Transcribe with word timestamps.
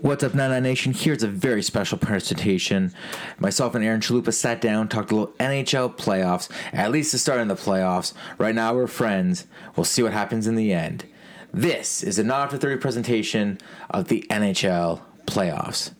What's 0.00 0.22
up, 0.22 0.34
Nana 0.34 0.60
Nation? 0.60 0.92
Here's 0.92 1.22
a 1.22 1.28
very 1.28 1.62
special 1.62 1.96
presentation. 1.96 2.92
Myself 3.38 3.74
and 3.74 3.82
Aaron 3.82 4.00
Chalupa 4.02 4.32
sat 4.32 4.60
down, 4.60 4.88
talked 4.88 5.10
a 5.10 5.14
little 5.16 5.34
NHL 5.34 5.96
playoffs, 5.96 6.50
at 6.72 6.90
least 6.92 7.12
the 7.12 7.18
start 7.18 7.40
in 7.40 7.48
the 7.48 7.54
playoffs. 7.54 8.12
Right 8.36 8.54
now, 8.54 8.74
we're 8.74 8.88
friends. 8.88 9.46
We'll 9.74 9.84
see 9.84 10.02
what 10.02 10.12
happens 10.12 10.46
in 10.46 10.54
the 10.54 10.74
end. 10.74 11.06
This 11.52 12.02
is 12.02 12.18
a 12.18 12.24
not 12.24 12.42
after 12.42 12.58
30 12.58 12.76
presentation 12.76 13.58
of 13.88 14.08
the 14.08 14.26
NHL 14.28 15.00
playoffs. 15.26 15.92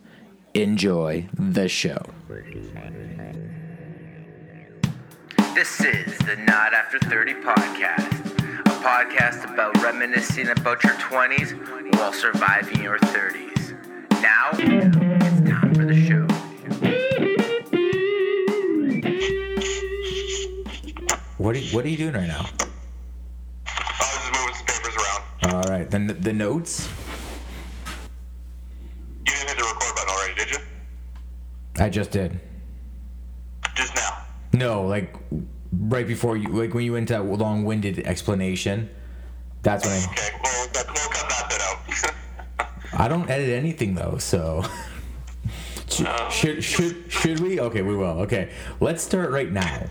Enjoy 0.53 1.27
the 1.33 1.67
show. 1.67 2.05
This 5.55 5.81
is 5.81 6.17
the 6.19 6.35
Not 6.45 6.73
After 6.73 6.99
30 6.99 7.33
podcast, 7.33 8.25
a 8.59 8.69
podcast 8.83 9.51
about 9.51 9.75
reminiscing 9.81 10.49
about 10.49 10.83
your 10.83 10.93
20s 10.93 11.95
while 11.95 12.13
surviving 12.13 12.83
your 12.83 12.99
30s. 12.99 13.66
Now, 14.21 14.49
it's 14.53 15.49
time 15.49 15.73
for 15.75 15.85
the 15.85 15.95
show. 16.05 16.25
What 21.37 21.55
are 21.55 21.59
you, 21.59 21.75
what 21.75 21.85
are 21.85 21.89
you 21.89 21.97
doing 21.97 22.13
right 22.13 22.27
now? 22.27 22.45
I 23.65 23.99
was 23.99 24.09
just 24.13 24.33
moving 24.33 24.55
some 24.55 24.65
papers 24.65 24.95
around. 24.95 25.21
All 25.53 25.71
right, 25.71 25.89
then 25.89 26.07
the, 26.07 26.13
the 26.13 26.33
notes. 26.33 26.89
You 29.25 29.33
didn't 29.33 29.47
hit 29.49 29.57
the 29.57 29.63
record 29.63 29.95
button 29.95 30.09
already, 30.09 30.33
did 30.35 30.49
you? 30.51 30.57
I 31.79 31.89
just 31.89 32.11
did. 32.11 32.39
Just 33.75 33.95
now. 33.95 34.25
No, 34.53 34.87
like 34.87 35.15
right 35.71 36.07
before 36.07 36.37
you, 36.37 36.49
like 36.49 36.73
when 36.73 36.83
you 36.83 36.93
went 36.93 37.07
to 37.09 37.13
that 37.13 37.23
long-winded 37.23 37.99
explanation. 38.07 38.89
That's 39.61 39.85
when 39.85 39.93
I. 39.93 39.97
Okay, 40.11 40.29
well, 40.43 40.67
that, 40.73 40.87
we'll 40.87 41.09
cut 41.09 41.29
that 41.29 41.49
bit 41.49 41.61
out. 41.61 41.77
I 42.99 43.07
don't 43.07 43.29
edit 43.29 43.49
anything 43.49 43.93
though, 43.93 44.17
so. 44.17 44.65
Should, 45.89 46.07
should 46.31 46.63
should 46.63 47.11
should 47.11 47.39
we? 47.39 47.59
Okay, 47.59 47.81
we 47.81 47.95
will. 47.95 48.21
Okay, 48.21 48.51
let's 48.79 49.01
start 49.01 49.31
right 49.31 49.51
now. 49.51 49.85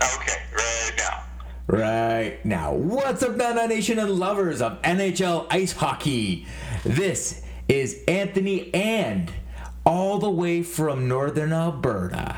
okay, 0.00 0.42
right 0.54 0.92
now. 0.96 1.24
Right 1.66 2.44
now, 2.44 2.72
what's 2.72 3.22
up, 3.22 3.36
Nana 3.36 3.66
Nation 3.66 3.98
and 3.98 4.10
lovers 4.12 4.62
of 4.62 4.80
NHL 4.82 5.48
ice 5.50 5.72
hockey? 5.72 6.46
This 6.84 7.42
is 7.68 8.04
Anthony 8.06 8.72
and 8.72 9.32
all 9.84 10.18
the 10.18 10.30
way 10.30 10.62
from 10.62 11.08
northern 11.08 11.52
Alberta, 11.52 12.36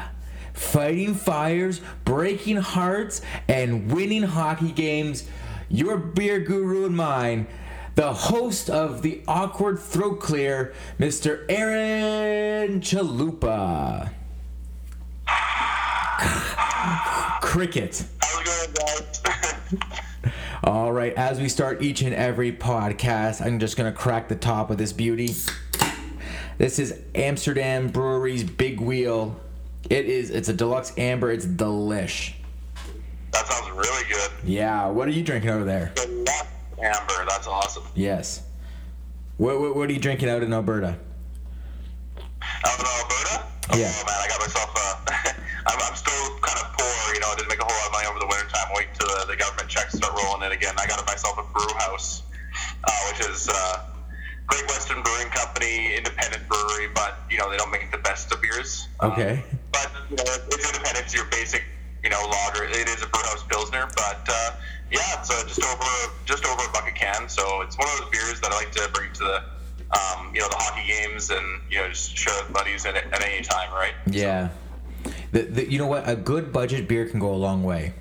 fighting 0.55 1.15
fires, 1.15 1.81
breaking 2.05 2.57
hearts, 2.57 3.21
and 3.47 3.93
winning 3.93 4.23
hockey 4.23 4.73
games. 4.73 5.29
Your 5.69 5.99
beer 5.99 6.41
guru 6.41 6.87
and 6.87 6.97
mine, 6.97 7.47
the 7.99 8.13
host 8.13 8.71
of 8.71 9.03
the 9.03 9.21
Awkward 9.27 9.77
Throat 9.77 10.21
Clear, 10.21 10.73
Mr. 11.01 11.45
Aaron 11.49 12.81
Chalupa. 12.81 14.13
Cricket. 17.41 18.05
How's 18.23 18.41
it 18.41 18.47
going, 18.77 19.03
guys? 19.25 19.65
All 20.63 20.93
right, 20.93 21.13
as 21.15 21.41
we 21.41 21.49
start 21.49 21.83
each 21.83 22.03
and 22.03 22.15
every 22.15 22.53
podcast, 22.53 23.45
I'm 23.45 23.59
just 23.59 23.77
gonna 23.77 23.91
crack 23.91 24.29
the 24.29 24.37
top 24.37 24.71
of 24.71 24.79
this 24.79 24.93
beauty. 24.93 25.35
This 26.57 26.79
is 26.79 27.01
Amsterdam 27.17 27.89
Brewery's 27.89 28.45
Big 28.45 28.81
Wheel. 28.81 29.41
It 29.91 30.07
is. 30.07 30.31
It's 30.31 30.49
a 30.49 30.53
deluxe 30.53 30.93
amber. 30.97 31.33
It's 31.33 31.47
delish. 31.47 32.35
that 33.33 33.45
sounds 33.45 33.73
really 33.73 34.05
good. 34.09 34.31
Yeah. 34.45 34.87
What 34.87 35.09
are 35.09 35.13
you 35.13 35.25
drinking 35.25 35.51
over 35.51 35.65
there? 35.65 35.93
Amber. 36.81 37.25
That's 37.29 37.47
awesome. 37.47 37.85
Yes. 37.95 38.43
What 39.37 39.61
What, 39.61 39.77
what 39.77 39.89
are 39.89 39.93
you 39.93 39.99
drinking 40.01 40.29
out 40.29 40.43
in 40.43 40.53
Alberta? 40.53 40.97
Out 42.43 42.79
in 42.79 42.87
Alberta? 42.87 43.45
Yeah. 43.77 43.93
Oh, 43.93 44.05
man, 44.07 44.17
I 44.19 44.27
got 44.29 44.41
myself, 44.41 44.71
uh, 44.75 45.33
I'm, 45.67 45.79
I'm 45.83 45.95
still 45.97 46.39
kind 46.41 46.59
of 46.59 46.73
poor, 46.73 47.15
you 47.15 47.21
know, 47.21 47.29
I 47.31 47.35
didn't 47.37 47.49
make 47.51 47.61
a 47.61 47.65
whole 47.65 47.77
lot 47.77 47.87
of 47.87 47.93
money 47.93 48.07
over 48.09 48.19
the 48.19 48.27
winter 48.27 48.49
time, 48.49 48.69
waiting 48.75 48.95
till 48.99 49.07
the, 49.09 49.27
the 49.29 49.37
government 49.37 49.69
checks 49.69 49.93
start 49.95 50.15
rolling 50.17 50.47
in 50.47 50.53
again. 50.57 50.73
I 50.79 50.87
got 50.87 51.05
myself 51.07 51.37
a 51.39 51.45
brew 51.53 51.69
house, 51.77 52.23
uh, 52.85 52.91
which 53.13 53.21
is, 53.29 53.49
uh, 53.49 53.85
Great 54.47 54.67
Western 54.69 55.03
Brewing 55.03 55.29
Company, 55.29 55.95
independent 55.97 56.49
brewery, 56.49 56.89
but, 56.95 57.19
you 57.31 57.37
know, 57.37 57.51
they 57.51 57.59
don't 57.59 57.71
make 57.71 57.91
the 57.93 57.99
best 57.99 58.33
of 58.33 58.41
beers. 58.41 58.89
Um, 59.01 59.13
Okay. 59.13 59.45
but 59.71 59.91
you 60.09 60.17
know, 60.17 60.25
it's 60.25 60.67
independent. 60.67 61.05
It's 61.05 61.15
your 61.15 61.27
basic, 61.27 61.63
you 62.03 62.11
know, 62.11 62.21
lager. 62.23 62.65
It 62.65 62.89
is 62.89 63.03
a 63.03 63.07
brewhouse 63.07 63.45
pilsner, 63.49 63.89
but 63.97 64.23
uh, 64.29 64.51
yeah, 64.91 65.21
it's 65.21 65.31
uh, 65.31 65.45
just 65.47 65.63
over 65.63 66.15
just 66.25 66.45
over 66.45 66.63
a 66.69 66.73
bucket 66.73 66.95
can. 66.95 67.29
So 67.29 67.63
it's 67.63 67.77
one 67.77 67.89
of 67.89 67.99
those 67.99 68.11
beers 68.11 68.41
that 68.41 68.53
I 68.53 68.57
like 68.57 68.73
to 68.73 68.89
bring 68.93 69.13
to 69.15 69.25
the, 69.25 69.37
um, 69.97 70.35
you 70.35 70.41
know, 70.41 70.49
the 70.49 70.57
hockey 70.57 70.87
games 70.87 71.31
and 71.31 71.61
you 71.71 71.79
know 71.79 71.89
just 71.89 72.17
share 72.17 72.35
with 72.43 72.53
buddies 72.53 72.87
at, 72.87 72.97
at 72.97 73.23
any 73.25 73.43
time, 73.43 73.73
right? 73.73 73.95
Yeah. 74.07 74.49
The, 75.33 75.43
the, 75.43 75.71
you 75.71 75.79
know 75.79 75.87
what? 75.87 76.09
A 76.09 76.17
good 76.17 76.53
budget 76.53 76.89
beer 76.89 77.07
can 77.07 77.21
go 77.21 77.33
a 77.33 77.37
long 77.37 77.63
way. 77.63 77.95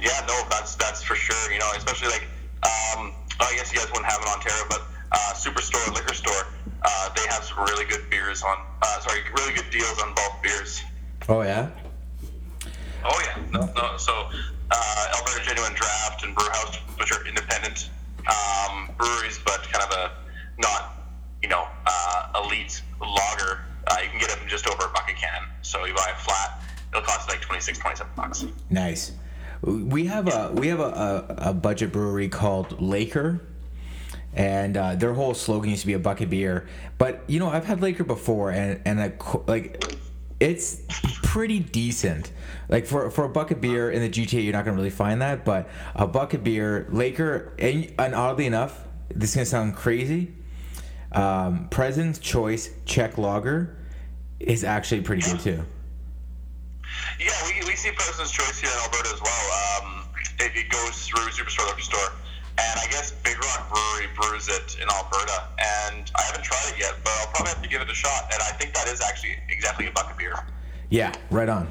Yeah, 0.00 0.24
no, 0.26 0.42
that's 0.50 0.76
that's 0.76 1.02
for 1.02 1.14
sure. 1.14 1.52
You 1.52 1.58
know, 1.58 1.70
especially 1.76 2.08
like, 2.08 2.26
um, 2.62 3.12
I 3.38 3.52
guess 3.56 3.72
you 3.72 3.78
guys 3.78 3.88
wouldn't 3.88 4.10
have 4.10 4.20
it 4.20 4.26
in 4.26 4.32
Ontario, 4.32 4.64
but 4.68 4.82
uh, 5.12 5.32
Superstore 5.34 5.92
liquor 5.94 6.14
store, 6.14 6.46
uh, 6.82 7.08
they 7.14 7.22
have 7.28 7.44
some 7.44 7.64
really 7.64 7.84
good 7.84 8.08
beers 8.10 8.42
on. 8.42 8.56
Uh, 8.82 9.00
sorry, 9.00 9.20
really 9.34 9.54
good 9.54 9.70
deals 9.70 10.00
on 10.02 10.14
both 10.14 10.42
beers. 10.42 10.82
Oh 11.28 11.42
yeah. 11.42 11.68
Oh 13.04 13.20
yeah, 13.24 13.42
no, 13.52 13.60
no. 13.74 13.96
So 13.96 14.12
uh, 14.70 15.12
Alberta 15.16 15.44
Genuine 15.44 15.74
Draft 15.74 16.24
and 16.24 16.34
Brewhouse, 16.34 16.76
which 16.98 17.12
are 17.12 17.26
independent 17.26 17.88
um, 18.26 18.90
breweries, 18.98 19.40
but 19.44 19.62
kind 19.70 19.84
of 19.84 19.90
a 19.96 20.12
not, 20.60 20.92
you 21.42 21.48
know, 21.48 21.66
uh, 21.86 22.42
elite 22.44 22.82
lager. 23.00 23.60
Uh, 23.86 23.96
you 24.02 24.10
can 24.10 24.20
get 24.20 24.28
them 24.30 24.40
just 24.48 24.66
over 24.68 24.84
a 24.84 24.88
bucket 24.90 25.16
can. 25.16 25.42
So 25.62 25.84
you 25.84 25.94
buy 25.94 26.10
a 26.12 26.18
flat, 26.18 26.62
it'll 26.90 27.02
cost 27.02 27.28
like 27.28 27.40
26, 27.40 27.78
27 27.78 28.12
bucks. 28.16 28.44
Nice. 28.68 29.12
We 29.62 30.06
have 30.06 30.26
a 30.28 30.52
we 30.54 30.68
have 30.68 30.80
a, 30.80 31.26
a, 31.38 31.50
a 31.50 31.54
budget 31.54 31.92
brewery 31.92 32.28
called 32.28 32.80
Laker, 32.80 33.40
and 34.34 34.76
uh, 34.76 34.94
their 34.94 35.12
whole 35.12 35.34
slogan 35.34 35.70
used 35.70 35.82
to 35.82 35.86
be 35.86 35.92
a 35.92 35.98
bucket 35.98 36.30
beer. 36.30 36.66
But 36.96 37.22
you 37.26 37.38
know, 37.38 37.48
I've 37.48 37.66
had 37.66 37.82
Laker 37.82 38.04
before, 38.04 38.50
and 38.50 38.80
and 38.86 39.18
co- 39.18 39.44
like 39.46 39.84
it's 40.40 40.82
pretty 41.22 41.60
decent. 41.60 42.32
Like 42.68 42.86
for 42.86 43.10
for 43.10 43.24
a 43.24 43.28
bucket 43.28 43.60
beer 43.60 43.90
in 43.90 44.00
the 44.00 44.08
GTA, 44.08 44.42
you're 44.42 44.52
not 44.52 44.64
gonna 44.64 44.76
really 44.76 44.90
find 44.90 45.20
that. 45.22 45.44
But 45.44 45.68
a 45.94 46.06
bucket 46.06 46.42
beer, 46.42 46.86
Laker, 46.90 47.52
and, 47.58 47.92
and 47.98 48.14
oddly 48.14 48.46
enough, 48.46 48.88
this 49.14 49.30
is 49.30 49.34
gonna 49.36 49.46
sound 49.46 49.76
crazy. 49.76 50.32
Um, 51.12 51.68
President's 51.68 52.18
Choice 52.18 52.70
Czech 52.86 53.18
Lager 53.18 53.76
is 54.38 54.64
actually 54.64 55.02
pretty 55.02 55.22
good 55.22 55.40
too. 55.40 55.64
Yeah, 57.18 57.30
we, 57.46 57.66
we 57.66 57.76
see 57.76 57.90
President's 57.92 58.32
Choice 58.32 58.60
here 58.60 58.70
in 58.70 58.78
Alberta 58.78 59.14
as 59.14 59.20
well. 59.20 59.82
Um, 59.82 60.04
it, 60.38 60.52
it 60.56 60.68
goes 60.70 61.06
through 61.06 61.24
Superstore 61.30 61.66
Liquor 61.68 61.82
Store. 61.82 62.12
And 62.60 62.78
I 62.78 62.86
guess 62.90 63.12
Big 63.12 63.38
Rock 63.42 63.72
Brewery 63.72 64.08
brews 64.20 64.48
it 64.48 64.76
in 64.80 64.88
Alberta. 64.90 65.48
And 65.58 66.10
I 66.16 66.22
haven't 66.22 66.44
tried 66.44 66.72
it 66.72 66.78
yet, 66.78 66.94
but 67.02 67.12
I'll 67.20 67.28
probably 67.28 67.52
have 67.52 67.62
to 67.62 67.68
give 67.68 67.80
it 67.80 67.90
a 67.90 67.94
shot. 67.94 68.30
And 68.32 68.42
I 68.42 68.52
think 68.58 68.74
that 68.74 68.88
is 68.88 69.00
actually 69.00 69.36
exactly 69.48 69.86
a 69.86 69.90
bucket 69.92 70.18
beer. 70.18 70.34
Yeah, 70.90 71.12
right 71.30 71.48
on. 71.48 71.68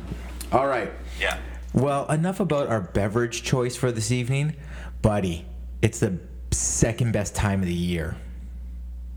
All 0.51 0.67
right. 0.67 0.91
Yeah. 1.19 1.37
Well, 1.73 2.09
enough 2.09 2.39
about 2.39 2.67
our 2.67 2.81
beverage 2.81 3.43
choice 3.43 3.75
for 3.75 3.91
this 3.91 4.11
evening, 4.11 4.55
buddy. 5.01 5.45
It's 5.81 5.99
the 5.99 6.17
second 6.51 7.13
best 7.13 7.35
time 7.35 7.59
of 7.59 7.67
the 7.67 7.73
year. 7.73 8.17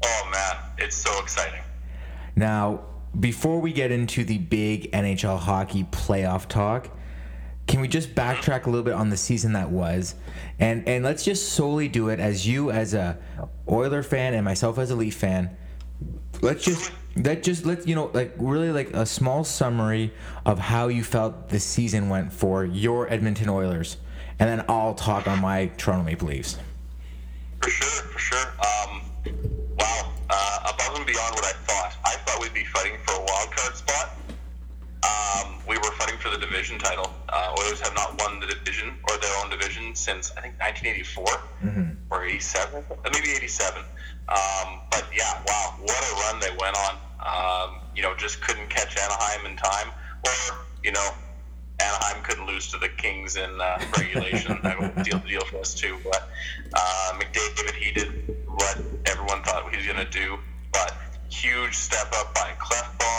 Oh 0.04 0.28
man, 0.30 0.56
it's 0.78 0.96
so 0.96 1.18
exciting. 1.22 1.62
Now, 2.36 2.82
before 3.18 3.60
we 3.60 3.72
get 3.72 3.90
into 3.90 4.24
the 4.24 4.38
big 4.38 4.90
NHL 4.92 5.38
hockey 5.38 5.84
playoff 5.84 6.48
talk, 6.48 6.90
can 7.72 7.80
we 7.80 7.88
just 7.88 8.14
backtrack 8.14 8.66
a 8.66 8.70
little 8.70 8.84
bit 8.84 8.92
on 8.92 9.08
the 9.08 9.16
season 9.16 9.54
that 9.54 9.70
was, 9.70 10.14
and 10.58 10.86
and 10.86 11.02
let's 11.02 11.24
just 11.24 11.54
solely 11.54 11.88
do 11.88 12.10
it 12.10 12.20
as 12.20 12.46
you 12.46 12.70
as 12.70 12.92
a 12.92 13.18
Oiler 13.66 14.02
fan 14.02 14.34
and 14.34 14.44
myself 14.44 14.78
as 14.78 14.90
a 14.90 14.94
Leaf 14.94 15.14
fan. 15.14 15.56
Let's 16.42 16.62
just 16.64 16.92
that 17.16 17.42
just 17.42 17.64
let 17.64 17.88
you 17.88 17.94
know 17.94 18.10
like 18.12 18.34
really 18.36 18.70
like 18.70 18.90
a 18.92 19.06
small 19.06 19.42
summary 19.42 20.12
of 20.44 20.58
how 20.58 20.88
you 20.88 21.02
felt 21.02 21.48
the 21.48 21.58
season 21.58 22.10
went 22.10 22.30
for 22.30 22.66
your 22.66 23.10
Edmonton 23.10 23.48
Oilers, 23.48 23.96
and 24.38 24.50
then 24.50 24.66
I'll 24.68 24.94
talk 24.94 25.26
on 25.26 25.40
my 25.40 25.68
Toronto 25.78 26.04
Maple 26.04 26.28
Leafs. 26.28 26.58
For 27.62 27.70
sure, 27.70 27.88
for 27.88 28.18
sure. 28.18 28.48
Um, 28.58 29.00
wow, 29.78 30.12
uh, 30.28 30.74
above 30.74 30.98
and 30.98 31.06
beyond 31.06 31.34
what 31.36 31.46
I 31.46 31.52
thought. 31.64 31.94
I 32.04 32.16
thought 32.16 32.38
we'd 32.38 32.52
be 32.52 32.64
fighting 32.64 32.98
for 33.06 33.14
a 33.14 33.24
wild 33.24 33.50
card 33.50 33.74
spot. 33.76 34.10
Um, 35.02 35.58
we 35.68 35.76
were 35.78 35.90
fighting 35.98 36.18
for 36.18 36.30
the 36.30 36.38
division 36.38 36.78
title. 36.78 37.12
Uh, 37.28 37.54
Oilers 37.58 37.80
have 37.80 37.94
not 37.94 38.20
won 38.20 38.38
the 38.40 38.46
division 38.46 38.94
or 39.08 39.16
their 39.18 39.36
own 39.42 39.50
division 39.50 39.94
since 39.94 40.30
I 40.36 40.40
think 40.40 40.54
1984 40.60 41.26
or 42.10 42.24
87, 42.24 42.84
uh, 42.90 43.10
maybe 43.12 43.30
87. 43.30 43.82
Um, 44.28 44.80
but 44.90 45.04
yeah, 45.16 45.42
wow, 45.46 45.74
what 45.80 46.04
a 46.04 46.14
run 46.22 46.40
they 46.40 46.50
went 46.60 46.76
on. 46.76 46.94
Um, 47.22 47.80
you 47.94 48.02
know, 48.02 48.14
just 48.16 48.40
couldn't 48.40 48.68
catch 48.70 48.96
Anaheim 48.96 49.46
in 49.46 49.56
time, 49.56 49.88
or 50.24 50.56
you 50.84 50.92
know, 50.92 51.08
Anaheim 51.80 52.22
couldn't 52.22 52.46
lose 52.46 52.70
to 52.72 52.78
the 52.78 52.88
Kings 52.88 53.36
in 53.36 53.60
uh, 53.60 53.78
regulation. 53.96 54.58
that 54.62 54.78
would 54.78 55.04
deal 55.04 55.18
the 55.18 55.28
deal 55.28 55.44
for 55.44 55.58
us 55.58 55.74
too. 55.74 55.96
But 56.04 56.28
uh, 56.74 57.12
McDavid, 57.14 57.74
he 57.74 57.92
did 57.92 58.36
what 58.46 58.78
everyone 59.06 59.42
thought 59.42 59.68
he 59.70 59.76
was 59.76 59.86
going 59.86 59.98
to 60.04 60.10
do. 60.10 60.38
But 60.72 60.96
huge 61.28 61.74
step 61.74 62.12
up 62.14 62.34
by 62.34 62.52
Klefbom. 62.58 63.11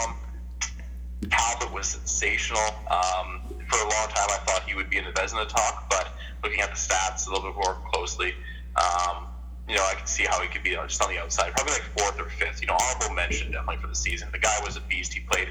Talbot 1.34 1.72
was 1.74 1.88
sensational. 1.88 2.62
Um, 2.90 3.42
for 3.66 3.78
a 3.78 3.88
long 3.90 4.08
time, 4.14 4.28
I 4.30 4.38
thought 4.46 4.62
he 4.66 4.74
would 4.74 4.88
be 4.88 4.98
in 4.98 5.04
the 5.04 5.10
Vezina 5.10 5.48
talk, 5.48 5.90
but 5.90 6.08
looking 6.44 6.60
at 6.60 6.70
the 6.70 6.76
stats 6.76 7.26
a 7.26 7.30
little 7.30 7.50
bit 7.50 7.56
more 7.56 7.76
closely, 7.92 8.34
um, 8.76 9.26
you 9.68 9.74
know, 9.74 9.82
I 9.82 9.94
can 9.94 10.06
see 10.06 10.24
how 10.28 10.40
he 10.40 10.48
could 10.48 10.62
be 10.62 10.70
just 10.70 11.02
on 11.02 11.10
the 11.10 11.18
outside, 11.18 11.52
probably 11.56 11.72
like 11.72 11.82
fourth 11.98 12.20
or 12.20 12.28
fifth. 12.28 12.60
You 12.60 12.68
know, 12.68 12.76
honorable 12.80 13.14
mention 13.16 13.50
definitely 13.50 13.78
for 13.78 13.88
the 13.88 13.94
season. 13.94 14.28
The 14.30 14.38
guy 14.38 14.54
was 14.64 14.76
a 14.76 14.80
beast. 14.82 15.12
He 15.14 15.20
played 15.20 15.48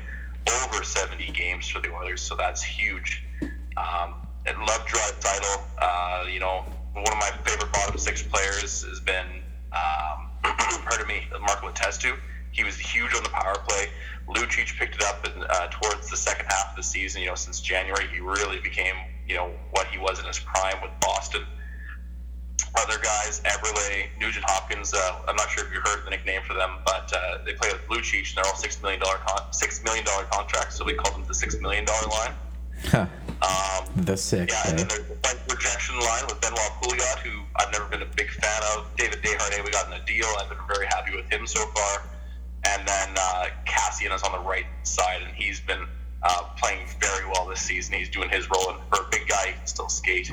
over 0.64 0.84
70 0.84 1.32
games 1.32 1.68
for 1.68 1.82
the 1.82 1.92
Oilers, 1.92 2.22
so 2.22 2.36
that's 2.36 2.64
huge. 2.64 3.24
Um, 3.76 4.16
and 4.46 4.58
love 4.60 4.86
Draisaitl. 4.86 5.64
Uh, 5.82 6.26
you 6.32 6.40
know, 6.40 6.64
one 6.94 7.08
of 7.08 7.18
my 7.18 7.32
favorite 7.44 7.72
bottom 7.74 7.98
six 7.98 8.22
players 8.22 8.84
has 8.84 9.00
been, 9.00 9.42
um, 9.74 10.30
pardon 10.86 11.08
me, 11.08 11.28
Marco 11.42 11.70
Letestu. 11.70 12.18
He 12.54 12.64
was 12.64 12.78
huge 12.78 13.14
on 13.14 13.24
the 13.24 13.30
power 13.30 13.56
play. 13.68 13.90
Lucic 14.30 14.78
picked 14.80 14.96
it 14.96 15.04
up 15.04 15.26
in, 15.28 15.44
uh, 15.44 15.68
towards 15.68 16.10
the 16.10 16.16
second 16.16 16.46
half 16.48 16.70
of 16.72 16.76
the 16.78 16.84
season. 16.84 17.22
You 17.22 17.28
know, 17.30 17.36
since 17.36 17.60
January, 17.60 18.08
he 18.14 18.20
really 18.22 18.60
became, 18.62 18.96
you 19.28 19.36
know, 19.36 19.52
what 19.72 19.88
he 19.88 19.98
was 19.98 20.20
in 20.20 20.26
his 20.26 20.40
prime 20.40 20.82
with 20.82 20.92
Boston. 21.02 21.44
Other 22.80 22.98
guys, 23.00 23.42
Eberle, 23.46 24.08
Nugent 24.20 24.46
Hopkins. 24.48 24.94
Uh, 24.94 25.22
I'm 25.28 25.36
not 25.36 25.50
sure 25.50 25.66
if 25.66 25.74
you 25.74 25.80
heard 25.82 26.06
the 26.06 26.10
nickname 26.12 26.42
for 26.48 26.54
them, 26.54 26.78
but 26.86 27.12
uh, 27.14 27.40
they 27.46 27.54
play 27.54 27.70
with 27.72 27.82
Lucic, 27.88 28.30
and 28.30 28.38
they're 28.38 28.46
all 28.52 28.56
six 28.58 28.82
million 28.82 29.02
dollar 29.02 29.18
con- 29.28 29.52
six 29.52 29.84
million 29.84 30.06
dollar 30.06 30.24
contracts. 30.32 30.76
So 30.78 30.86
we 30.86 30.94
call 30.94 31.12
them 31.12 31.24
the 31.28 31.34
six 31.34 31.60
million 31.60 31.86
dollar 31.86 32.08
line. 32.08 32.34
Huh. 32.86 33.06
Um, 33.42 34.06
The 34.06 34.16
six. 34.18 34.54
yeah, 34.54 34.72
and 34.72 34.80
eh? 34.80 34.84
then 34.84 34.88
there's 34.88 35.08
the 35.08 35.40
projection 35.54 36.00
line 36.00 36.24
with 36.28 36.40
Benoit 36.42 36.72
Pouliot, 36.82 37.20
who 37.20 37.42
I've 37.58 37.72
never 37.72 37.86
been 37.86 38.02
a 38.02 38.12
big 38.16 38.30
fan 38.30 38.62
of. 38.76 38.88
David 38.96 39.22
Desharnais, 39.22 39.64
we 39.66 39.72
got 39.72 39.88
in 39.88 39.94
a 40.02 40.06
deal. 40.06 40.28
I've 40.40 40.50
been 40.50 40.58
very 40.68 40.86
happy 40.88 41.16
with 41.16 41.30
him 41.32 41.46
so 41.46 41.66
far. 41.68 42.04
And 42.68 42.88
then 42.88 43.10
uh, 43.20 43.48
Cassian 43.66 44.12
is 44.12 44.24
on 44.24 44.32
the 44.32 44.40
right 44.48 44.66
side, 44.84 45.22
and 45.22 45.36
he's 45.36 45.60
been 45.60 45.86
uh, 46.22 46.44
playing 46.58 46.88
very 47.00 47.26
well 47.28 47.46
this 47.48 47.60
season. 47.62 47.94
He's 47.96 48.10
doing 48.10 48.30
his 48.30 48.50
role, 48.50 48.70
and 48.72 48.80
for 48.90 49.04
a 49.04 49.10
big 49.12 49.28
guy, 49.28 49.48
he 49.48 49.54
can 49.54 49.68
still 49.68 49.90
skate. 49.90 50.32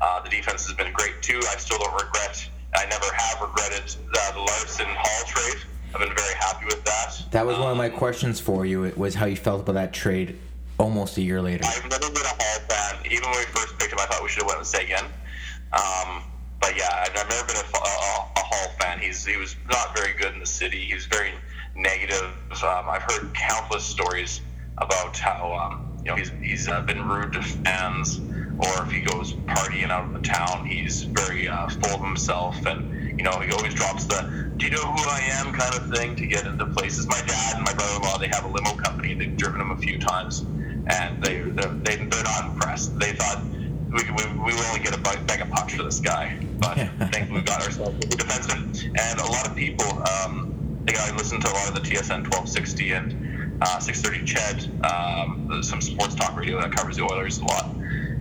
Uh, 0.00 0.20
the 0.22 0.30
defense 0.30 0.66
has 0.66 0.76
been 0.76 0.92
great 0.92 1.20
too. 1.22 1.40
I 1.50 1.56
still 1.56 1.78
don't 1.78 1.92
regret. 1.94 2.48
I 2.74 2.86
never 2.86 3.06
have 3.14 3.40
regretted 3.40 3.84
the 4.12 4.38
Larsson 4.38 4.86
Hall 4.88 5.26
trade. 5.26 5.62
I've 5.94 6.00
been 6.00 6.14
very 6.16 6.34
happy 6.34 6.64
with 6.66 6.82
that. 6.84 7.22
That 7.32 7.44
was 7.46 7.58
one 7.58 7.70
of 7.70 7.76
my 7.76 7.90
Um, 7.90 7.96
questions 7.98 8.40
for 8.40 8.64
you. 8.64 8.84
It 8.84 8.96
was 8.96 9.14
how 9.14 9.26
you 9.26 9.36
felt 9.36 9.60
about 9.62 9.74
that 9.74 9.92
trade 9.92 10.38
almost 10.78 11.18
a 11.18 11.22
year 11.22 11.42
later. 11.42 11.64
I've 11.66 11.82
never 11.90 12.10
been 12.10 12.22
a 12.24 12.28
Hall 12.28 12.60
fan. 12.68 13.04
Even 13.10 13.28
when 13.30 13.38
we 13.40 13.44
first 13.46 13.78
picked 13.78 13.92
him, 13.92 13.98
I 13.98 14.06
thought 14.06 14.22
we 14.22 14.28
should 14.28 14.42
have 14.42 14.48
went 14.48 14.60
with 14.60 14.68
Seguin. 14.68 15.04
Um, 15.72 16.22
but 16.60 16.76
yeah, 16.76 17.04
I've 17.06 17.14
never 17.14 17.46
been 17.46 17.56
a, 17.56 17.76
a, 17.76 18.30
a 18.36 18.40
Hall 18.40 18.68
fan. 18.80 19.00
He's 19.00 19.24
he 19.26 19.36
was 19.36 19.56
not 19.70 19.94
very 19.96 20.14
good 20.14 20.32
in 20.32 20.40
the 20.40 20.46
city. 20.46 20.84
He 20.84 20.94
was 20.94 21.04
very 21.06 21.32
negative. 21.74 22.30
Um, 22.62 22.88
I've 22.88 23.02
heard 23.02 23.34
countless 23.34 23.84
stories 23.84 24.40
about 24.78 25.16
how 25.16 25.52
um, 25.52 25.98
you 26.04 26.10
know 26.10 26.16
he's 26.16 26.30
he's 26.42 26.68
uh, 26.68 26.82
been 26.82 27.06
rude 27.08 27.32
to 27.34 27.42
fans, 27.42 28.18
or 28.58 28.84
if 28.84 28.90
he 28.90 29.00
goes 29.00 29.32
partying 29.32 29.90
out 29.90 30.04
of 30.04 30.12
the 30.12 30.20
town, 30.20 30.66
he's 30.66 31.02
very 31.02 31.48
uh, 31.48 31.68
full 31.68 31.94
of 31.94 32.00
himself, 32.00 32.64
and 32.66 33.18
you 33.18 33.24
know 33.24 33.38
he 33.40 33.52
always 33.52 33.74
drops 33.74 34.04
the 34.04 34.52
"Do 34.56 34.66
you 34.66 34.72
know 34.72 34.82
who 34.82 35.08
I 35.08 35.20
am?" 35.40 35.52
kind 35.52 35.74
of 35.74 35.94
thing 35.96 36.16
to 36.16 36.26
get 36.26 36.46
into 36.46 36.66
places. 36.66 37.06
My 37.06 37.20
dad 37.26 37.56
and 37.56 37.64
my 37.64 37.74
brother-in-law 37.74 38.18
they 38.18 38.28
have 38.28 38.44
a 38.44 38.48
limo 38.48 38.74
company. 38.74 39.14
They've 39.14 39.36
driven 39.36 39.60
him 39.60 39.70
a 39.70 39.76
few 39.76 39.98
times, 39.98 40.40
and 40.86 41.22
they 41.22 41.40
they're, 41.40 41.68
they, 41.68 41.96
they're 41.96 42.24
not 42.24 42.46
impressed. 42.46 42.98
They 42.98 43.12
thought 43.12 43.42
we, 43.92 44.02
we, 44.10 44.24
we 44.38 44.54
will 44.54 44.64
only 44.64 44.80
get 44.80 44.94
a 44.94 45.00
bag 45.00 45.40
of 45.40 45.50
pucks 45.50 45.74
for 45.74 45.82
this 45.82 46.00
guy, 46.00 46.38
but 46.58 46.78
I 46.78 46.86
think 47.08 47.30
we've 47.30 47.44
got 47.44 47.62
ourselves 47.62 47.96
a 48.04 48.08
defenseman. 48.08 48.98
And 48.98 49.20
a 49.20 49.26
lot 49.26 49.46
of 49.46 49.54
people, 49.54 49.86
um, 50.24 50.51
I 50.88 51.14
listened 51.16 51.42
to 51.42 51.50
a 51.50 51.54
lot 51.54 51.68
of 51.68 51.74
the 51.74 51.80
TSN 51.80 52.24
1260 52.30 52.92
and 52.92 53.62
uh, 53.62 53.78
630 53.78 54.24
CHED, 54.26 54.84
um, 54.84 55.62
some 55.62 55.80
sports 55.80 56.14
talk 56.14 56.36
radio 56.36 56.60
that 56.60 56.72
covers 56.72 56.96
the 56.96 57.04
Oilers 57.04 57.38
a 57.38 57.44
lot, 57.44 57.66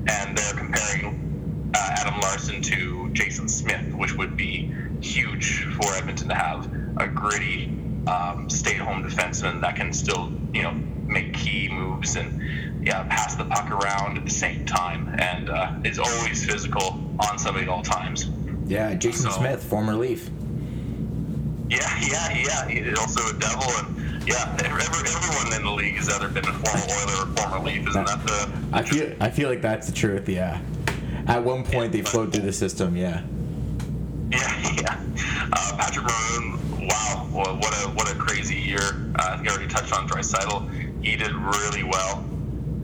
and 0.08 0.38
they're 0.38 0.54
comparing 0.54 1.72
uh, 1.74 1.96
Adam 1.98 2.20
Larsson 2.22 2.62
to 2.62 3.10
Jason 3.14 3.48
Smith, 3.48 3.94
which 3.96 4.16
would 4.16 4.38
be 4.38 4.72
huge 5.02 5.64
for 5.76 5.92
Edmonton 5.96 6.30
to 6.30 6.36
have 6.36 6.66
a 6.98 7.08
gritty, 7.08 7.66
um, 8.08 8.50
stay-at-home 8.50 9.04
defenseman 9.04 9.62
that 9.62 9.76
can 9.76 9.92
still, 9.94 10.32
you 10.54 10.62
know, 10.62 10.72
make 11.06 11.34
key 11.34 11.68
moves 11.70 12.16
and 12.16 12.86
yeah, 12.86 13.04
pass 13.04 13.36
the 13.36 13.46
puck 13.46 13.70
around 13.72 14.18
at 14.18 14.24
the 14.24 14.30
same 14.32 14.66
time, 14.66 15.16
and 15.20 15.50
uh, 15.50 15.74
is 15.84 15.98
always 15.98 16.46
physical 16.46 17.00
on 17.30 17.38
somebody 17.40 17.66
at 17.66 17.70
all 17.70 17.82
times. 17.84 18.30
Yeah, 18.68 18.94
Jason 18.94 19.32
So- 19.32 19.38
Smith, 19.40 19.64
former 19.64 19.96
Leaf. 19.96 20.30
Yeah, 21.72 21.88
yeah, 22.02 22.30
yeah. 22.34 22.68
He's 22.68 23.00
also 23.00 23.34
a 23.34 23.40
devil, 23.40 23.64
and 23.64 24.28
yeah, 24.28 24.58
every, 24.62 24.82
everyone 24.84 25.54
in 25.56 25.64
the 25.64 25.72
league 25.72 25.96
has 25.96 26.10
either 26.10 26.28
been 26.28 26.46
a 26.46 26.52
former 26.52 26.84
Oiler 26.84 27.24
or 27.24 27.36
former 27.38 27.66
Leaf. 27.66 27.88
Isn't 27.88 28.06
that 28.08 28.26
the? 28.26 28.52
I 28.74 28.82
feel 28.82 29.16
I 29.22 29.30
feel 29.30 29.48
like 29.48 29.62
that's 29.62 29.88
the 29.88 29.94
truth. 29.94 30.28
Yeah. 30.28 30.62
At 31.28 31.46
one 31.46 31.64
point, 31.64 31.94
they 31.94 32.02
flowed 32.02 32.34
through 32.34 32.44
the 32.44 32.52
system. 32.52 32.98
Yeah. 32.98 33.24
Yeah, 34.32 34.74
yeah. 34.82 35.02
Uh, 35.54 35.78
Patrick 35.78 36.08
Maroon, 36.08 36.88
wow, 36.90 37.28
what 37.32 37.74
a 37.86 37.90
what 37.92 38.12
a 38.12 38.16
crazy 38.16 38.58
year. 38.58 38.82
Uh, 39.16 39.30
I 39.30 39.38
think 39.38 39.48
I 39.48 39.54
already 39.54 39.70
touched 39.70 39.94
on 39.94 40.10
Draisaitl. 40.10 41.02
He 41.02 41.16
did 41.16 41.34
really 41.34 41.84
well. 41.84 42.18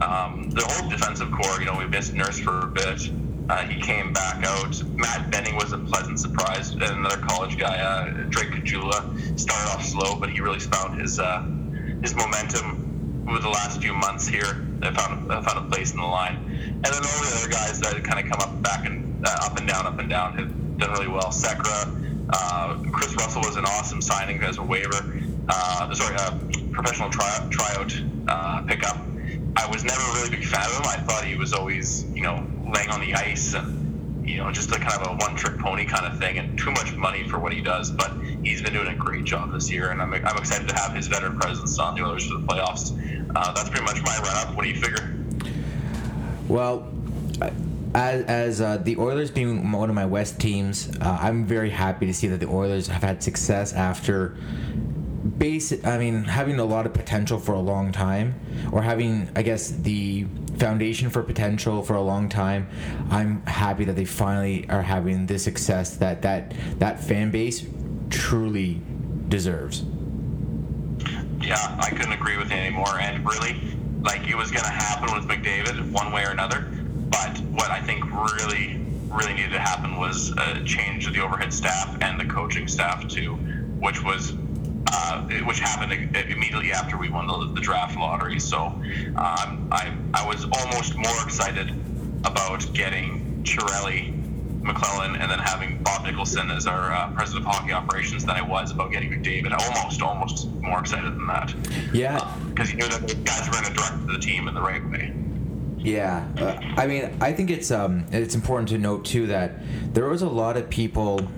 Um, 0.00 0.48
the 0.50 0.64
whole 0.64 0.88
defensive 0.88 1.30
core, 1.30 1.60
you 1.60 1.66
know, 1.66 1.76
we 1.76 1.86
missed 1.86 2.14
Nurse 2.14 2.38
for 2.38 2.60
a 2.60 2.66
bit. 2.66 3.10
Uh, 3.48 3.64
he 3.64 3.80
came 3.80 4.12
back 4.12 4.44
out. 4.44 4.82
Matt 4.94 5.30
Benning 5.30 5.56
was 5.56 5.72
a 5.72 5.78
pleasant 5.78 6.20
surprise. 6.20 6.72
And 6.72 6.82
another 6.82 7.16
college 7.16 7.56
guy, 7.58 7.78
uh, 7.78 8.10
Drake 8.28 8.50
Caggiula, 8.50 9.38
started 9.38 9.70
off 9.70 9.84
slow, 9.84 10.16
but 10.16 10.28
he 10.30 10.40
really 10.40 10.58
found 10.60 11.00
his 11.00 11.18
uh, 11.18 11.42
his 12.02 12.14
momentum 12.14 13.24
over 13.28 13.38
the 13.38 13.48
last 13.48 13.80
few 13.80 13.94
months 13.94 14.28
here. 14.28 14.66
I 14.82 14.92
found 14.92 15.28
found 15.28 15.66
a 15.66 15.70
place 15.70 15.92
in 15.92 15.98
the 15.98 16.06
line, 16.06 16.36
and 16.36 16.84
then 16.84 16.94
all 16.94 17.00
the 17.00 17.40
other 17.40 17.50
guys 17.50 17.80
that 17.80 18.04
kind 18.04 18.24
of 18.24 18.30
come 18.30 18.40
up 18.40 18.62
back 18.62 18.86
and 18.86 19.26
uh, 19.26 19.46
up 19.46 19.58
and 19.58 19.66
down, 19.66 19.86
up 19.86 19.98
and 19.98 20.08
down, 20.08 20.36
have 20.36 20.78
done 20.78 20.90
really 20.92 21.08
well. 21.08 21.30
Sekera, 21.30 22.28
uh, 22.30 22.76
Kris 22.92 23.14
Russell 23.16 23.42
was 23.42 23.56
an 23.56 23.64
awesome 23.64 24.02
signing 24.02 24.42
as 24.42 24.58
a 24.58 24.62
waiver. 24.62 25.20
Uh, 25.48 25.94
sorry, 25.94 26.16
professional 26.72 27.10
try, 27.10 27.48
tryout 27.50 27.92
uh, 28.28 28.62
pickup. 28.66 28.98
I 29.58 29.66
was 29.66 29.82
never 29.84 30.00
a 30.00 30.14
really 30.14 30.30
big 30.30 30.44
fan 30.44 30.64
of 30.66 30.76
him. 30.76 30.82
I 30.86 30.98
thought 30.98 31.24
he 31.24 31.34
was 31.34 31.52
always, 31.52 32.04
you 32.14 32.22
know, 32.22 32.46
laying 32.72 32.90
on 32.90 33.00
the 33.00 33.12
ice 33.14 33.54
and, 33.54 34.26
you 34.26 34.36
know, 34.36 34.52
just 34.52 34.70
a 34.70 34.78
kind 34.78 35.02
of 35.02 35.08
a 35.08 35.16
one-trick 35.16 35.58
pony 35.58 35.84
kind 35.84 36.06
of 36.06 36.18
thing, 36.18 36.38
and 36.38 36.56
too 36.56 36.70
much 36.70 36.94
money 36.94 37.28
for 37.28 37.38
what 37.40 37.52
he 37.52 37.60
does. 37.60 37.90
But 37.90 38.12
he's 38.44 38.62
been 38.62 38.72
doing 38.72 38.86
a 38.88 38.94
great 38.94 39.24
job 39.24 39.52
this 39.52 39.68
year, 39.70 39.90
and 39.90 40.00
I'm, 40.00 40.14
I'm 40.14 40.36
excited 40.36 40.68
to 40.68 40.76
have 40.76 40.94
his 40.94 41.08
veteran 41.08 41.38
presence 41.40 41.78
on 41.78 41.96
the 41.96 42.04
Oilers 42.04 42.28
for 42.30 42.38
the 42.38 42.46
playoffs. 42.46 42.92
Uh, 43.34 43.52
that's 43.52 43.68
pretty 43.68 43.84
much 43.84 44.00
my 44.02 44.16
run-up. 44.18 44.54
What 44.54 44.62
do 44.62 44.68
you 44.70 44.76
figure? 44.76 45.12
Well, 46.46 46.86
as, 47.94 48.24
as 48.24 48.60
uh, 48.60 48.76
the 48.76 48.96
Oilers 48.96 49.30
being 49.30 49.72
one 49.72 49.88
of 49.88 49.94
my 49.94 50.06
West 50.06 50.38
teams, 50.38 50.88
uh, 51.00 51.18
I'm 51.20 51.46
very 51.46 51.70
happy 51.70 52.06
to 52.06 52.14
see 52.14 52.28
that 52.28 52.38
the 52.38 52.48
Oilers 52.48 52.86
have 52.86 53.02
had 53.02 53.22
success 53.22 53.72
after 53.72 54.36
basic. 55.38 55.86
I 55.86 55.98
mean, 55.98 56.24
having 56.24 56.58
a 56.58 56.64
lot 56.64 56.84
of 56.84 56.92
potential 56.92 57.38
for 57.38 57.52
a 57.52 57.60
long 57.60 57.92
time, 57.92 58.34
or 58.72 58.82
having, 58.82 59.30
I 59.36 59.42
guess, 59.42 59.70
the 59.70 60.26
foundation 60.58 61.08
for 61.08 61.22
potential 61.22 61.82
for 61.82 61.94
a 61.94 62.02
long 62.02 62.28
time. 62.28 62.68
I'm 63.10 63.42
happy 63.46 63.84
that 63.84 63.94
they 63.94 64.04
finally 64.04 64.68
are 64.68 64.82
having 64.82 65.26
the 65.26 65.38
success 65.38 65.96
that 65.98 66.22
that 66.22 66.52
that 66.78 67.00
fan 67.02 67.30
base 67.30 67.64
truly 68.10 68.80
deserves. 69.28 69.84
Yeah, 71.40 71.76
I 71.80 71.90
couldn't 71.90 72.12
agree 72.12 72.36
with 72.36 72.50
you 72.50 72.56
anymore. 72.56 72.98
And 73.00 73.24
really, 73.24 73.60
like 74.02 74.28
it 74.28 74.36
was 74.36 74.50
going 74.50 74.64
to 74.64 74.70
happen 74.70 75.14
with 75.14 75.28
McDavid 75.28 75.90
one 75.92 76.12
way 76.12 76.24
or 76.24 76.30
another. 76.30 76.66
But 77.10 77.38
what 77.52 77.70
I 77.70 77.80
think 77.80 78.04
really, 78.04 78.80
really 79.08 79.34
needed 79.34 79.52
to 79.52 79.60
happen 79.60 79.96
was 79.96 80.32
a 80.32 80.62
change 80.64 81.06
of 81.06 81.14
the 81.14 81.20
overhead 81.20 81.52
staff 81.54 81.96
and 82.02 82.20
the 82.20 82.26
coaching 82.26 82.66
staff 82.68 83.06
too, 83.08 83.34
which 83.80 84.02
was. 84.02 84.32
Uh, 84.90 85.20
which 85.44 85.60
happened 85.60 85.92
immediately 86.30 86.72
after 86.72 86.96
we 86.96 87.10
won 87.10 87.26
the, 87.26 87.52
the 87.54 87.60
draft 87.60 87.98
lottery. 87.98 88.40
So 88.40 88.58
um, 88.58 89.68
I, 89.70 89.92
I 90.14 90.26
was 90.26 90.44
almost 90.44 90.96
more 90.96 91.22
excited 91.24 91.70
about 92.24 92.64
getting 92.72 93.42
Chiarelli, 93.42 94.14
McLellan, 94.62 95.20
and 95.20 95.30
then 95.30 95.38
having 95.40 95.82
Bob 95.82 96.06
Nicholson 96.06 96.50
as 96.50 96.66
our 96.66 96.90
uh, 96.92 97.10
president 97.12 97.46
of 97.46 97.52
hockey 97.52 97.72
operations 97.72 98.24
than 98.24 98.36
I 98.36 98.42
was 98.42 98.70
about 98.70 98.90
getting 98.90 99.10
McDavid. 99.10 99.52
Almost, 99.52 100.00
almost 100.00 100.48
more 100.62 100.80
excited 100.80 101.12
than 101.12 101.26
that. 101.26 101.54
Yeah, 101.92 102.34
Because 102.48 102.70
you 102.70 102.78
knew 102.78 102.88
that 102.88 103.02
those 103.02 103.14
guys 103.14 103.46
were 103.46 103.52
going 103.52 103.64
to 103.64 103.72
direct 103.74 104.06
the 104.06 104.18
team 104.18 104.48
in 104.48 104.54
the 104.54 104.62
right 104.62 104.84
way. 104.90 105.12
Yeah, 105.76 106.26
uh, 106.38 106.58
I 106.76 106.86
mean, 106.86 107.14
I 107.20 107.32
think 107.32 107.50
it's 107.50 107.70
um, 107.70 108.06
it's 108.10 108.34
important 108.34 108.68
to 108.70 108.78
note 108.78 109.04
too 109.04 109.26
that 109.28 109.52
there 109.94 110.08
was 110.08 110.22
a 110.22 110.28
lot 110.28 110.56
of 110.56 110.68
people 110.68 111.28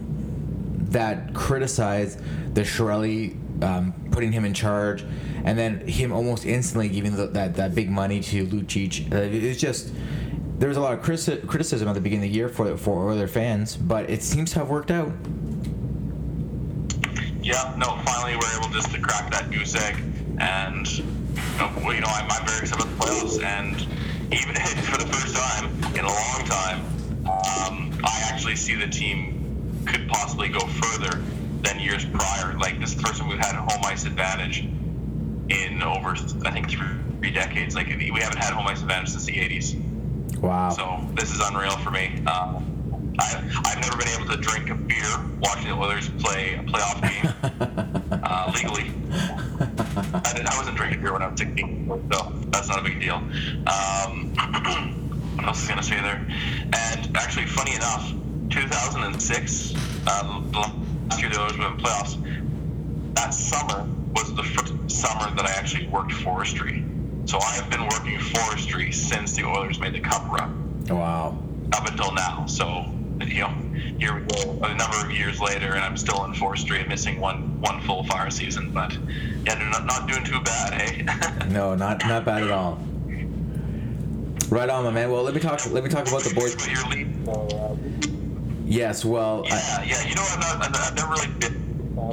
that 0.90 1.34
criticized 1.34 2.20
the 2.54 2.62
Chiarelli 2.62 3.36
um, 3.62 3.92
putting 4.10 4.32
him 4.32 4.44
in 4.44 4.54
charge, 4.54 5.04
and 5.44 5.58
then 5.58 5.86
him 5.86 6.12
almost 6.12 6.44
instantly 6.44 6.88
giving 6.88 7.16
the, 7.16 7.26
that 7.28 7.54
that 7.54 7.74
big 7.74 7.90
money 7.90 8.20
to 8.20 8.46
Lucic. 8.46 9.12
Uh, 9.12 9.18
it's 9.18 9.60
just 9.60 9.92
there 10.58 10.68
was 10.68 10.76
a 10.76 10.80
lot 10.80 10.92
of 10.92 11.02
criti- 11.02 11.46
criticism 11.46 11.88
at 11.88 11.94
the 11.94 12.00
beginning 12.00 12.26
of 12.26 12.32
the 12.32 12.36
year 12.36 12.48
for 12.48 12.76
for 12.76 13.10
other 13.10 13.28
fans, 13.28 13.76
but 13.76 14.10
it 14.10 14.22
seems 14.22 14.52
to 14.52 14.58
have 14.60 14.68
worked 14.68 14.90
out. 14.90 15.12
Yeah, 17.42 17.74
no, 17.78 17.98
finally 18.04 18.36
we're 18.36 18.58
able 18.58 18.68
just 18.68 18.92
to 18.92 19.00
crack 19.00 19.30
that 19.32 19.50
goose 19.50 19.74
egg, 19.74 19.96
and 20.38 20.98
you 20.98 21.04
know, 21.58 21.90
you 21.90 22.00
know 22.00 22.08
I'm, 22.08 22.30
I'm 22.30 22.46
very 22.46 22.60
excited 22.60 22.84
about 22.84 22.88
the 22.88 23.04
playoffs, 23.04 23.42
and 23.42 23.80
even 24.32 24.54
for 24.84 24.98
the 24.98 25.06
first 25.06 25.34
time 25.34 25.70
in 25.94 26.04
a 26.04 26.08
long 26.08 26.44
time, 26.44 26.80
um, 27.24 27.98
I 28.04 28.28
actually 28.30 28.56
see 28.56 28.74
the 28.74 28.88
team 28.88 29.39
could 29.92 30.08
possibly 30.08 30.48
go 30.48 30.60
further 30.60 31.22
than 31.62 31.80
years 31.80 32.04
prior. 32.04 32.56
Like 32.58 32.80
this 32.80 32.90
is 32.90 32.96
the 32.96 33.02
first 33.02 33.20
time 33.20 33.28
we've 33.28 33.38
had 33.38 33.54
a 33.54 33.62
home 33.62 33.84
ice 33.84 34.04
advantage 34.04 34.60
in 35.48 35.82
over, 35.82 36.10
I 36.44 36.50
think, 36.50 36.70
three 36.70 37.30
decades. 37.30 37.74
Like 37.74 37.88
we 37.88 38.20
haven't 38.20 38.38
had 38.38 38.52
home 38.52 38.66
ice 38.66 38.80
advantage 38.82 39.10
since 39.10 39.24
the 39.24 39.32
80s. 39.32 40.38
Wow. 40.38 40.70
So 40.70 41.14
this 41.14 41.34
is 41.34 41.40
unreal 41.44 41.76
for 41.78 41.90
me. 41.90 42.22
Um, 42.26 43.14
I, 43.18 43.42
I've 43.66 43.80
never 43.80 43.96
been 43.96 44.08
able 44.08 44.34
to 44.34 44.36
drink 44.40 44.70
a 44.70 44.74
beer 44.74 45.04
watching 45.40 45.68
the 45.68 45.74
Oilers 45.74 46.08
play 46.08 46.54
a 46.54 46.62
playoff 46.62 47.00
game 47.02 48.20
uh, 48.22 48.52
legally. 48.54 48.92
I, 50.24 50.32
did, 50.34 50.46
I 50.46 50.56
wasn't 50.56 50.76
drinking 50.76 51.02
beer 51.02 51.12
when 51.12 51.22
I 51.22 51.28
was 51.28 51.38
16, 51.38 52.08
so 52.10 52.32
that's 52.50 52.68
not 52.68 52.78
a 52.78 52.82
big 52.82 53.00
deal. 53.00 53.16
Um, 53.16 54.32
what 55.36 55.46
else 55.46 55.62
is 55.62 55.68
going 55.68 55.80
to 55.80 55.84
say 55.84 56.00
there? 56.00 56.26
And 56.72 57.16
actually, 57.16 57.46
funny 57.46 57.74
enough, 57.74 58.12
2006, 58.50 59.74
uh, 60.06 60.40
the 60.50 60.58
last 60.58 61.20
year 61.20 61.30
the 61.30 61.40
Oilers 61.40 61.58
went 61.58 61.78
in 61.78 61.84
playoffs, 61.84 63.14
that 63.14 63.30
summer 63.30 63.88
was 64.14 64.34
the 64.34 64.42
first 64.42 64.90
summer 64.90 65.34
that 65.36 65.46
I 65.46 65.52
actually 65.52 65.86
worked 65.88 66.12
forestry. 66.12 66.84
So 67.26 67.38
I 67.38 67.52
have 67.52 67.70
been 67.70 67.82
working 67.82 68.18
forestry 68.18 68.92
since 68.92 69.36
the 69.36 69.44
Oilers 69.44 69.78
made 69.78 69.94
the 69.94 70.00
Cup 70.00 70.30
run. 70.30 70.84
Wow. 70.88 71.38
Up 71.72 71.88
until 71.88 72.12
now. 72.12 72.46
So 72.46 72.86
you 73.26 73.40
know, 73.40 73.54
here 73.98 74.14
we 74.14 74.22
go 74.22 74.58
a 74.62 74.74
number 74.74 74.96
of 75.04 75.10
years 75.12 75.40
later, 75.40 75.74
and 75.74 75.84
I'm 75.84 75.96
still 75.96 76.24
in 76.24 76.34
forestry 76.34 76.80
and 76.80 76.88
missing 76.88 77.20
one 77.20 77.60
one 77.60 77.80
full 77.82 78.04
fire 78.04 78.30
season. 78.30 78.70
But 78.72 78.96
yeah, 79.44 79.54
not, 79.70 79.84
not 79.84 80.08
doing 80.08 80.24
too 80.24 80.40
bad, 80.40 80.72
eh? 80.80 81.44
no, 81.50 81.74
not 81.74 82.04
not 82.06 82.24
bad 82.24 82.44
at 82.44 82.50
all. 82.50 82.78
Right 84.48 84.68
on, 84.68 84.84
my 84.84 84.90
man. 84.90 85.10
Well, 85.10 85.22
let 85.22 85.34
me 85.34 85.40
talk. 85.40 85.64
Let 85.70 85.84
me 85.84 85.90
talk 85.90 86.08
about 86.08 86.22
the 86.22 86.34
boys. 86.34 86.56
Yes, 88.70 89.04
well. 89.04 89.42
Yeah, 89.46 89.54
I, 89.54 89.84
yeah. 89.84 90.08
You 90.08 90.14
know, 90.14 90.24
I'm 90.30 90.40
not, 90.40 90.76
I've 90.78 90.94
never 90.94 91.12
really 91.12 91.28
been 91.38 91.70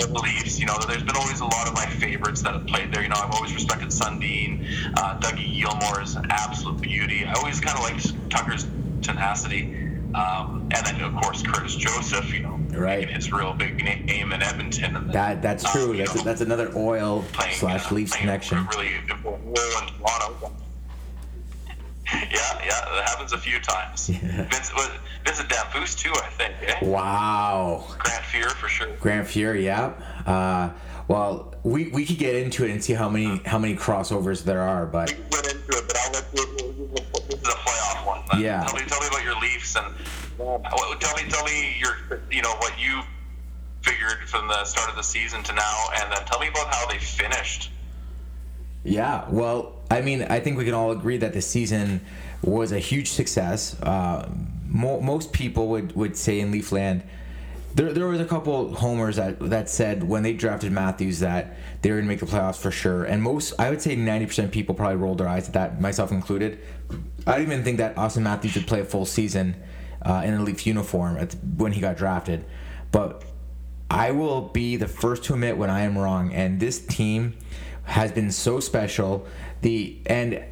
Leafs. 0.09 0.59
You 0.59 0.65
know, 0.65 0.77
there's 0.87 1.03
been 1.03 1.15
always 1.15 1.39
a 1.39 1.45
lot 1.45 1.67
of 1.67 1.73
my 1.75 1.85
favorites 1.85 2.41
that 2.41 2.53
have 2.53 2.65
played 2.65 2.91
there. 2.91 3.03
You 3.03 3.09
know, 3.09 3.15
I've 3.15 3.31
always 3.31 3.53
respected 3.53 3.89
Sundin. 3.89 4.65
Uh, 4.97 5.19
Dougie 5.19 5.61
Gilmour 5.61 6.01
is 6.01 6.15
an 6.15 6.25
absolute 6.29 6.81
beauty. 6.81 7.25
I 7.25 7.33
always 7.33 7.59
kind 7.59 7.77
of 7.77 7.83
liked 7.83 8.29
Tucker's 8.29 8.65
tenacity. 9.01 9.75
Um, 10.15 10.67
and 10.73 10.85
then 10.85 11.01
of 11.01 11.13
course 11.21 11.43
Curtis 11.43 11.75
Joseph, 11.75 12.33
you 12.33 12.39
know, 12.39 12.59
right. 12.71 13.07
his 13.07 13.31
real 13.31 13.53
big 13.53 13.83
name 13.83 14.31
in 14.31 14.41
Edmonton. 14.41 14.95
And 14.95 15.11
that 15.11 15.41
that's 15.41 15.63
um, 15.65 15.71
true. 15.71 15.91
Um, 15.91 15.97
that's 15.97 16.15
know, 16.15 16.21
a, 16.21 16.23
that's 16.23 16.41
another 16.41 16.71
oil 16.75 17.23
playing, 17.33 17.55
slash 17.55 17.91
uh, 17.91 17.95
Leafs 17.95 18.15
connection. 18.15 18.65
really 18.67 18.95
important 19.09 19.45
role 19.45 19.81
in 19.81 19.93
Toronto. 19.99 20.51
Yeah, 22.13 22.29
yeah, 22.31 22.85
that 22.95 23.03
happens 23.05 23.33
a 23.33 23.37
few 23.37 23.59
times. 23.59 24.09
Yeah. 24.09 24.47
Vince, 24.49 24.73
was, 24.73 24.89
Vincent 25.25 25.49
too, 25.49 26.11
I 26.15 26.29
think. 26.29 26.53
Eh? 26.61 26.77
Wow. 26.81 27.85
Grant 27.97 28.23
Fuhr 28.23 28.49
for 28.51 28.69
sure. 28.69 28.95
Grant 28.99 29.27
Fuhr, 29.27 29.61
yeah. 29.61 29.93
Uh, 30.25 30.71
well, 31.07 31.53
we, 31.63 31.89
we 31.89 32.05
could 32.05 32.17
get 32.17 32.35
into 32.35 32.65
it 32.65 32.71
and 32.71 32.83
see 32.83 32.93
how 32.93 33.09
many 33.09 33.41
how 33.45 33.57
many 33.57 33.75
crossovers 33.75 34.43
there 34.43 34.61
are, 34.61 34.85
but. 34.85 35.09
We 35.09 35.15
get 35.29 35.53
into 35.53 35.77
it, 35.77 35.87
but 35.87 35.97
I'll 35.97 36.11
let 36.11 36.25
you. 36.33 36.45
This 37.27 37.41
is 37.41 37.47
a 37.47 37.57
playoff 37.57 38.05
one. 38.05 38.41
Yeah. 38.41 38.63
Tell 38.63 38.75
me, 38.75 38.85
tell 38.87 39.01
me 39.01 39.07
about 39.07 39.23
your 39.23 39.39
Leafs 39.39 39.75
and 39.75 39.93
tell 40.37 41.15
me, 41.15 41.29
tell 41.29 41.43
me 41.43 41.75
your, 41.79 42.21
you 42.31 42.41
know, 42.41 42.55
what 42.57 42.79
you 42.79 43.01
figured 43.81 44.27
from 44.27 44.47
the 44.47 44.63
start 44.65 44.89
of 44.89 44.95
the 44.95 45.03
season 45.03 45.43
to 45.43 45.53
now, 45.53 45.89
and 45.95 46.11
then 46.11 46.23
tell 46.25 46.39
me 46.39 46.47
about 46.47 46.73
how 46.73 46.85
they 46.87 46.97
finished. 46.97 47.71
Yeah, 48.87 49.25
well, 49.29 49.73
I 49.91 49.99
mean, 49.99 50.23
I 50.23 50.39
think 50.39 50.57
we 50.57 50.63
can 50.63 50.73
all 50.73 50.91
agree 50.91 51.17
that 51.17 51.33
the 51.33 51.41
season 51.41 51.99
was 52.41 52.71
a 52.71 52.79
huge 52.79 53.09
success. 53.09 53.79
Uh, 53.81 54.29
mo- 54.65 55.01
most 55.01 55.33
people 55.33 55.67
would, 55.69 55.93
would 55.93 56.15
say 56.15 56.39
in 56.39 56.53
Leafland, 56.53 57.03
there, 57.75 57.91
there 57.91 58.07
was 58.07 58.21
a 58.21 58.25
couple 58.25 58.73
homers 58.73 59.17
that, 59.17 59.39
that 59.49 59.69
said 59.69 60.03
when 60.03 60.23
they 60.23 60.31
drafted 60.31 60.71
Matthews 60.71 61.19
that 61.19 61.57
they 61.81 61.91
were 61.91 61.97
going 61.97 62.05
to 62.05 62.09
make 62.09 62.21
the 62.21 62.25
playoffs 62.25 62.55
for 62.55 62.71
sure. 62.71 63.03
And 63.03 63.21
most, 63.21 63.53
I 63.59 63.69
would 63.69 63.81
say 63.81 63.95
90% 63.95 64.45
of 64.45 64.51
people 64.51 64.73
probably 64.73 64.95
rolled 64.95 65.17
their 65.17 65.27
eyes 65.27 65.47
at 65.47 65.53
that, 65.53 65.81
myself 65.81 66.11
included. 66.11 66.59
I 67.27 67.33
don't 67.33 67.41
even 67.41 67.63
think 67.65 67.79
that 67.79 67.93
Auston 67.97 68.21
Matthews 68.21 68.55
would 68.55 68.67
play 68.67 68.79
a 68.79 68.85
full 68.85 69.05
season 69.05 69.57
uh, 70.01 70.21
in 70.23 70.33
a 70.33 70.41
Leaf 70.41 70.65
uniform 70.65 71.17
at, 71.17 71.35
when 71.57 71.73
he 71.73 71.81
got 71.81 71.97
drafted. 71.97 72.45
But 72.93 73.25
I 73.91 74.11
will 74.11 74.41
be 74.41 74.77
the 74.77 74.87
first 74.87 75.25
to 75.25 75.33
admit 75.33 75.57
when 75.57 75.69
I 75.69 75.81
am 75.81 75.97
wrong. 75.97 76.33
And 76.33 76.61
this 76.61 76.79
team 76.79 77.35
has 77.87 78.11
been 78.11 78.31
so 78.31 78.59
special. 78.59 79.25
The 79.61 79.97
and 80.05 80.43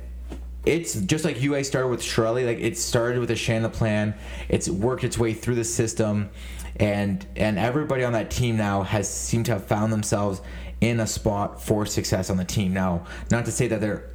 it's 0.65 0.95
just 0.95 1.25
like 1.25 1.41
UA 1.41 1.65
started 1.65 1.89
with 1.89 2.01
Chiarelli. 2.01 2.45
Like 2.45 2.59
it 2.59 2.77
started 2.77 3.19
with 3.19 3.29
a 3.29 3.35
Shanaplan. 3.35 4.15
It's 4.49 4.67
worked 4.67 5.03
its 5.03 5.17
way 5.17 5.33
through 5.33 5.55
the 5.55 5.63
system, 5.63 6.31
and 6.77 7.25
and 7.35 7.59
everybody 7.59 8.03
on 8.03 8.13
that 8.13 8.31
team 8.31 8.57
now 8.57 8.83
has 8.83 9.07
seemed 9.13 9.45
to 9.47 9.51
have 9.51 9.65
found 9.65 9.93
themselves 9.93 10.41
in 10.81 10.99
a 10.99 11.07
spot 11.07 11.61
for 11.61 11.85
success 11.85 12.29
on 12.29 12.37
the 12.37 12.45
team. 12.45 12.73
Now, 12.73 13.05
not 13.29 13.45
to 13.45 13.51
say 13.51 13.67
that 13.67 13.81
there 13.81 14.09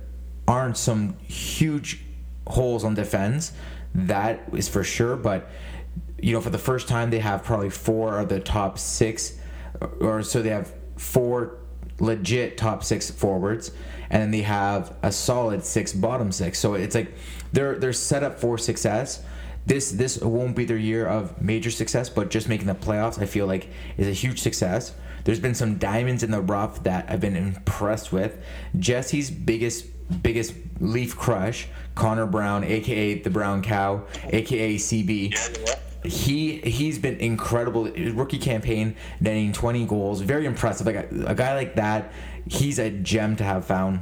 aren't 0.49 0.77
some 0.77 1.17
huge 1.21 2.03
holes 2.47 2.85
on 2.85 2.95
defense, 2.95 3.53
that 3.95 4.43
is 4.55 4.69
for 4.69 4.83
sure. 4.83 5.15
But 5.17 5.51
you 6.21 6.33
know, 6.33 6.41
for 6.41 6.51
the 6.51 6.59
first 6.59 6.89
time, 6.89 7.11
they 7.11 7.19
have 7.19 7.45
probably 7.45 7.71
four 7.71 8.19
of 8.19 8.31
the 8.31 8.41
top 8.41 8.79
six, 8.79 9.39
or 10.01 10.23
so 10.23 10.41
they 10.41 10.51
have 10.51 10.73
four 10.97 11.60
legit 12.01 12.57
top 12.57 12.83
six 12.83 13.11
forwards, 13.11 13.71
and 14.11 14.23
then 14.23 14.31
they 14.31 14.43
have 14.43 14.97
a 15.03 15.13
solid 15.13 15.65
six 15.65 15.93
bottom 15.93 16.33
six. 16.33 16.59
So 16.59 16.75
it's 16.75 16.95
like 16.95 17.13
they're 17.53 17.79
they're 17.79 17.93
set 17.93 18.23
up 18.23 18.39
for 18.39 18.59
success. 18.59 19.23
This 19.67 19.93
this 19.93 20.19
won't 20.21 20.57
be 20.57 20.65
their 20.65 20.77
year 20.77 21.07
of 21.07 21.41
major 21.41 21.71
success, 21.71 22.09
but 22.09 22.31
just 22.31 22.49
making 22.49 22.67
the 22.67 22.75
playoffs, 22.75 23.21
I 23.21 23.27
feel 23.27 23.47
like, 23.47 23.69
is 23.97 24.09
a 24.09 24.13
huge 24.13 24.41
success. 24.41 24.95
There's 25.25 25.41
been 25.41 25.55
some 25.55 25.77
diamonds 25.77 26.23
in 26.23 26.31
the 26.31 26.41
rough 26.41 26.83
that 26.85 27.07
I've 27.09 27.21
been 27.21 27.37
impressed 27.37 28.13
with. 28.13 28.43
Jesse's 28.79 29.31
biggest 29.31 29.87
biggest 30.23 30.55
Leaf 30.81 31.17
crush, 31.17 31.69
Connor 31.95 32.27
Brown, 32.27 32.65
aka 32.65 33.21
the 33.21 33.31
Brown 33.31 33.63
Cow, 33.63 34.05
aka 34.33 34.77
CB. 34.77 35.87
He 36.05 36.59
he's 36.59 36.99
been 36.99 37.17
incredible. 37.17 37.85
Rookie 37.85 38.39
campaign, 38.39 38.97
netting 39.21 39.53
20 39.53 39.87
goals, 39.87 40.23
very 40.23 40.47
impressive. 40.47 40.87
Like 40.87 40.97
a, 40.97 41.09
a 41.27 41.35
guy 41.35 41.55
like 41.55 41.75
that, 41.77 42.13
he's 42.47 42.79
a 42.79 42.91
gem 42.91 43.37
to 43.37 43.45
have 43.45 43.67
found. 43.67 44.01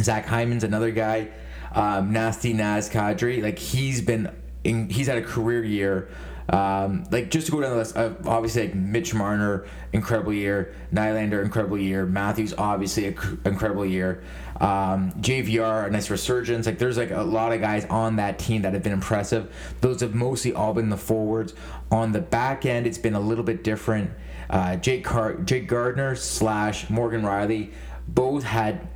Zach 0.00 0.26
Hyman's 0.26 0.64
another 0.64 0.90
guy. 0.90 1.28
Um, 1.72 2.12
Nasty 2.12 2.54
Naz 2.54 2.88
Kadri, 2.88 3.42
like 3.42 3.58
he's 3.58 4.00
been, 4.00 4.34
in, 4.64 4.88
he's 4.88 5.08
had 5.08 5.18
a 5.18 5.22
career 5.22 5.62
year. 5.62 6.08
Um, 6.48 7.04
like 7.10 7.30
just 7.30 7.46
to 7.46 7.52
go 7.52 7.60
down 7.60 7.72
the 7.72 7.76
list, 7.78 7.96
uh, 7.96 8.10
obviously 8.24 8.66
like 8.66 8.74
Mitch 8.74 9.14
Marner, 9.14 9.66
incredible 9.92 10.32
year. 10.32 10.74
Nylander, 10.92 11.44
incredible 11.44 11.78
year. 11.78 12.06
Matthews, 12.06 12.54
obviously, 12.56 13.06
an 13.06 13.40
incredible 13.44 13.84
year. 13.84 14.22
Um, 14.60 15.12
JVR, 15.20 15.86
a 15.86 15.90
nice 15.90 16.08
resurgence. 16.08 16.66
Like 16.66 16.78
there's 16.78 16.96
like 16.96 17.10
a 17.10 17.22
lot 17.22 17.52
of 17.52 17.60
guys 17.60 17.84
on 17.86 18.16
that 18.16 18.38
team 18.38 18.62
that 18.62 18.74
have 18.74 18.82
been 18.82 18.92
impressive. 18.92 19.52
Those 19.80 20.00
have 20.00 20.14
mostly 20.14 20.52
all 20.52 20.72
been 20.72 20.88
the 20.88 20.96
forwards. 20.96 21.54
On 21.90 22.12
the 22.12 22.20
back 22.20 22.64
end, 22.64 22.86
it's 22.86 22.98
been 22.98 23.14
a 23.14 23.20
little 23.20 23.44
bit 23.44 23.64
different. 23.64 24.10
Uh, 24.48 24.76
Jake 24.76 25.04
Car- 25.04 25.34
Jake 25.34 25.66
Gardiner 25.66 26.14
slash 26.14 26.88
Morgan 26.88 27.22
Rielly, 27.22 27.72
both 28.06 28.44
had 28.44 28.86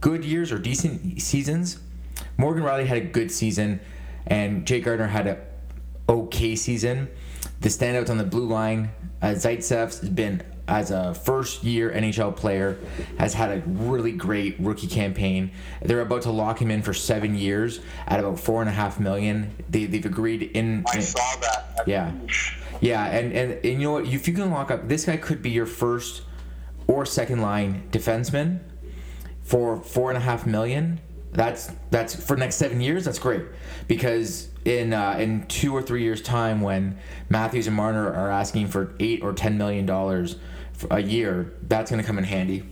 good 0.00 0.24
years 0.24 0.52
or 0.52 0.58
decent 0.58 1.20
seasons. 1.20 1.80
Morgan 2.36 2.62
Rielly 2.62 2.86
had 2.86 2.98
a 2.98 3.00
good 3.06 3.30
season, 3.30 3.80
and 4.26 4.66
Jake 4.66 4.84
Gardiner 4.84 5.08
had 5.08 5.26
a 5.26 5.38
okay 6.10 6.56
season. 6.56 7.08
The 7.60 7.68
standouts 7.68 8.10
on 8.10 8.18
the 8.18 8.24
blue 8.24 8.46
line, 8.46 8.90
uh, 9.22 9.28
Zaitsev's 9.28 10.00
been 10.08 10.42
as 10.66 10.90
a 10.90 11.14
first 11.14 11.64
year 11.64 11.90
NHL 11.90 12.36
player 12.36 12.78
has 13.18 13.34
had 13.34 13.50
a 13.50 13.62
really 13.66 14.12
great 14.12 14.56
rookie 14.60 14.86
campaign. 14.86 15.50
They're 15.82 16.00
about 16.00 16.22
to 16.22 16.30
lock 16.30 16.60
him 16.60 16.70
in 16.70 16.82
for 16.82 16.94
seven 16.94 17.34
years 17.34 17.80
at 18.06 18.20
about 18.20 18.38
four 18.38 18.60
and 18.60 18.68
a 18.68 18.72
half 18.72 19.00
million. 19.00 19.54
They 19.68 19.86
they've 19.86 20.04
agreed 20.04 20.42
in. 20.42 20.84
I 20.88 21.00
saw 21.00 21.36
that. 21.40 21.76
That's 21.76 21.88
yeah, 21.88 22.12
huge. 22.12 22.58
yeah, 22.80 23.06
and, 23.06 23.32
and 23.32 23.52
and 23.52 23.64
you 23.64 23.78
know 23.78 23.92
what? 23.92 24.06
If 24.06 24.28
you 24.28 24.34
can 24.34 24.50
lock 24.50 24.70
up, 24.70 24.88
this 24.88 25.04
guy 25.04 25.16
could 25.16 25.42
be 25.42 25.50
your 25.50 25.66
first 25.66 26.22
or 26.86 27.04
second 27.04 27.40
line 27.40 27.88
defenseman 27.90 28.60
for 29.42 29.76
four 29.76 30.10
and 30.10 30.16
a 30.16 30.20
half 30.20 30.46
million. 30.46 31.00
That's 31.32 31.70
that's 31.90 32.14
for 32.14 32.36
next 32.36 32.56
seven 32.56 32.80
years. 32.80 33.04
That's 33.04 33.18
great 33.18 33.44
because 33.86 34.48
in 34.64 34.92
uh, 34.92 35.16
in 35.18 35.46
two 35.46 35.74
or 35.74 35.82
three 35.82 36.02
years 36.02 36.20
time 36.20 36.60
when 36.60 36.98
Matthews 37.28 37.66
and 37.66 37.76
Marner 37.76 38.12
are 38.12 38.30
asking 38.30 38.68
for 38.68 38.94
eight 38.98 39.22
or 39.22 39.32
ten 39.32 39.56
million 39.56 39.86
dollars 39.86 40.36
a 40.90 41.00
year, 41.00 41.52
that's 41.62 41.90
going 41.90 42.00
to 42.00 42.06
come 42.06 42.18
in 42.18 42.24
handy. 42.24 42.64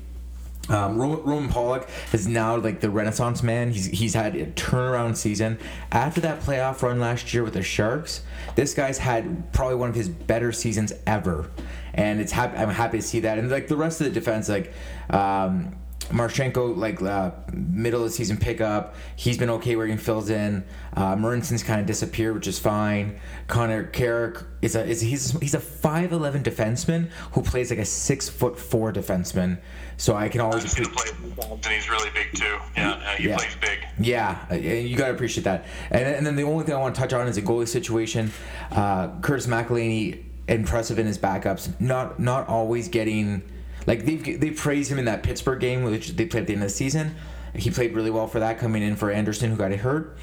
Um, 0.69 0.99
Roman, 1.01 1.49
Polak 1.49 1.89
is 2.13 2.27
now 2.29 2.57
like 2.57 2.81
the 2.81 2.91
Renaissance 2.91 3.43
man. 3.43 3.71
He's 3.71 3.87
he's 3.87 4.15
had 4.15 4.35
a 4.35 4.47
turnaround 4.47 5.17
season 5.17 5.59
after 5.93 6.21
that 6.23 6.41
playoff 6.41 6.83
run 6.83 7.01
last 7.01 7.33
year 7.33 7.43
with 7.43 7.55
the 7.55 7.63
Sharks. 7.63 8.23
This 8.55 8.75
guy's 8.75 8.99
had 8.99 9.53
probably 9.53 9.77
one 9.77 9.89
of 9.89 9.95
his 9.95 10.09
better 10.09 10.53
seasons 10.53 10.93
ever, 11.07 11.49
and 11.95 12.21
it's 12.21 12.33
happy. 12.33 12.59
I'm 12.59 12.69
happy 12.71 12.99
to 12.99 13.03
see 13.03 13.21
that. 13.21 13.39
And 13.39 13.51
like 13.51 13.69
the 13.69 13.77
rest 13.77 14.01
of 14.01 14.07
the 14.07 14.13
defense, 14.13 14.49
like. 14.49 14.73
Um, 15.11 15.77
Marchenko, 16.11 16.77
like 16.77 17.03
uh, 17.03 17.31
middle 17.53 18.03
of 18.03 18.09
the 18.09 18.15
season 18.15 18.37
pickup, 18.37 18.95
he's 19.17 19.37
been 19.37 19.51
okay 19.51 19.77
where 19.77 19.87
he 19.87 19.97
fills 19.97 20.31
in. 20.31 20.65
Uh, 20.95 21.15
Marincin's 21.15 21.63
kind 21.63 21.81
of 21.81 21.87
disappeared, 21.87 22.35
which 22.35 22.47
is 22.47 22.59
fine. 22.59 23.21
Connor 23.47 23.85
Carrick 23.85 24.43
is 24.63 24.75
a 24.75 24.85
is 24.85 25.01
he's 25.01 25.39
he's 25.39 25.55
a 25.55 25.61
five 25.61 26.13
eleven 26.13 26.43
defenseman 26.43 27.11
who 27.33 27.43
plays 27.43 27.71
like 27.71 27.79
a 27.79 27.85
six 27.85 28.29
foot 28.29 28.59
four 28.59 28.93
defenseman. 28.93 29.59
So 29.99 30.15
I 30.15 30.29
can 30.29 30.41
always. 30.41 30.75
He's 30.75 30.89
play, 30.89 31.11
and 31.51 31.65
he's 31.67 31.91
really 31.91 32.11
big 32.11 32.33
too. 32.33 32.57
Yeah, 32.77 32.93
uh, 32.93 33.17
he 33.17 33.29
yeah. 33.29 33.37
plays 33.37 33.57
big. 33.61 33.79
Yeah, 33.99 34.47
uh, 34.51 34.55
you 34.55 34.97
gotta 34.97 35.13
appreciate 35.13 35.45
that. 35.45 35.67
And, 35.91 36.05
and 36.05 36.27
then 36.27 36.37
the 36.37 36.45
only 36.45 36.65
thing 36.65 36.75
I 36.75 36.79
want 36.79 36.95
to 36.95 37.01
touch 37.01 37.13
on 37.13 37.27
is 37.27 37.37
a 37.37 37.43
goalie 37.43 37.69
situation. 37.69 38.33
Uh, 38.71 39.09
Curtis 39.21 39.47
McElhinney, 39.47 40.25
impressive 40.47 40.99
in 40.99 41.07
his 41.07 41.19
backups. 41.19 41.79
Not 41.81 42.19
not 42.19 42.49
always 42.49 42.89
getting 42.89 43.43
like 43.89 44.05
they 44.05 44.17
they 44.17 44.51
praised 44.51 44.93
him 44.93 44.99
in 44.99 45.07
that 45.07 45.23
Pittsburgh 45.23 45.59
game, 45.59 45.83
which 45.83 46.11
they 46.11 46.27
played 46.27 46.43
at 46.43 46.47
the 46.47 46.53
end 46.53 46.63
of 46.63 46.69
the 46.69 46.75
season. 46.75 47.17
He 47.55 47.71
played 47.71 47.95
really 47.95 48.11
well 48.11 48.27
for 48.27 48.39
that, 48.39 48.59
coming 48.59 48.83
in 48.83 48.97
for 48.97 49.11
Anderson, 49.11 49.51
who 49.51 49.57
got 49.57 49.73
hurt. 49.73 50.19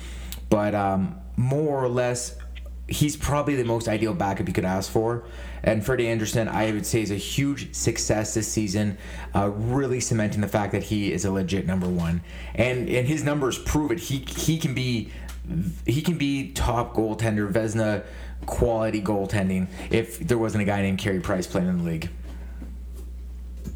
But 0.49 0.75
um, 0.75 1.19
more 1.35 1.83
or 1.83 1.89
less, 1.89 2.37
he's 2.87 3.17
probably 3.17 3.55
the 3.55 3.65
most 3.65 3.87
ideal 3.87 4.13
backup 4.13 4.47
you 4.47 4.53
could 4.53 4.65
ask 4.65 4.91
for. 4.91 5.23
And 5.63 5.83
Freddie 5.83 6.07
Anderson, 6.07 6.47
I 6.47 6.71
would 6.71 6.85
say, 6.85 7.01
is 7.01 7.09
a 7.09 7.15
huge 7.15 7.73
success 7.73 8.35
this 8.35 8.47
season, 8.47 8.99
uh, 9.35 9.49
really 9.49 9.99
cementing 9.99 10.41
the 10.41 10.47
fact 10.47 10.71
that 10.73 10.83
he 10.83 11.11
is 11.11 11.25
a 11.25 11.31
legit 11.31 11.65
number 11.65 11.89
one. 11.89 12.21
And 12.53 12.87
and 12.87 13.07
his 13.07 13.23
numbers 13.23 13.57
prove 13.57 13.91
it. 13.91 13.99
He 13.99 14.19
he 14.19 14.59
can 14.59 14.75
be 14.75 15.09
he 15.87 16.03
can 16.03 16.19
be 16.19 16.51
top 16.51 16.93
goaltender, 16.93 17.51
Vezina 17.51 18.03
quality 18.45 19.01
goaltending 19.01 19.67
if 19.89 20.19
there 20.19 20.37
wasn't 20.37 20.61
a 20.61 20.65
guy 20.65 20.83
named 20.83 20.99
Carey 20.99 21.19
Price 21.19 21.47
playing 21.47 21.67
in 21.67 21.79
the 21.79 21.83
league. 21.83 22.09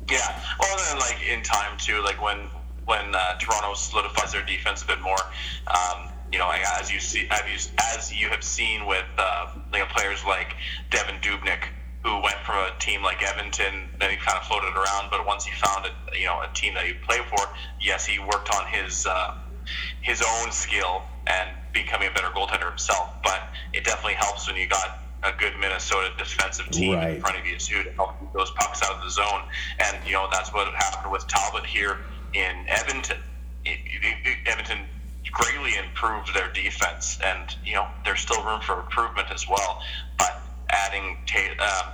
Yeah, 0.10 0.42
or 0.60 0.78
then 0.78 1.00
like 1.00 1.22
in 1.28 1.44
time 1.44 1.78
too, 1.78 2.01
like 2.01 2.22
when 2.22 2.50
when 2.86 3.13
uh, 3.13 3.38
Toronto 3.38 3.75
solidifies 3.75 4.32
their 4.32 4.44
defense 4.44 4.82
a 4.82 4.88
bit 4.88 5.00
more. 5.01 5.20
Um, 5.68 6.10
you 6.32 6.39
know, 6.39 6.51
as 6.80 6.92
you 6.92 7.00
see, 7.00 7.28
as 7.30 8.12
you, 8.12 8.28
have 8.30 8.44
seen 8.44 8.86
with 8.86 9.06
uh, 9.18 9.48
you 9.74 9.80
know 9.80 9.86
players 9.86 10.24
like 10.25 10.56
Devan 10.89 11.22
Dubnyk, 11.22 11.66
who 12.04 12.22
went 12.22 12.38
from 12.46 12.56
a 12.56 12.72
team 12.80 13.04
like 13.04 13.22
Edmonton, 13.22 13.89
then 14.00 14.10
he 14.10 14.18
kind 14.18 14.38
of 14.38 14.46
floated 14.46 14.75
around. 14.75 15.10
But 15.12 15.25
once 15.25 15.46
he 15.46 15.51
found 15.54 15.86
a 15.86 16.18
you 16.18 16.25
know 16.25 16.42
a 16.42 16.50
team 16.54 16.74
that 16.74 16.86
he 16.86 16.94
played 16.94 17.25
for, 17.25 17.39
yes, 17.80 18.06
he 18.06 18.20
worked 18.20 18.54
on 18.56 18.66
his 18.68 19.06
uh, 19.06 19.38
his 20.01 20.22
own 20.22 20.51
skill 20.51 21.04
and 21.28 21.50
becoming 21.74 22.10
a 22.10 22.12
better 22.12 22.30
goaltender 22.30 22.70
himself. 22.70 23.10
But 23.24 23.42
it 23.74 23.84
definitely 23.84 24.16
helps 24.16 24.48
when 24.48 24.56
you 24.58 24.68
got 24.68 24.99
a 25.23 25.31
good 25.38 25.53
Minnesota 25.59 26.09
defensive 26.17 26.69
team 26.69 26.95
right. 26.95 27.15
in 27.15 27.21
front 27.21 27.38
of 27.38 27.45
you 27.45 27.57
too 27.57 27.83
to 27.83 27.91
help 27.93 28.19
keep 28.19 28.31
those 28.33 28.51
pucks 28.51 28.81
out 28.83 28.95
of 28.97 29.03
the 29.03 29.09
zone. 29.09 29.41
And 29.79 29.97
you 30.05 30.13
know 30.13 30.27
that's 30.31 30.53
what 30.53 30.73
happened 30.73 31.11
with 31.11 31.27
Talbot 31.27 31.65
here 31.65 31.97
in 32.33 32.65
Edmonton. 32.67 33.17
It, 33.65 33.79
it, 33.85 34.17
it, 34.25 34.38
Edmonton 34.47 34.85
greatly 35.31 35.75
improved 35.77 36.33
their 36.33 36.51
defense, 36.53 37.19
and 37.23 37.55
you 37.65 37.73
know 37.73 37.88
there's 38.05 38.21
still 38.21 38.43
room 38.43 38.61
for 38.61 38.79
improvement 38.79 39.27
as 39.31 39.47
well. 39.47 39.81
But 40.17 40.41
adding 40.69 41.17
Taylor, 41.25 41.55
uh, 41.59 41.91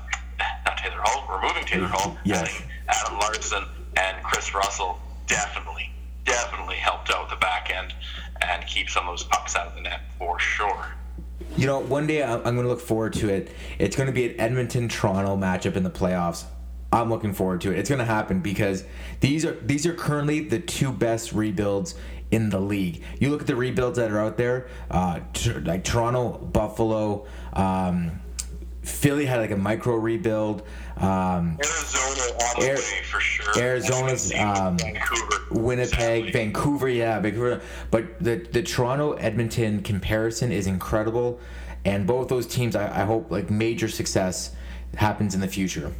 not 0.65 0.77
Taylor 0.77 1.01
Hall, 1.03 1.41
removing 1.41 1.65
Taylor 1.65 1.87
Hall, 1.87 2.17
yes. 2.23 2.41
adding 2.41 2.69
Adam 2.87 3.19
Larsson 3.19 3.63
and 3.97 4.23
Kris 4.23 4.53
Russell 4.53 4.99
definitely, 5.27 5.89
definitely 6.25 6.75
helped 6.75 7.09
out 7.09 7.29
the 7.29 7.35
back 7.37 7.71
end 7.73 7.93
and 8.41 8.65
keep 8.67 8.89
some 8.89 9.07
of 9.07 9.13
those 9.13 9.23
pucks 9.23 9.55
out 9.55 9.67
of 9.67 9.75
the 9.75 9.81
net 9.81 10.01
for 10.17 10.39
sure. 10.39 10.85
You 11.57 11.67
know, 11.67 11.79
one 11.79 12.05
day 12.05 12.23
I'm 12.23 12.41
going 12.41 12.57
to 12.57 12.67
look 12.67 12.81
forward 12.81 13.13
to 13.13 13.29
it. 13.29 13.49
It's 13.79 13.95
going 13.95 14.07
to 14.07 14.13
be 14.13 14.25
an 14.25 14.39
Edmonton 14.39 14.89
Toronto 14.89 15.37
matchup 15.37 15.75
in 15.75 15.83
the 15.83 15.89
playoffs. 15.89 16.43
I'm 16.91 17.09
looking 17.09 17.33
forward 17.33 17.61
to 17.61 17.71
it. 17.71 17.79
It's 17.79 17.89
going 17.89 17.99
to 17.99 18.05
happen 18.05 18.41
because 18.41 18.83
these 19.19 19.45
are 19.45 19.53
these 19.53 19.85
are 19.85 19.93
currently 19.93 20.41
the 20.41 20.59
two 20.59 20.91
best 20.91 21.33
rebuilds 21.33 21.95
in 22.31 22.49
the 22.49 22.59
league. 22.59 23.03
You 23.19 23.29
look 23.29 23.41
at 23.41 23.47
the 23.47 23.55
rebuilds 23.55 23.97
that 23.97 24.11
are 24.11 24.19
out 24.19 24.37
there, 24.37 24.67
uh, 24.91 25.19
like 25.63 25.83
Toronto, 25.83 26.37
Buffalo, 26.37 27.25
um, 27.53 28.21
Philly 28.85 29.25
had 29.25 29.39
like 29.39 29.51
a 29.51 29.57
micro 29.57 29.95
rebuild. 29.95 30.63
Um, 30.97 31.57
Arizona 31.59 32.21
on 32.55 32.63
Air, 32.63 32.77
for 32.77 33.19
sure. 33.19 33.61
Arizona's 33.61 34.33
um, 34.35 34.77
Vancouver, 34.77 35.45
Winnipeg. 35.51 36.31
Vancouver, 36.31 36.87
yeah, 36.87 37.19
Vancouver. 37.19 37.61
But 37.91 38.19
the 38.23 38.35
the 38.37 38.63
Toronto 38.63 39.13
Edmonton 39.13 39.81
comparison 39.81 40.51
is 40.51 40.67
incredible, 40.67 41.39
and 41.83 42.07
both 42.07 42.27
those 42.29 42.47
teams, 42.47 42.75
I, 42.75 43.01
I 43.01 43.05
hope 43.05 43.31
like 43.31 43.49
major 43.49 43.87
success 43.87 44.55
happens 44.95 45.35
in 45.35 45.41
the 45.41 45.47
future. 45.47 45.91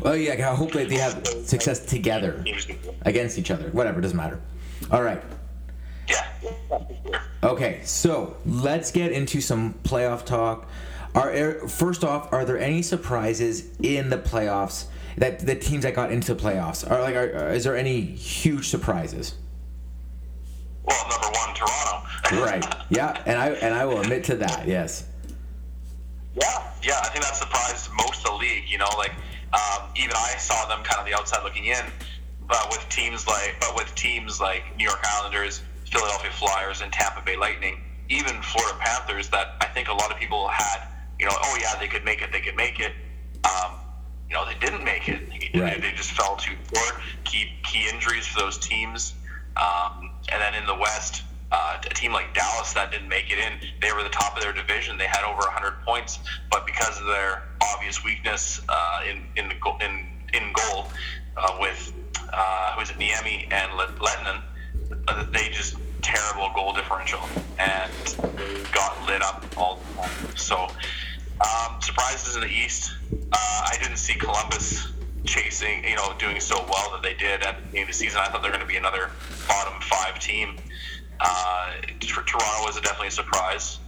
Well, 0.00 0.16
yeah, 0.16 0.50
I 0.50 0.54
hope 0.54 0.72
that 0.72 0.88
they 0.88 0.96
have 0.96 1.26
success 1.44 1.84
together 1.84 2.44
against 3.02 3.38
each 3.38 3.50
other. 3.50 3.68
Whatever, 3.70 4.00
doesn't 4.00 4.16
matter. 4.16 4.40
All 4.90 5.02
right. 5.02 5.22
Yeah. 6.08 6.26
Okay, 7.42 7.80
so 7.84 8.36
let's 8.46 8.90
get 8.90 9.12
into 9.12 9.40
some 9.40 9.74
playoff 9.82 10.24
talk. 10.24 10.68
Are 11.14 11.68
first 11.68 12.04
off, 12.04 12.32
are 12.32 12.44
there 12.44 12.58
any 12.58 12.80
surprises 12.80 13.68
in 13.82 14.08
the 14.08 14.16
playoffs 14.16 14.86
that 15.18 15.40
the 15.40 15.54
teams 15.54 15.82
that 15.82 15.94
got 15.94 16.10
into 16.10 16.34
the 16.34 16.42
playoffs 16.42 16.88
are 16.90 17.02
like? 17.02 17.14
Are, 17.14 17.50
is 17.50 17.64
there 17.64 17.76
any 17.76 18.00
huge 18.00 18.68
surprises? 18.68 19.34
Well, 20.84 21.08
number 21.10 21.26
one, 21.26 21.54
Toronto. 21.54 22.44
right. 22.44 22.74
Yeah, 22.88 23.22
and 23.26 23.38
I 23.38 23.50
and 23.50 23.74
I 23.74 23.84
will 23.84 24.00
admit 24.00 24.24
to 24.24 24.36
that. 24.36 24.66
Yes. 24.66 25.06
Yeah, 26.34 26.72
yeah. 26.82 26.98
I 27.02 27.08
think 27.08 27.24
that 27.24 27.36
surprised 27.36 27.90
most 27.92 28.24
of 28.24 28.32
the 28.32 28.38
league. 28.38 28.64
You 28.66 28.78
know, 28.78 28.88
like 28.96 29.12
um, 29.52 29.88
even 29.96 30.12
I 30.16 30.36
saw 30.38 30.66
them 30.66 30.82
kind 30.82 30.98
of 30.98 31.06
the 31.06 31.14
outside 31.14 31.44
looking 31.44 31.66
in, 31.66 31.84
but 32.48 32.68
with 32.70 32.86
teams 32.88 33.26
like 33.26 33.56
but 33.60 33.76
with 33.76 33.94
teams 33.94 34.40
like 34.40 34.64
New 34.78 34.84
York 34.84 35.04
Islanders, 35.04 35.60
Philadelphia 35.90 36.30
Flyers, 36.30 36.80
and 36.80 36.90
Tampa 36.90 37.20
Bay 37.20 37.36
Lightning, 37.36 37.82
even 38.08 38.40
Florida 38.40 38.78
Panthers, 38.80 39.28
that 39.28 39.56
I 39.60 39.66
think 39.66 39.88
a 39.88 39.92
lot 39.92 40.10
of 40.10 40.16
people 40.16 40.48
had 40.48 40.88
you 41.22 41.28
know, 41.28 41.36
oh 41.40 41.56
yeah, 41.60 41.78
they 41.78 41.86
could 41.86 42.04
make 42.04 42.20
it, 42.20 42.32
they 42.32 42.40
could 42.40 42.56
make 42.56 42.80
it. 42.80 42.90
Um, 43.44 43.74
you 44.28 44.34
know, 44.34 44.44
they 44.44 44.58
didn't 44.58 44.82
make 44.82 45.08
it. 45.08 45.20
Right. 45.54 45.80
They, 45.80 45.92
just 45.92 46.10
fell 46.10 46.34
too 46.34 46.56
short. 46.74 46.94
Key 47.22 47.52
key 47.62 47.88
injuries 47.88 48.26
for 48.26 48.40
those 48.40 48.58
teams. 48.58 49.14
Um, 49.56 50.10
and 50.32 50.42
then 50.42 50.54
in 50.54 50.66
the 50.66 50.74
West, 50.74 51.22
uh, 51.52 51.78
a 51.80 51.94
team 51.94 52.12
like 52.12 52.34
Dallas 52.34 52.72
that 52.72 52.90
didn't 52.90 53.08
make 53.08 53.30
it 53.30 53.38
in, 53.38 53.52
they 53.80 53.92
were 53.92 54.02
the 54.02 54.08
top 54.08 54.36
of 54.36 54.42
their 54.42 54.52
division. 54.52 54.98
They 54.98 55.06
had 55.06 55.22
over 55.22 55.42
100 55.42 55.84
points, 55.84 56.18
but 56.50 56.66
because 56.66 56.98
of 56.98 57.06
their 57.06 57.44
obvious 57.62 58.02
weakness 58.02 58.60
uh, 58.68 59.02
in 59.08 59.22
in 59.36 59.48
the 59.48 59.54
goal, 59.54 59.76
in 59.80 60.04
in 60.34 60.52
goal 60.52 60.88
uh, 61.36 61.56
with 61.60 61.92
uh, 62.32 62.72
who 62.72 62.80
is 62.80 62.90
it, 62.90 62.96
Niemi 62.96 63.46
and 63.52 63.70
Lehtonen, 63.78 64.42
uh, 65.06 65.24
they 65.30 65.50
just 65.50 65.76
terrible 66.00 66.50
goal 66.52 66.72
differential 66.72 67.20
and 67.60 67.92
got 68.72 69.06
lit 69.06 69.22
up 69.22 69.44
all 69.56 69.76
the 69.76 70.02
time. 70.02 70.36
So 70.36 70.68
um, 71.42 71.80
surprises 71.80 72.36
in 72.36 72.42
the 72.42 72.48
East. 72.48 72.92
Uh, 73.12 73.36
I 73.70 73.76
didn't 73.80 73.96
see 73.96 74.14
Columbus 74.14 74.88
chasing, 75.24 75.84
you 75.84 75.96
know, 75.96 76.12
doing 76.18 76.40
so 76.40 76.56
well 76.68 76.90
that 76.92 77.02
they 77.02 77.14
did 77.14 77.42
at 77.42 77.56
the 77.56 77.62
beginning 77.62 77.82
of 77.82 77.88
the 77.88 77.94
season. 77.94 78.20
I 78.20 78.28
thought 78.28 78.42
they 78.42 78.48
were 78.48 78.54
going 78.54 78.66
to 78.66 78.72
be 78.72 78.76
another 78.76 79.10
bottom 79.48 79.80
five 79.80 80.18
team. 80.18 80.56
Uh, 81.20 81.72
Toronto 82.00 82.64
was 82.66 82.80
definitely 82.80 83.08
a 83.08 83.12
surprise. 83.12 83.78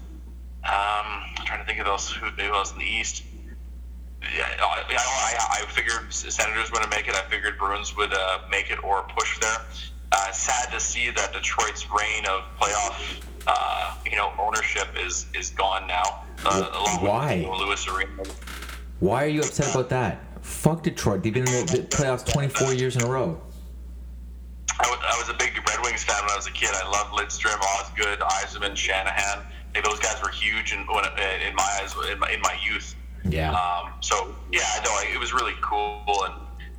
Um, 0.64 0.73
I'm 1.37 1.45
trying 1.45 1.61
to 1.61 1.67
think 1.67 1.81
of 1.81 1.87
those 1.87 2.11
who, 2.11 2.27
who 2.27 2.55
else 2.55 2.73
in 2.73 2.79
the 2.79 2.85
East. 2.85 3.25
Yeah, 4.23 4.47
I, 4.59 4.85
I, 4.88 5.62
I 5.62 5.67
figured 5.67 6.12
Senators 6.12 6.73
would 6.73 6.88
make 6.88 7.09
it. 7.09 7.14
I 7.14 7.23
figured 7.29 7.59
Bruins 7.59 7.95
would 7.97 8.14
uh, 8.14 8.38
make 8.51 8.71
it 8.71 8.83
or 8.83 9.03
push 9.03 9.38
there. 9.40 9.59
Uh, 10.16 10.31
sad 10.33 10.70
to 10.72 10.79
see 10.79 11.11
that 11.11 11.33
Detroit's 11.33 11.90
reign 11.90 12.24
of 12.27 12.44
playoff 12.61 13.20
uh, 13.46 13.94
you 14.05 14.16
know, 14.16 14.33
ownership 14.38 14.88
is 14.98 15.27
is 15.35 15.50
gone 15.50 15.87
now. 15.87 16.24
Uh, 16.44 16.98
Why? 17.00 17.46
Louis 17.59 17.88
Arena. 17.88 18.22
Why 19.00 19.24
are 19.24 19.29
you 19.29 19.40
upset 19.40 19.70
about 19.70 19.88
that? 19.90 20.20
Fuck 20.42 20.83
Detroit. 20.83 21.22
They've 21.22 21.33
been 21.33 21.48
in 21.48 21.66
the 21.66 21.87
playoffs 21.90 22.24
24 22.27 22.74
years 22.74 22.96
in 22.96 23.03
a 23.03 23.07
row. 23.07 23.40
I 24.79 24.88
was, 24.88 24.98
I 25.03 25.18
was 25.18 25.29
a 25.29 25.35
big 25.35 25.57
Red 25.68 25.79
Wings 25.83 26.05
fan 26.05 26.20
when 26.22 26.31
I 26.31 26.37
was 26.37 26.46
a 26.46 26.53
kid. 26.53 26.70
I 26.72 26.88
loved 26.88 27.12
Lidstrom, 27.12 27.61
Osgood, 27.61 28.18
Yzerman, 28.20 28.77
Shanahan. 28.77 29.44
Those 29.85 29.98
guys 30.00 30.20
were 30.22 30.31
huge 30.31 30.72
in, 30.72 30.81
in 30.81 30.87
my 30.87 31.79
eyes 31.81 31.94
in 32.11 32.18
my, 32.18 32.31
in 32.31 32.40
my 32.40 32.57
youth. 32.64 32.94
Yeah. 33.24 33.53
Um, 33.53 33.92
so 34.00 34.35
yeah, 34.53 34.62
no, 34.85 34.90
it 35.03 35.18
was 35.18 35.33
really 35.33 35.55
cool 35.61 36.24
and 36.24 36.35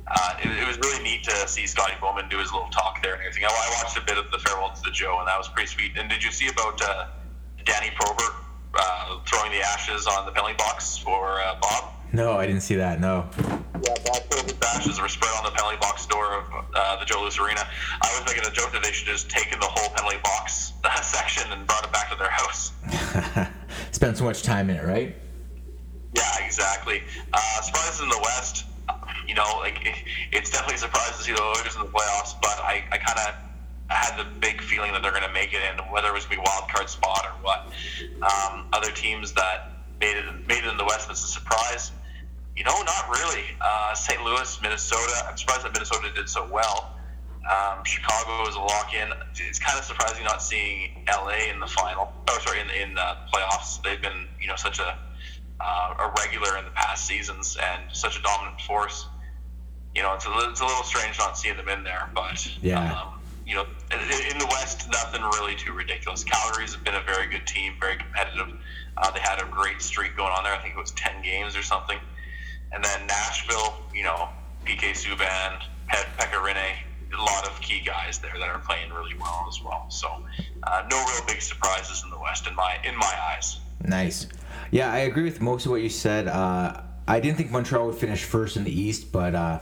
uh, 0.08 0.34
it, 0.42 0.62
it, 0.62 0.66
was 0.66 0.78
really 0.78 1.02
neat 1.02 1.24
to 1.24 1.48
see 1.48 1.66
Scotty 1.66 1.94
Bowman 2.00 2.28
do 2.28 2.38
his 2.38 2.52
little 2.52 2.68
talk 2.70 3.02
there 3.02 3.14
and 3.14 3.22
everything. 3.22 3.44
I, 3.44 3.48
I, 3.48 3.82
watched 3.82 3.96
a 3.96 4.04
bit 4.04 4.18
of 4.18 4.30
the 4.30 4.38
farewell 4.38 4.72
to 4.72 4.82
the 4.82 4.90
Joe, 4.90 5.18
and 5.18 5.28
that 5.28 5.36
was 5.36 5.48
pretty 5.48 5.68
sweet. 5.68 5.96
And 5.96 6.08
did 6.08 6.22
you 6.22 6.30
see 6.30 6.48
about 6.48 6.80
uh, 6.82 7.06
Dani 7.64 7.94
Probert 7.94 8.34
uh, 8.74 9.18
throwing 9.26 9.52
the 9.52 9.62
ashes 9.62 10.06
on 10.06 10.26
the 10.26 10.32
penalty 10.32 10.54
box 10.54 10.96
for 10.98 11.40
uh, 11.40 11.58
Bob? 11.60 11.92
No, 12.12 12.38
I 12.38 12.46
didn't 12.46 12.62
see 12.62 12.76
that. 12.76 13.00
No. 13.00 13.28
Yeah, 13.82 13.94
back 14.04 14.60
bashes 14.60 15.00
were 15.00 15.08
spread 15.08 15.32
on 15.38 15.44
the 15.44 15.50
penalty 15.50 15.76
box 15.78 16.06
door 16.06 16.38
of 16.38 16.44
uh, 16.74 16.96
the 17.00 17.04
Joe 17.04 17.22
Louis 17.22 17.38
Arena. 17.38 17.66
I 18.00 18.18
was 18.18 18.32
making 18.32 18.48
a 18.48 18.54
joke 18.54 18.72
that 18.72 18.82
they 18.82 18.92
should 18.92 19.06
just 19.06 19.28
taken 19.28 19.58
the 19.58 19.66
whole 19.66 19.90
penalty 19.90 20.18
box 20.22 20.72
uh, 20.84 21.00
section 21.00 21.50
and 21.52 21.66
brought 21.66 21.84
it 21.84 21.92
back 21.92 22.10
to 22.10 22.16
their 22.16 22.30
house. 22.30 22.72
Spent 23.90 24.16
so 24.16 24.24
much 24.24 24.42
time 24.42 24.70
in 24.70 24.76
it, 24.76 24.84
right? 24.84 25.16
Yeah, 26.14 26.44
exactly. 26.44 27.02
Uh, 27.32 27.60
surprises 27.60 28.00
in 28.00 28.08
the 28.08 28.20
West, 28.22 28.64
you 29.28 29.34
know, 29.34 29.58
like 29.60 29.84
it, 29.84 29.94
it's 30.32 30.50
definitely 30.50 30.76
a 30.76 30.78
surprise 30.78 31.16
to 31.16 31.22
see 31.22 31.32
the 31.32 31.42
Oilers 31.42 31.74
in 31.74 31.82
the 31.82 31.88
playoffs, 31.88 32.34
but 32.40 32.58
I, 32.62 32.84
I 32.90 32.98
kind 32.98 33.18
of 33.28 33.34
had 33.88 34.18
the 34.18 34.24
big 34.40 34.60
feeling 34.60 34.92
that 34.92 35.02
they're 35.02 35.12
going 35.12 35.22
to 35.22 35.32
make 35.32 35.52
it 35.52 35.60
in, 35.62 35.78
whether 35.92 36.08
it 36.08 36.14
was 36.14 36.26
going 36.26 36.38
to 36.38 36.42
be 36.42 36.48
wild 36.48 36.68
card 36.70 36.88
spot 36.88 37.26
or 37.26 37.32
what. 37.42 37.66
Um, 38.22 38.66
other 38.72 38.90
teams 38.90 39.32
that 39.32 39.72
made 40.00 40.16
it 40.16 40.24
made 40.46 40.64
it 40.64 40.70
in 40.70 40.76
the 40.76 40.84
West 40.84 41.08
that's 41.08 41.24
a 41.24 41.28
surprise. 41.28 41.92
You 42.56 42.64
know, 42.64 42.82
not 42.82 43.08
really. 43.10 43.44
Uh, 43.60 43.94
St. 43.94 44.22
Louis, 44.24 44.62
Minnesota. 44.62 45.26
I'm 45.28 45.36
surprised 45.36 45.64
that 45.64 45.72
Minnesota 45.72 46.10
did 46.14 46.28
so 46.28 46.48
well. 46.50 46.96
Um, 47.46 47.84
Chicago 47.84 48.42
was 48.42 48.56
a 48.56 48.60
lock 48.60 48.92
in. 48.92 49.08
It's 49.36 49.58
kind 49.58 49.78
of 49.78 49.84
surprising 49.84 50.24
not 50.24 50.42
seeing 50.42 51.04
LA 51.06 51.50
in 51.52 51.60
the 51.60 51.66
final. 51.66 52.12
Oh, 52.28 52.38
sorry, 52.44 52.60
in 52.60 52.70
in 52.70 52.94
the 52.94 53.16
playoffs. 53.32 53.82
They've 53.82 54.00
been 54.00 54.26
you 54.40 54.48
know 54.48 54.56
such 54.56 54.80
a 54.80 54.98
uh, 55.60 55.94
a 55.98 56.14
regular 56.18 56.58
in 56.58 56.64
the 56.64 56.70
past 56.72 57.06
seasons 57.06 57.56
and 57.62 57.82
such 57.92 58.18
a 58.18 58.22
dominant 58.22 58.60
force. 58.62 59.06
You 59.96 60.02
know, 60.02 60.12
it's 60.12 60.26
a, 60.26 60.50
it's 60.50 60.60
a 60.60 60.66
little 60.66 60.84
strange 60.84 61.18
not 61.18 61.38
seeing 61.38 61.56
them 61.56 61.70
in 61.70 61.82
there, 61.82 62.10
but 62.14 62.46
yeah. 62.62 63.00
Um, 63.00 63.18
you 63.46 63.54
know, 63.54 63.64
in 63.92 64.38
the 64.38 64.46
West, 64.50 64.90
nothing 64.90 65.22
really 65.22 65.54
too 65.54 65.72
ridiculous. 65.72 66.22
Calgary's 66.22 66.74
have 66.74 66.84
been 66.84 66.96
a 66.96 67.02
very 67.02 67.28
good 67.28 67.46
team, 67.46 67.74
very 67.80 67.96
competitive. 67.96 68.48
Uh, 68.98 69.10
they 69.12 69.20
had 69.20 69.40
a 69.40 69.46
great 69.46 69.80
streak 69.80 70.14
going 70.14 70.32
on 70.32 70.44
there. 70.44 70.52
I 70.52 70.58
think 70.58 70.74
it 70.74 70.78
was 70.78 70.90
10 70.90 71.22
games 71.22 71.56
or 71.56 71.62
something. 71.62 71.98
And 72.72 72.84
then 72.84 73.06
Nashville, 73.06 73.76
you 73.94 74.02
know, 74.02 74.28
PK 74.66 74.90
Subban, 74.90 75.62
Pekka 75.88 76.44
Rinne, 76.44 76.76
a 77.16 77.22
lot 77.22 77.46
of 77.46 77.58
key 77.62 77.80
guys 77.80 78.18
there 78.18 78.34
that 78.38 78.48
are 78.48 78.58
playing 78.58 78.92
really 78.92 79.14
well 79.18 79.46
as 79.48 79.62
well. 79.62 79.86
So, 79.88 80.08
uh, 80.64 80.82
no 80.90 80.96
real 80.96 81.24
big 81.26 81.40
surprises 81.40 82.02
in 82.04 82.10
the 82.10 82.18
West 82.18 82.46
in 82.46 82.54
my 82.54 82.78
in 82.84 82.96
my 82.98 83.14
eyes. 83.30 83.60
Nice. 83.82 84.26
Yeah, 84.72 84.92
I 84.92 84.98
agree 84.98 85.22
with 85.22 85.40
most 85.40 85.64
of 85.64 85.70
what 85.70 85.80
you 85.80 85.88
said. 85.88 86.26
Uh, 86.28 86.82
I 87.08 87.20
didn't 87.20 87.38
think 87.38 87.50
Montreal 87.50 87.86
would 87.86 87.94
finish 87.94 88.24
first 88.24 88.56
in 88.56 88.64
the 88.64 88.80
East, 88.80 89.12
but 89.12 89.34
uh, 89.34 89.60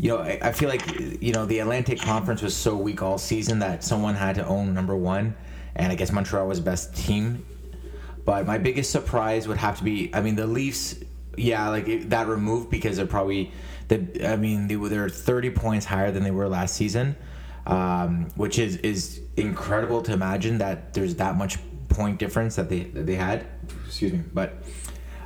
you 0.00 0.08
know, 0.08 0.18
I, 0.18 0.38
I, 0.40 0.52
feel 0.52 0.70
like 0.70 0.82
you 1.20 1.34
know 1.34 1.44
the 1.44 1.58
Atlantic 1.58 2.00
Conference 2.00 2.40
was 2.40 2.56
so 2.56 2.74
weak 2.74 3.02
all 3.02 3.18
season 3.18 3.58
that 3.58 3.84
someone 3.84 4.14
had 4.14 4.36
to 4.36 4.46
own 4.46 4.72
number 4.72 4.96
one, 4.96 5.36
and 5.76 5.92
I 5.92 5.94
guess 5.94 6.10
Montreal 6.10 6.48
was 6.48 6.58
best 6.58 6.96
team. 6.96 7.44
But 8.24 8.46
my 8.46 8.56
biggest 8.56 8.90
surprise 8.90 9.46
would 9.46 9.58
have 9.58 9.76
to 9.78 9.84
be, 9.84 10.10
I 10.14 10.22
mean, 10.22 10.36
the 10.36 10.46
Leafs. 10.46 10.96
Yeah, 11.36 11.68
like 11.68 12.08
that 12.08 12.28
removed 12.28 12.70
because 12.70 12.96
they're 12.96 13.04
probably 13.04 13.52
the. 13.88 14.26
I 14.26 14.36
mean, 14.36 14.68
they 14.68 14.76
were 14.76 14.88
they're 14.88 15.10
30 15.10 15.50
points 15.50 15.84
higher 15.84 16.10
than 16.10 16.22
they 16.22 16.30
were 16.30 16.48
last 16.48 16.76
season, 16.76 17.14
um, 17.66 18.30
which 18.36 18.58
is 18.58 18.76
is 18.78 19.20
incredible 19.36 20.00
to 20.02 20.14
imagine 20.14 20.58
that 20.58 20.94
there's 20.94 21.16
that 21.16 21.36
much 21.36 21.58
point 21.90 22.18
difference 22.18 22.56
that 22.56 22.70
they 22.70 22.84
that 22.84 23.04
they 23.04 23.16
had. 23.16 23.46
Excuse 23.86 24.14
me, 24.14 24.22
but 24.32 24.62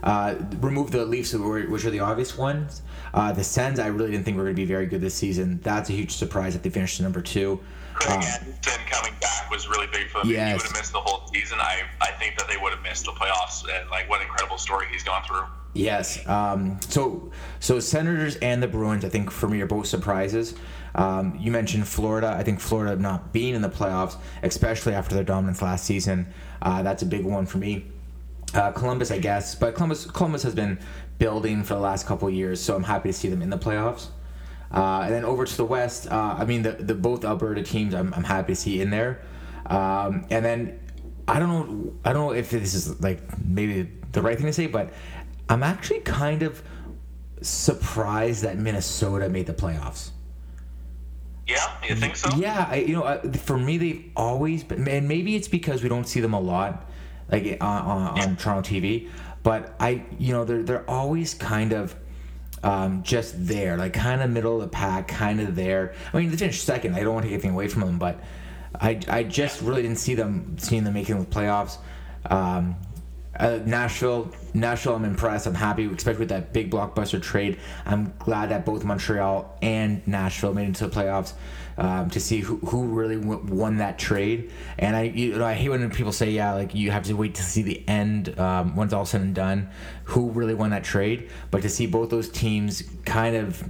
uh, 0.03 0.35
remove 0.61 0.91
the 0.91 1.05
Leafs, 1.07 1.33
which 1.33 1.85
are 1.85 1.91
the 1.91 2.01
obvious 2.01 2.37
ones. 2.37 2.83
Uh, 3.15 3.33
the 3.33 3.45
Sens, 3.45 3.79
I 3.79 3.87
really 3.87 4.11
didn't 4.11 4.25
think 4.25 4.37
were 4.37 4.43
going 4.43 4.57
to 4.57 4.61
be 4.61 4.67
very 4.67 4.87
good 4.87 5.01
this 5.01 5.15
season. 5.15 5.61
That's 5.63 5.89
a 5.89 5.93
huge 5.93 6.11
surprise 6.11 6.53
that 6.55 6.65
they 6.65 6.71
finished 6.71 7.01
number 7.01 7.23
two. 7.23 7.61
Craig 7.95 8.19
uh, 8.19 8.45
Anderson 8.45 8.81
coming 8.91 9.15
back 9.21 9.49
was 9.51 9.69
really 9.69 9.87
big 9.87 10.09
for 10.09 10.19
them. 10.19 10.31
Yes. 10.31 10.49
He 10.49 10.55
would 10.55 10.63
have 10.63 10.73
missed 10.73 10.93
the 10.93 11.01
whole 11.01 11.27
season, 11.29 11.61
I, 11.61 11.83
I 12.01 12.11
think 12.19 12.37
that 12.39 12.49
they 12.49 12.57
would 12.57 12.73
have 12.73 12.83
missed 12.83 13.05
the 13.05 13.13
playoffs. 13.13 13.63
And 13.63 13.89
like, 13.89 14.11
what 14.11 14.21
an 14.21 14.27
incredible 14.27 14.59
story 14.59 14.87
he's 14.91 15.05
gone 15.05 15.23
through. 15.23 15.45
Yes. 15.75 16.27
Um, 16.27 16.81
so, 16.89 17.31
so 17.61 17.79
Senators 17.79 18.35
and 18.37 18.61
the 18.61 18.69
Bruins, 18.69 19.05
I 19.05 19.09
think 19.11 19.31
for 19.31 19.49
me 19.49 19.61
are 19.61 19.67
both 19.67 19.87
surprises. 19.87 20.55
Um, 20.97 21.37
you 21.41 21.53
mentioned 21.53 21.87
Florida. 21.87 22.35
I 22.37 22.43
think 22.43 22.59
Florida 22.59 23.01
not 23.01 23.33
being 23.33 23.55
in 23.55 23.63
the 23.63 23.71
playoffs, 23.71 24.17
especially 24.43 24.95
after 24.95 25.15
their 25.15 25.25
dominance 25.25 25.63
last 25.63 25.85
season, 25.85 26.27
uh, 26.63 26.83
that's 26.83 27.03
a 27.03 27.07
big 27.07 27.25
one 27.25 27.47
for 27.47 27.59
me. 27.59 27.87
Uh, 28.55 28.71
Columbus, 28.71 29.11
I 29.11 29.19
guess, 29.19 29.57
but 29.57 29.75
Columbus 29.75 30.07
Columbus 30.07 30.45
has 30.45 30.55
been 30.55 30.79
building 31.19 31.63
for 31.63 31.75
the 31.75 31.81
last 31.81 32.07
couple 32.07 32.29
years, 32.31 32.61
so 32.61 32.75
I'm 32.75 32.83
happy 32.83 33.11
to 33.11 33.13
see 33.13 33.29
them 33.29 33.43
in 33.43 33.51
the 33.51 33.59
playoffs. 33.59 34.09
Uh, 34.73 35.03
and 35.05 35.15
then 35.15 35.25
over 35.25 35.45
to 35.45 35.57
the 35.57 35.65
West, 35.65 36.11
uh, 36.11 36.37
I 36.39 36.45
mean, 36.45 36.63
the, 36.63 36.73
the 36.73 36.95
both 36.95 37.25
Alberta 37.25 37.63
teams, 37.63 37.95
I'm, 37.95 38.13
I'm 38.15 38.25
happy 38.25 38.55
to 38.55 38.57
see 38.57 38.81
in 38.81 38.91
there. 38.91 39.23
Um, 39.67 40.27
and 40.31 40.45
then 40.45 40.81
I 41.29 41.39
don't 41.39 41.49
know, 41.49 41.95
I 42.05 42.13
don't 42.13 42.27
know 42.27 42.33
if 42.33 42.51
this 42.51 42.75
is 42.75 43.01
like 43.01 43.23
maybe 43.45 43.91
the 44.13 44.21
right 44.21 44.37
thing 44.37 44.47
to 44.47 44.53
say, 44.53 44.67
but 44.67 44.93
I'm 45.49 45.63
actually 45.63 46.01
kind 46.01 46.43
of 46.43 46.63
surprised 47.41 48.43
that 48.43 48.59
Minnesota 48.59 49.29
made 49.29 49.47
the 49.47 49.55
playoffs. 49.55 50.11
Yeah, 51.47 51.71
you 51.87 51.95
think 51.95 52.17
so? 52.17 52.31
Yeah, 52.37 52.67
I, 52.71 52.77
you 52.77 52.95
know, 52.95 53.03
uh, 53.03 53.21
for 53.33 53.59
me, 53.59 53.77
they've 53.77 54.11
always 54.17 54.65
been, 54.65 54.89
and 54.89 55.07
maybe 55.07 55.37
it's 55.37 55.49
because 55.49 55.83
we 55.83 55.89
don't 55.91 56.09
see 56.09 56.21
them 56.21 56.33
a 56.33 56.41
lot, 56.41 56.91
like 57.31 57.59
on, 57.61 57.83
on, 57.83 58.17
yeah. 58.17 58.23
on 58.23 58.37
Toronto 58.37 58.69
TV. 58.69 59.11
But 59.45 59.77
I, 59.79 60.05
you 60.19 60.33
know, 60.33 60.45
they're 60.45 60.65
they're 60.65 60.91
always 60.91 61.35
kind 61.35 61.73
of 61.73 61.95
um, 62.65 63.03
just 63.03 63.47
there, 63.47 63.77
like 63.77 63.93
kind 63.93 64.23
of 64.23 64.31
middle 64.31 64.57
of 64.57 64.63
the 64.63 64.69
pack, 64.69 65.07
kind 65.07 65.39
of 65.41 65.55
there. 65.55 65.95
I 66.13 66.19
mean, 66.19 66.31
they 66.31 66.37
finished 66.37 66.65
second. 66.65 66.97
I 66.97 67.05
don't 67.05 67.15
want 67.15 67.25
to 67.25 67.29
take 67.29 67.35
anything 67.35 67.53
away 67.53 67.69
from 67.69 67.83
them, 67.83 67.99
but 67.99 68.21
I, 68.81 68.99
I 69.09 69.23
just 69.23 69.61
really 69.61 69.83
didn't 69.83 69.99
see 69.99 70.15
them 70.15 70.57
seeing 70.59 70.83
them 70.83 70.95
making 70.95 71.21
the 71.21 71.27
playoffs. 71.27 71.77
Um, 72.25 72.77
uh, 73.39 73.59
Nashville, 73.67 74.33
Nashville, 74.55 74.95
I'm 74.95 75.05
impressed. 75.05 75.47
I'm 75.47 75.55
happy, 75.55 75.87
especially 75.87 76.21
with 76.21 76.29
that 76.31 76.53
big 76.53 76.71
blockbuster 76.71 77.21
trade. 77.21 77.59
I'm 77.85 78.15
glad 78.19 78.51
that 78.51 78.65
both 78.65 78.85
Montreal 78.85 79.59
and 79.61 80.07
Nashville 80.07 80.55
made 80.55 80.65
it 80.65 80.69
into 80.69 80.87
the 80.87 80.95
playoffs 80.95 81.35
um, 81.77 82.11
to 82.11 82.21
see 82.21 82.41
who, 82.41 82.57
who 82.59 82.85
really 82.87 83.17
won 83.17 83.79
that 83.79 83.99
trade. 83.99 84.51
And 84.79 84.95
I, 84.97 85.03
you 85.03 85.37
know, 85.37 85.45
I 85.45 85.55
hate 85.55 85.71
when 85.71 85.91
people 85.91 86.13
say, 86.13 86.31
yeah, 86.31 86.55
like 86.55 86.75
you 86.75 86.91
have 86.91 87.05
to 87.05 87.15
wait 87.15 87.35
to 87.37 87.43
see 87.43 87.63
the 87.63 87.87
end 87.89 88.39
um, 88.39 88.77
once 88.77 88.93
all 88.93 89.07
said 89.07 89.23
and 89.23 89.35
done, 89.35 89.71
who 90.05 90.31
really 90.31 90.55
won 90.55 90.71
that 90.71 90.85
trade. 90.85 91.31
But 91.51 91.63
to 91.63 91.69
see 91.69 91.87
both 91.87 92.11
those 92.11 92.29
teams 92.29 92.83
kind 93.05 93.37
of, 93.37 93.63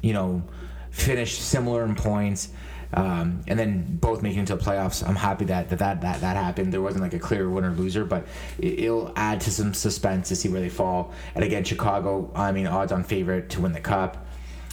you 0.00 0.12
know, 0.12 0.42
finish 0.90 1.38
similar 1.38 1.84
in 1.84 1.94
points. 1.94 2.50
Um, 2.94 3.40
and 3.46 3.58
then 3.58 3.96
both 3.96 4.22
making 4.22 4.42
it 4.42 4.46
to 4.48 4.56
the 4.56 4.62
playoffs. 4.62 5.06
I'm 5.06 5.16
happy 5.16 5.46
that 5.46 5.70
that, 5.70 5.78
that 5.78 6.02
that 6.02 6.20
that 6.20 6.36
happened. 6.36 6.74
There 6.74 6.82
wasn't 6.82 7.02
like 7.02 7.14
a 7.14 7.18
clear 7.18 7.48
winner 7.48 7.70
loser, 7.70 8.04
but 8.04 8.26
it, 8.58 8.90
will 8.90 9.14
add 9.16 9.40
to 9.42 9.50
some 9.50 9.72
suspense 9.72 10.28
to 10.28 10.36
see 10.36 10.50
where 10.50 10.60
they 10.60 10.68
fall. 10.68 11.14
And 11.34 11.42
again, 11.42 11.64
Chicago, 11.64 12.30
I 12.34 12.52
mean, 12.52 12.66
odds 12.66 12.92
on 12.92 13.02
favorite 13.02 13.48
to 13.50 13.62
win 13.62 13.72
the 13.72 13.80
cup 13.80 14.21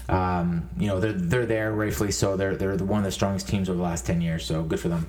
um, 0.10 0.70
you 0.78 0.88
know 0.88 1.00
they're 1.00 1.14
they're 1.14 1.46
there 1.46 1.72
rightfully 1.72 2.12
so. 2.12 2.36
They're 2.36 2.56
they're 2.56 2.76
one 2.78 3.00
of 3.00 3.06
the 3.06 3.12
strongest 3.12 3.48
teams 3.48 3.70
over 3.70 3.78
the 3.78 3.84
last 3.84 4.06
ten 4.06 4.22
years. 4.22 4.46
So 4.46 4.64
good 4.64 4.80
for 4.80 4.90
them. 4.90 5.08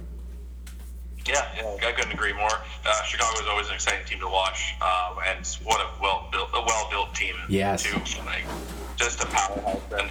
Yeah, 1.27 1.47
yeah 1.57 1.89
I 1.89 1.93
couldn't 1.93 2.13
agree 2.13 2.33
more. 2.33 2.51
Uh, 2.85 3.03
Chicago 3.05 3.41
is 3.41 3.47
always 3.49 3.69
an 3.69 3.75
exciting 3.75 4.07
team 4.07 4.21
to 4.21 4.29
watch, 4.29 4.75
uh, 4.81 5.15
and 5.27 5.47
what 5.65 5.81
a 5.81 5.89
well 6.01 6.29
built, 6.33 6.51
a 6.55 6.61
well 6.61 6.89
built 6.91 7.15
team. 7.15 7.35
Yes. 7.49 7.83
Too, 7.83 7.97
like 8.25 8.45
just 8.97 9.23
a 9.23 9.27
powerhouse, 9.27 9.81
and 9.93 10.11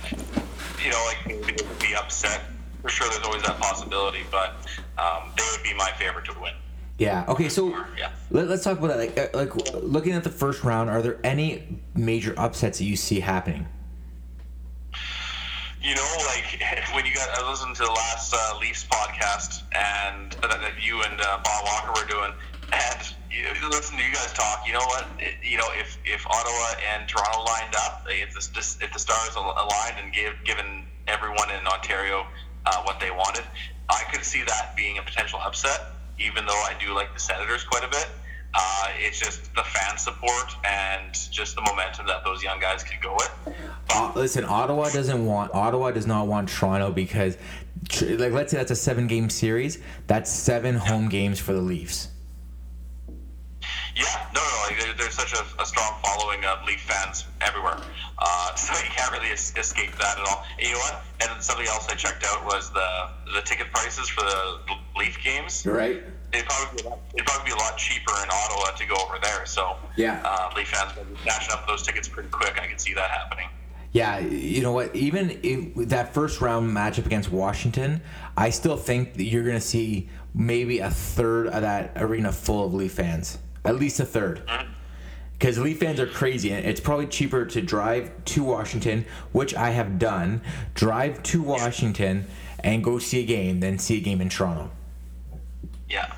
you 0.84 0.92
know, 0.92 1.06
like 1.08 1.28
maybe 1.28 1.54
they 1.54 1.68
would 1.68 1.80
be 1.80 1.96
upset. 1.96 2.42
For 2.82 2.90
sure, 2.90 3.10
there's 3.10 3.26
always 3.26 3.44
that 3.44 3.60
possibility, 3.60 4.22
but 4.32 4.56
um, 4.98 5.32
they 5.36 5.44
would 5.52 5.64
be 5.64 5.74
my 5.76 5.92
favorite 6.00 6.26
to 6.26 6.40
win. 6.40 6.54
Yeah. 6.98 7.26
Okay. 7.28 7.50
So 7.50 7.70
yeah. 7.98 8.12
let, 8.30 8.48
us 8.50 8.64
talk 8.64 8.78
about 8.78 8.98
that. 8.98 8.98
Like, 8.98 9.18
uh, 9.18 9.38
like 9.38 9.74
looking 9.84 10.14
at 10.14 10.24
the 10.24 10.30
first 10.30 10.64
round, 10.64 10.90
are 10.90 11.02
there 11.02 11.20
any 11.24 11.82
major 11.96 12.34
upsets 12.38 12.80
that 12.80 12.86
you 12.86 12.96
see 12.96 13.20
happening? 13.20 13.68
You 15.82 15.96
know, 15.96 16.12
like 16.28 16.62
when 16.94 17.06
you 17.06 17.14
got, 17.14 17.30
I 17.30 17.50
listened 17.50 17.76
to 17.78 17.84
the 17.84 17.92
last 17.92 18.34
uh, 18.34 18.60
Leafs 18.60 18.86
podcast 18.86 19.64
and 19.72 20.36
uh, 20.44 20.48
that 20.48 20.74
you 20.82 21.02
and 21.04 21.20
uh, 21.20 21.40
Bob 21.44 21.66
Walker 21.66 22.02
were 22.02 22.08
doing, 22.08 22.34
and 22.74 23.00
you 23.32 23.44
know, 23.44 23.70
listen 23.70 23.98
to 23.98 24.04
you 24.04 24.14
guys 24.14 24.34
talk. 24.34 24.64
You 24.68 24.74
know 24.74 24.86
what? 24.86 25.08
It, 25.20 25.36
you 25.44 25.58
know, 25.58 25.68
if 25.80 25.98
if 26.06 26.26
Ottawa 26.28 26.68
and 26.94 27.08
Toronto 27.08 27.44
lined 27.44 27.76
up, 27.76 28.06
if 28.08 28.34
the 28.34 28.86
if 28.86 28.94
the 28.94 29.00
stars 29.00 29.36
aligned 29.36 30.04
and 30.04 30.14
gave 30.14 30.34
given 30.44 30.86
everyone 31.08 31.50
in 31.52 31.66
Ontario 31.66 32.26
uh, 32.66 32.84
what 32.84 33.00
they 33.00 33.12
wanted, 33.12 33.46
I 33.90 34.04
could 34.12 34.24
see 34.24 34.44
that 34.44 34.76
being 34.76 34.98
a 34.98 35.02
potential 35.02 35.40
upset. 35.42 35.96
Even 36.20 36.46
though 36.46 36.62
I 36.68 36.76
do 36.84 36.94
like 36.94 37.14
the 37.14 37.20
Senators 37.20 37.64
quite 37.64 37.86
a 37.86 37.88
bit. 37.88 38.08
Uh, 38.54 38.88
it's 38.98 39.20
just 39.20 39.54
the 39.56 39.64
fan 39.64 39.98
support 39.98 40.56
and 40.66 41.14
just 41.32 41.56
the 41.56 41.62
momentum 41.62 42.08
that 42.08 42.24
those 42.24 42.44
young 42.44 42.60
guys 42.60 42.84
can 42.84 43.00
go 43.02 43.16
with. 43.16 43.56
Uh, 43.90 44.12
listen, 44.16 44.44
Ottawa 44.44 44.90
doesn't 44.90 45.26
want 45.26 45.54
Ottawa 45.54 45.92
does 45.92 46.08
not 46.08 46.28
want 46.28 46.50
Toronto 46.50 46.92
because, 46.92 47.38
like, 48.02 48.32
let's 48.32 48.52
say 48.52 48.58
that's 48.58 48.72
a 48.72 48.76
seven 48.76 49.08
game 49.08 49.30
series. 49.30 49.80
That's 50.08 50.32
seven 50.32 50.76
home 50.76 51.10
games 51.10 51.40
for 51.40 51.54
the 51.54 51.62
Leafs. 51.62 52.10
Yeah, 53.96 54.28
no, 54.34 54.42
no, 54.42 54.64
like 54.68 54.98
there's 54.98 55.14
such 55.14 55.34
a, 55.34 55.62
a, 55.62 55.66
strong 55.66 56.00
following 56.04 56.46
of 56.46 56.66
Leaf 56.66 56.80
fans 56.82 57.26
everywhere, 57.42 57.78
uh, 58.18 58.56
so 58.56 58.74
you 58.84 58.90
can't 58.92 59.12
really 59.12 59.30
escape 59.30 59.92
that 59.98 60.18
at 60.18 60.28
all. 60.28 60.46
And 60.58 60.68
you 60.68 60.74
know 60.74 60.80
what? 60.80 61.02
And 61.22 61.44
something 61.44 61.68
else 61.68 61.88
I 61.90 61.96
checked 61.96 62.26
out 62.26 62.46
was 62.46 62.72
the 62.72 63.10
the 63.36 63.42
ticket 63.42 63.72
prices 63.74 64.08
for 64.10 64.22
the 64.22 64.60
Leaf 64.98 65.22
games. 65.22 65.66
Right 65.66 66.02
it'd 66.34 66.46
probably 66.46 66.82
be 66.82 66.88
a 66.88 66.90
lot, 66.90 67.00
it'd 67.14 67.26
probably 67.26 67.46
be 67.46 67.52
a 67.52 67.58
lot 67.58 67.78
cheaper 67.78 68.14
in 68.24 68.30
Ottawa 68.30 68.72
to 68.76 68.86
go 68.86 68.96
over 68.96 69.18
there. 69.22 69.46
So 69.46 69.76
yeah, 69.96 70.22
uh, 70.24 70.52
Leaf 70.56 70.70
fans 70.70 70.96
will 70.96 71.06
be 71.06 71.16
snatching 71.24 71.52
up 71.54 71.68
those 71.68 71.84
tickets 71.84 72.08
pretty 72.08 72.30
quick. 72.30 72.60
I 72.62 72.68
can 72.68 72.78
see 72.78 72.94
that 72.94 73.10
happening. 73.10 73.48
Yeah, 73.92 74.20
you 74.20 74.62
know 74.62 74.72
what? 74.72 74.96
Even 74.96 75.32
in 75.32 75.74
that 75.88 76.14
first 76.14 76.42
round 76.42 76.70
matchup 76.70 77.08
against 77.08 77.32
Washington, 77.32 78.02
I 78.38 78.52
still 78.52 78.78
think 78.78 79.16
that 79.16 79.24
you're 79.24 79.44
going 79.44 79.56
to 79.56 79.62
see 79.62 80.10
maybe 80.36 80.80
a 80.80 80.92
third 80.92 81.48
of 81.48 81.62
that 81.62 81.94
arena 81.96 82.32
full 82.32 82.66
of 82.66 82.74
Leaf 82.74 82.94
fans. 82.94 83.40
At 83.66 83.78
least 83.78 84.00
a 84.00 84.06
third. 84.06 84.44
Because 85.34 85.58
Leaf 85.58 85.80
fans 85.80 86.00
are 86.00 86.06
crazy, 86.06 86.52
and 86.52 86.66
it's 86.66 86.80
probably 86.80 87.08
cheaper 87.08 87.46
to 87.46 87.62
drive 87.62 88.12
to 88.26 88.44
Washington, 88.44 89.06
which 89.32 89.56
I 89.56 89.72
have 89.72 89.98
done, 89.98 90.42
drive 90.76 91.24
to 91.24 91.42
Washington 91.42 92.28
and 92.64 92.84
go 92.84 93.00
see 93.00 93.24
a 93.24 93.26
game 93.26 93.60
than 93.60 93.80
see 93.80 93.98
a 93.98 94.02
game 94.02 94.22
in 94.22 94.30
Toronto. 94.30 94.70
Yeah. 95.90 96.14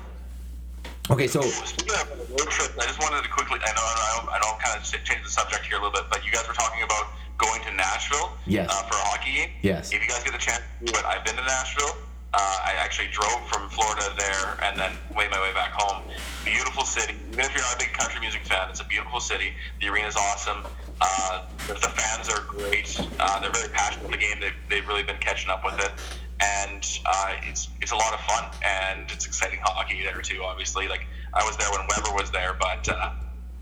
Okay, 1.10 1.26
so 1.26 1.40
Speaking 1.42 1.94
of 1.94 2.30
road 2.30 2.48
trips, 2.48 2.78
I 2.78 2.86
just 2.86 3.00
wanted 3.00 3.24
to 3.24 3.30
quickly. 3.30 3.58
I 3.62 3.72
know, 3.72 3.82
I 3.82 4.22
know, 4.22 4.30
I 4.30 4.38
know, 4.38 4.54
I'm 4.54 4.60
kind 4.60 4.78
of 4.78 5.04
change 5.04 5.24
the 5.24 5.30
subject 5.30 5.66
here 5.66 5.78
a 5.78 5.82
little 5.82 5.92
bit, 5.92 6.04
but 6.08 6.24
you 6.24 6.30
guys 6.30 6.46
were 6.46 6.54
talking 6.54 6.82
about 6.82 7.08
going 7.38 7.60
to 7.62 7.72
Nashville. 7.74 8.32
Yes. 8.46 8.70
Uh, 8.70 8.82
for 8.86 8.94
a 8.94 9.04
hockey 9.10 9.32
game. 9.34 9.50
Yes. 9.62 9.92
If 9.92 10.00
you 10.00 10.08
guys 10.08 10.22
get 10.22 10.32
the 10.32 10.38
chance 10.38 10.62
it, 10.82 11.04
I've 11.04 11.24
been 11.24 11.36
to 11.36 11.42
Nashville. 11.42 11.96
Uh, 12.34 12.38
I 12.64 12.72
actually 12.78 13.08
drove 13.08 13.46
from 13.48 13.68
Florida 13.68 14.08
there 14.16 14.56
and 14.62 14.78
then 14.78 14.92
made 15.14 15.30
my 15.30 15.40
way 15.42 15.52
back 15.52 15.72
home. 15.72 16.02
Beautiful 16.44 16.84
city. 16.84 17.14
Even 17.30 17.44
if 17.44 17.52
you're 17.52 17.62
not 17.62 17.74
a 17.74 17.78
big 17.78 17.92
country 17.92 18.20
music 18.20 18.46
fan, 18.46 18.70
it's 18.70 18.80
a 18.80 18.84
beautiful 18.84 19.20
city. 19.20 19.52
The 19.80 19.88
arena's 19.88 20.16
awesome. 20.16 20.64
Uh, 21.00 21.44
the, 21.66 21.74
the 21.74 21.92
fans 21.92 22.30
are 22.30 22.40
great. 22.48 22.98
Uh, 23.20 23.40
they're 23.40 23.50
very 23.50 23.68
passionate 23.68 24.06
about 24.06 24.12
the 24.12 24.18
game. 24.18 24.40
They've, 24.40 24.56
they've 24.70 24.88
really 24.88 25.02
been 25.02 25.18
catching 25.18 25.50
up 25.50 25.62
with 25.64 25.78
it. 25.80 25.92
And 26.42 26.84
uh, 27.06 27.34
it's 27.42 27.68
it's 27.80 27.92
a 27.92 27.96
lot 27.96 28.12
of 28.14 28.20
fun 28.20 28.44
and 28.64 29.08
it's 29.12 29.26
exciting 29.26 29.60
hockey 29.62 30.02
there 30.02 30.20
too. 30.22 30.42
Obviously, 30.42 30.88
like 30.88 31.06
I 31.34 31.44
was 31.44 31.56
there 31.56 31.70
when 31.70 31.80
Weber 31.88 32.14
was 32.16 32.30
there, 32.32 32.56
but 32.58 32.88
uh, 32.88 33.12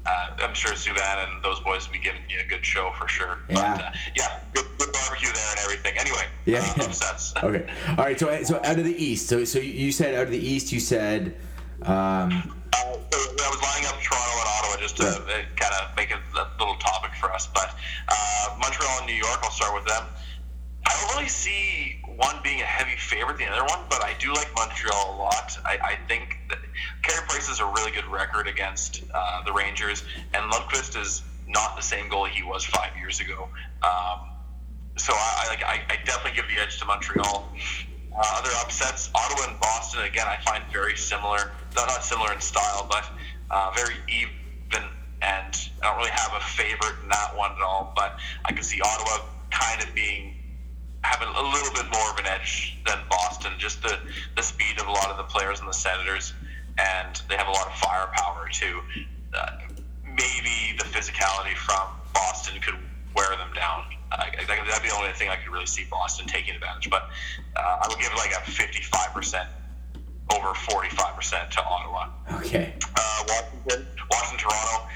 uh, 0.06 0.10
I'm 0.38 0.54
sure 0.54 0.72
Subban 0.72 1.28
and 1.28 1.44
those 1.44 1.60
boys 1.60 1.86
will 1.86 1.92
be 1.92 1.98
giving 1.98 2.22
you 2.28 2.38
a 2.44 2.48
good 2.48 2.64
show 2.64 2.90
for 2.98 3.06
sure. 3.06 3.38
But, 3.48 3.56
Yeah. 3.56 3.74
uh, 3.74 3.92
yeah, 4.16 4.40
good, 4.54 4.64
good 4.78 4.92
barbecue 4.92 5.28
there 5.32 5.50
and 5.50 5.60
everything. 5.60 5.98
Anyway, 5.98 6.24
Yeah. 6.46 6.60
uh, 6.80 7.44
okay, 7.46 7.66
all 7.98 8.04
right. 8.04 8.18
So 8.18 8.42
so 8.44 8.56
out 8.64 8.78
of 8.78 8.84
the 8.84 8.96
East, 9.04 9.28
so 9.28 9.44
so 9.44 9.58
you 9.58 9.92
said 9.92 10.14
out 10.14 10.24
of 10.24 10.30
the 10.30 10.38
East, 10.52 10.72
you 10.72 10.80
said. 10.80 11.36
Um, 11.82 12.54
Uh, 12.72 12.96
so 13.12 13.18
I 13.44 13.48
was 13.50 13.60
lining 13.62 13.88
up 13.88 14.00
Toronto 14.00 14.36
and 14.40 14.48
Ottawa 14.56 14.76
just 14.80 14.96
to 14.98 15.06
uh, 15.06 15.42
kind 15.56 15.74
of 15.82 15.94
make 15.96 16.10
it 16.10 16.18
a 16.34 16.46
little 16.58 16.76
topic 16.76 17.10
for 17.20 17.30
us. 17.32 17.46
But 17.52 17.74
uh, 18.08 18.56
Montreal 18.58 18.98
and 18.98 19.06
New 19.06 19.14
York, 19.26 19.38
I'll 19.42 19.50
start 19.50 19.74
with 19.74 19.84
them. 19.86 20.04
I 20.86 20.96
don't 20.96 21.16
really 21.16 21.28
see 21.28 21.99
one 22.20 22.36
being 22.44 22.60
a 22.60 22.64
heavy 22.64 22.96
favorite 22.96 23.38
than 23.38 23.48
the 23.48 23.56
other 23.56 23.64
one, 23.64 23.80
but 23.88 24.04
I 24.04 24.14
do 24.18 24.32
like 24.34 24.50
Montreal 24.54 25.14
a 25.14 25.16
lot. 25.16 25.56
I, 25.64 25.78
I 25.82 25.98
think 26.06 26.36
that 26.50 26.58
Carey 27.02 27.26
Price 27.26 27.48
has 27.48 27.60
a 27.60 27.64
really 27.64 27.92
good 27.92 28.06
record 28.06 28.46
against 28.46 29.02
uh, 29.14 29.42
the 29.44 29.52
Rangers, 29.52 30.04
and 30.34 30.52
Lundqvist 30.52 31.00
is 31.00 31.22
not 31.48 31.76
the 31.76 31.82
same 31.82 32.10
goalie 32.10 32.28
he 32.28 32.42
was 32.42 32.64
five 32.64 32.94
years 32.98 33.20
ago. 33.20 33.48
Um, 33.82 34.28
so 34.96 35.14
I, 35.14 35.44
I 35.44 35.48
like 35.48 35.64
I, 35.64 35.80
I 35.88 35.96
definitely 36.04 36.36
give 36.36 36.48
the 36.54 36.60
edge 36.60 36.78
to 36.80 36.84
Montreal. 36.84 37.48
Uh, 38.12 38.38
other 38.38 38.50
upsets, 38.60 39.08
Ottawa 39.14 39.50
and 39.50 39.60
Boston 39.60 40.02
again, 40.02 40.26
I 40.26 40.36
find 40.44 40.62
very 40.70 40.96
similar. 40.96 41.52
Not 41.74 41.88
not 41.88 42.04
similar 42.04 42.32
in 42.34 42.40
style, 42.40 42.86
but 42.90 43.08
uh, 43.50 43.72
very 43.74 43.94
even. 44.08 44.84
And 45.22 45.52
I 45.82 45.86
don't 45.86 45.98
really 45.98 46.10
have 46.10 46.32
a 46.34 46.40
favorite 46.40 46.96
in 47.02 47.08
that 47.08 47.36
one 47.36 47.52
at 47.52 47.62
all. 47.62 47.92
But 47.96 48.18
I 48.44 48.52
can 48.52 48.62
see 48.62 48.80
Ottawa 48.80 49.26
kind 49.50 49.82
of 49.82 49.94
being 49.94 50.39
having 51.02 51.28
a 51.28 51.42
little 51.42 51.72
bit 51.74 51.86
more 51.92 52.10
of 52.10 52.18
an 52.18 52.26
edge 52.26 52.78
than 52.86 52.98
Boston. 53.08 53.52
Just 53.58 53.82
the 53.82 53.98
the 54.36 54.42
speed 54.42 54.80
of 54.80 54.86
a 54.86 54.92
lot 54.92 55.10
of 55.10 55.16
the 55.16 55.24
players 55.24 55.60
and 55.60 55.68
the 55.68 55.72
Senators, 55.74 56.34
and 56.78 57.20
they 57.28 57.36
have 57.36 57.48
a 57.48 57.50
lot 57.52 57.66
of 57.66 57.74
firepower 57.74 58.48
too. 58.52 58.80
Uh, 59.34 59.50
maybe 60.04 60.76
the 60.78 60.84
physicality 60.84 61.56
from 61.56 61.88
Boston 62.14 62.60
could 62.60 62.74
wear 63.14 63.28
them 63.36 63.52
down. 63.54 63.84
Uh, 64.12 64.24
that- 64.36 64.46
that'd 64.66 64.82
be 64.82 64.88
the 64.88 64.94
only 64.96 65.12
thing 65.12 65.28
I 65.28 65.36
could 65.36 65.52
really 65.52 65.66
see 65.66 65.84
Boston 65.90 66.26
taking 66.26 66.54
advantage. 66.54 66.90
But 66.90 67.08
uh, 67.56 67.78
I 67.82 67.86
would 67.88 67.98
give 67.98 68.12
like 68.14 68.32
a 68.32 68.40
55% 68.50 69.46
over 70.34 70.48
45% 70.48 71.50
to 71.50 71.62
Ottawa. 71.64 72.08
okay. 72.34 72.74
Uh, 72.96 73.24
Washington, 73.28 73.86
Washington, 74.10 74.38
Toronto. 74.48 74.86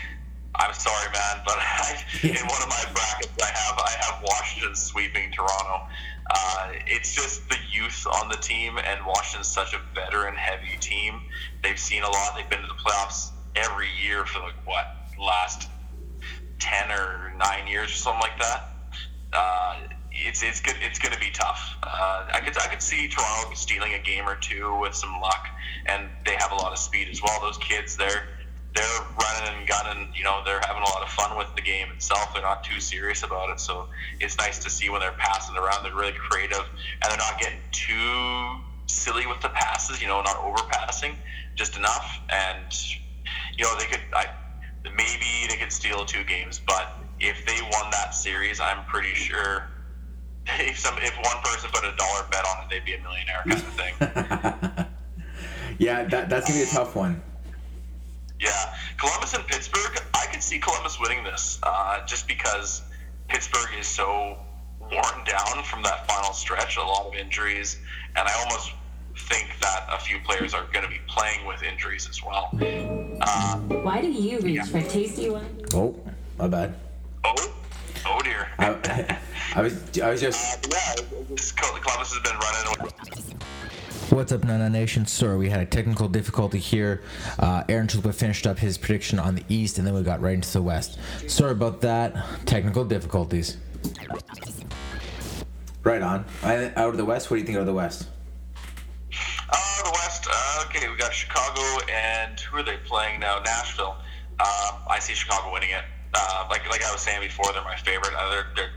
I'm 0.57 0.73
sorry, 0.73 1.11
man, 1.13 1.43
but 1.45 1.57
I, 1.59 2.05
in 2.23 2.47
one 2.47 2.63
of 2.63 2.69
my 2.69 2.85
brackets, 2.93 3.33
I 3.43 3.47
have 3.47 3.79
I 3.79 3.91
have 4.01 4.23
Washington 4.23 4.75
sweeping 4.75 5.33
Toronto. 5.33 5.87
Uh, 6.31 6.73
it's 6.87 7.15
just 7.15 7.49
the 7.49 7.57
youth 7.71 8.07
on 8.07 8.29
the 8.29 8.37
team, 8.37 8.79
and 8.79 9.05
Washington's 9.05 9.49
such 9.49 9.75
a 9.75 9.81
veteran-heavy 9.95 10.79
team. 10.81 11.21
They've 11.63 11.79
seen 11.79 12.03
a 12.03 12.09
lot. 12.09 12.35
They've 12.37 12.49
been 12.49 12.63
to 12.63 12.67
the 12.67 12.75
playoffs 12.75 13.31
every 13.57 13.89
year 14.03 14.25
for 14.25 14.41
like 14.41 14.67
what 14.67 14.87
last 15.21 15.69
ten 16.59 16.91
or 16.91 17.33
nine 17.37 17.67
years 17.67 17.91
or 17.91 17.95
something 17.95 18.23
like 18.23 18.39
that. 18.39 18.71
Uh, 19.33 19.77
it's 20.13 20.43
it's 20.43 20.61
good. 20.61 20.77
It's 20.81 20.99
going 20.99 21.13
to 21.13 21.21
be 21.21 21.31
tough. 21.31 21.77
Uh, 21.83 22.27
I 22.33 22.41
could 22.41 22.57
I 22.59 22.69
could 22.69 22.83
see 22.83 23.09
Toronto 23.09 23.55
stealing 23.55 23.95
a 23.95 23.99
game 23.99 24.29
or 24.29 24.37
two 24.37 24.79
with 24.79 24.95
some 24.95 25.21
luck, 25.21 25.49
and 25.87 26.09
they 26.25 26.37
have 26.37 26.53
a 26.53 26.57
lot 26.57 26.73
of 26.73 26.79
speed 26.79 27.09
as 27.11 27.21
well. 27.21 27.41
Those 27.41 27.59
kids, 27.59 27.97
they're 27.97 28.29
they're 28.75 29.01
running 29.19 29.59
and 29.59 29.69
gunning. 29.69 30.09
You 30.15 30.25
know, 30.25 30.43
they're 30.45 30.61
having 30.61 30.83
a 30.83 30.87
lot 30.87 31.03
of 31.03 31.09
fun 31.09 31.37
with 31.39 31.55
the 31.55 31.63
game 31.63 31.89
itself. 31.95 32.35
They're 32.35 32.43
not 32.43 32.65
too 32.65 32.81
serious 32.81 33.23
about 33.23 33.51
it. 33.51 33.61
So 33.61 33.89
it's 34.21 34.37
nice 34.39 34.59
to 34.65 34.71
see 34.71 34.91
when 34.91 35.01
they're 35.01 35.13
passing 35.13 35.57
around. 35.57 35.85
They're 35.85 35.95
really 35.95 36.13
creative, 36.13 36.65
and 37.03 37.11
they're 37.11 37.19
not 37.19 37.39
getting 37.39 37.61
too 37.71 38.61
silly 38.87 39.27
with 39.27 39.41
the 39.41 39.51
passes. 39.51 40.03
You 40.03 40.09
know, 40.09 40.21
not 40.23 40.37
overpassing, 40.37 41.15
just 41.55 41.77
enough. 41.77 42.21
And 42.31 42.75
you 43.57 43.65
know, 43.65 43.79
they 43.79 43.87
could. 43.87 44.01
I 44.13 44.27
maybe 44.97 45.47
they 45.49 45.57
could 45.57 45.73
steal 45.73 46.05
two 46.05 46.25
games, 46.25 46.61
but 46.67 46.93
if 47.21 47.47
they 47.47 47.61
won 47.63 47.91
that 47.93 48.15
series, 48.15 48.61
I'm 48.61 48.85
pretty 48.87 49.15
sure 49.15 49.69
if 50.47 50.79
some 50.79 50.97
if 50.99 51.17
one 51.17 51.43
person 51.43 51.71
put 51.73 51.85
a 51.85 51.95
dollar 51.97 52.27
bet 52.31 52.45
on 52.45 52.65
it, 52.65 52.71
they'd 52.71 52.85
be 52.85 52.95
a 52.95 53.03
millionaire 53.03 53.43
kind 53.47 53.53
of 53.53 53.73
thing. 53.75 54.87
yeah, 55.79 56.05
that, 56.05 56.29
that's 56.29 56.49
gonna 56.49 56.61
be 56.61 56.65
a 56.65 56.73
tough 56.73 56.97
one. 56.97 57.23
Yeah, 58.45 58.75
Columbus 58.99 59.35
and 59.35 59.47
Pittsburgh, 59.47 59.99
I 60.13 60.27
could 60.27 60.43
see 60.43 60.59
Columbus 60.59 61.01
winning 61.01 61.25
this, 61.25 61.59
uh, 61.63 62.05
just 62.07 62.29
because 62.29 62.83
Pittsburgh 63.29 63.71
is 63.79 63.87
so 63.87 64.37
worn 64.81 65.25
down 65.25 65.65
from 65.65 65.83
that 65.83 66.07
final 66.07 66.33
stretch, 66.33 66.77
a 66.77 66.83
lot 66.83 67.07
of 67.07 67.15
injuries, 67.15 67.79
and 68.17 68.29
I 68.29 68.33
almost 68.43 68.73
think 69.17 69.49
that 69.61 69.87
a 69.91 69.99
few 69.99 70.19
players 70.21 70.53
are 70.53 70.65
going 70.73 70.85
to 70.85 70.91
be 70.91 71.01
playing 71.07 71.47
with 71.47 71.63
injuries 71.63 72.09
as 72.09 72.23
well. 72.23 72.51
Uh, 73.21 73.57
Why 73.59 74.01
do 74.01 74.11
you 74.11 74.41
reach 74.41 74.63
for 74.63 74.83
tasty 74.83 75.31
one? 75.31 75.47
Oh, 75.73 75.95
my 76.39 76.49
bad. 76.49 76.75
oh, 77.25 77.55
oh 78.07 78.21
dear. 78.23 78.49
I, 78.59 79.19
I 79.55 79.63
was 79.63 79.99
I 80.01 80.11
was 80.11 80.21
just. 80.21 80.67
Uh, 80.67 80.69
yeah, 80.73 80.95
Columbus 81.57 82.13
has 82.13 82.23
been 82.23 82.37
running. 82.39 82.93
What's 84.11 84.33
up, 84.33 84.45
Nana 84.45 84.69
Nation? 84.71 85.07
Sorry, 85.07 85.37
we 85.37 85.49
had 85.49 85.61
a 85.61 85.67
technical 85.67 86.09
difficulty 86.09 86.59
here. 86.59 87.03
Uh, 87.39 87.65
Aaron 87.69 87.87
Chalupa 87.87 88.15
finished 88.15 88.47
up 88.47 88.59
his 88.59 88.77
prediction 88.79 89.19
on 89.19 89.35
the 89.35 89.45
East, 89.49 89.79
and 89.79 89.87
then 89.87 89.95
we 89.95 90.03
got 90.03 90.21
right 90.21 90.35
into 90.35 90.53
the 90.53 90.63
West. 90.63 90.99
Sorry 91.27 91.53
about 91.53 91.81
that. 91.81 92.15
Technical 92.47 92.85
difficulties. 92.85 93.57
Right 95.83 96.03
on. 96.03 96.25
I- 96.43 96.73
Out 96.77 96.91
of 96.91 96.97
the 96.97 97.05
West, 97.05 97.31
what 97.31 97.37
do 97.37 97.41
you 97.41 97.47
think 97.47 97.57
out 97.57 97.63
of 97.63 97.67
the 97.67 97.75
West? 97.75 98.09
Uh, 99.51 99.83
the 99.85 99.91
West. 99.93 100.27
Uh, 100.31 100.65
okay, 100.67 100.89
we 100.89 100.97
got 100.97 101.13
Chicago, 101.13 101.61
and 101.91 102.39
who 102.41 102.59
are 102.59 102.63
they 102.63 102.77
playing 102.85 103.21
now? 103.21 103.41
Nashville. 103.41 103.97
Um, 104.41 104.81
I 104.91 104.99
see 105.01 105.15
Chicago 105.15 105.53
winning 105.53 105.71
it. 105.71 105.85
Uh, 106.13 106.47
like 106.51 106.69
like 106.71 106.85
I 106.85 106.93
was 106.93 107.01
saying 107.01 107.21
before, 107.21 107.53
they're 107.53 107.63
my 107.65 107.77
favorite. 107.77 108.13
Uh, 108.17 108.31
they're, 108.31 108.47
they're 108.55 108.71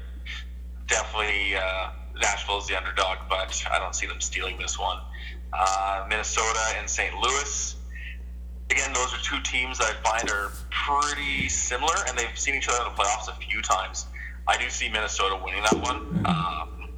definitely 0.87 1.55
uh, 1.55 1.89
Nashville 2.19 2.57
is 2.59 2.67
the 2.67 2.75
underdog, 2.77 3.17
but 3.29 3.65
I 3.71 3.77
don't 3.79 3.93
see 3.95 4.07
them 4.07 4.19
stealing 4.21 4.57
this 4.57 4.77
one. 4.79 4.99
Uh, 5.53 6.05
Minnesota 6.09 6.59
and 6.77 6.89
St. 6.89 7.13
Louis. 7.15 7.75
Again, 8.69 8.91
those 8.93 9.13
are 9.13 9.19
two 9.23 9.39
teams 9.43 9.77
that 9.77 9.95
I 9.95 10.09
find 10.09 10.29
are 10.29 10.51
pretty 10.69 11.47
similar, 11.49 11.95
and 12.07 12.17
they've 12.17 12.37
seen 12.37 12.55
each 12.55 12.67
other 12.67 12.79
in 12.89 12.93
the 12.95 13.01
playoffs 13.01 13.29
a 13.29 13.35
few 13.39 13.61
times. 13.61 14.05
I 14.45 14.57
do 14.57 14.69
see 14.69 14.89
Minnesota 14.89 15.39
winning 15.43 15.63
that 15.63 15.75
one. 15.77 15.97
Um, 16.25 16.89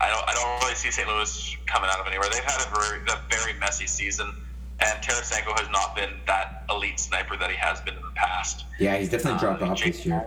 I 0.00 0.08
don't, 0.10 0.28
I 0.28 0.34
don't 0.34 0.62
really 0.62 0.74
see 0.74 0.90
St. 0.90 1.08
Louis 1.08 1.56
coming 1.66 1.88
out 1.90 1.98
of 2.00 2.06
anywhere. 2.06 2.28
They've 2.32 2.44
had 2.44 2.60
a 2.66 2.70
very, 2.78 3.00
a 3.08 3.20
very 3.30 3.58
messy 3.58 3.86
season, 3.86 4.32
and 4.80 5.02
Tarasenko 5.02 5.58
has 5.58 5.68
not 5.70 5.96
been 5.96 6.10
that 6.26 6.64
elite 6.70 7.00
sniper 7.00 7.36
that 7.38 7.50
he 7.50 7.56
has 7.56 7.80
been 7.80 7.94
in 7.94 8.02
the 8.02 8.10
past. 8.14 8.64
Yeah, 8.78 8.96
he's 8.96 9.08
definitely 9.08 9.40
dropped 9.40 9.62
Uh, 9.62 9.70
off 9.70 9.78
Jake 9.78 9.94
this 9.94 10.06
year. 10.06 10.24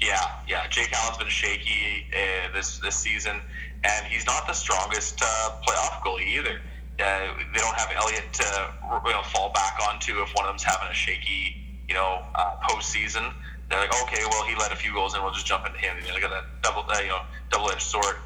Yeah, 0.00 0.32
yeah. 0.48 0.66
Jake 0.68 0.92
Allen's 0.92 1.18
been 1.18 1.28
shaky 1.28 2.06
uh, 2.12 2.52
this 2.52 2.78
this 2.78 2.96
season, 2.96 3.40
and 3.84 4.06
he's 4.06 4.26
not 4.26 4.46
the 4.46 4.52
strongest 4.52 5.20
uh, 5.22 5.50
playoff 5.66 6.02
goalie 6.02 6.26
either. 6.38 6.60
Uh, 7.00 7.34
they 7.52 7.58
don't 7.58 7.74
have 7.76 7.90
Elliott 7.96 8.32
to 8.32 8.70
you 9.06 9.12
know 9.12 9.22
fall 9.22 9.50
back 9.52 9.78
onto 9.88 10.22
if 10.22 10.32
one 10.34 10.44
of 10.44 10.52
them's 10.52 10.62
having 10.62 10.88
a 10.88 10.94
shaky 10.94 11.56
you 11.88 11.94
know 11.94 12.22
uh, 12.34 12.54
postseason. 12.68 13.32
They're 13.68 13.80
like, 13.80 14.02
okay, 14.02 14.22
well 14.30 14.44
he 14.44 14.54
let 14.56 14.72
a 14.72 14.76
few 14.76 14.92
goals 14.92 15.14
in, 15.14 15.22
we'll 15.22 15.32
just 15.32 15.46
jump 15.46 15.66
into 15.66 15.78
him. 15.78 15.96
You 16.04 16.12
know, 16.12 16.20
got 16.20 16.30
that 16.30 16.62
double 16.62 16.84
uh, 16.88 17.00
you 17.00 17.08
know 17.08 17.22
double 17.50 17.70
edged 17.70 17.82
sword. 17.82 18.16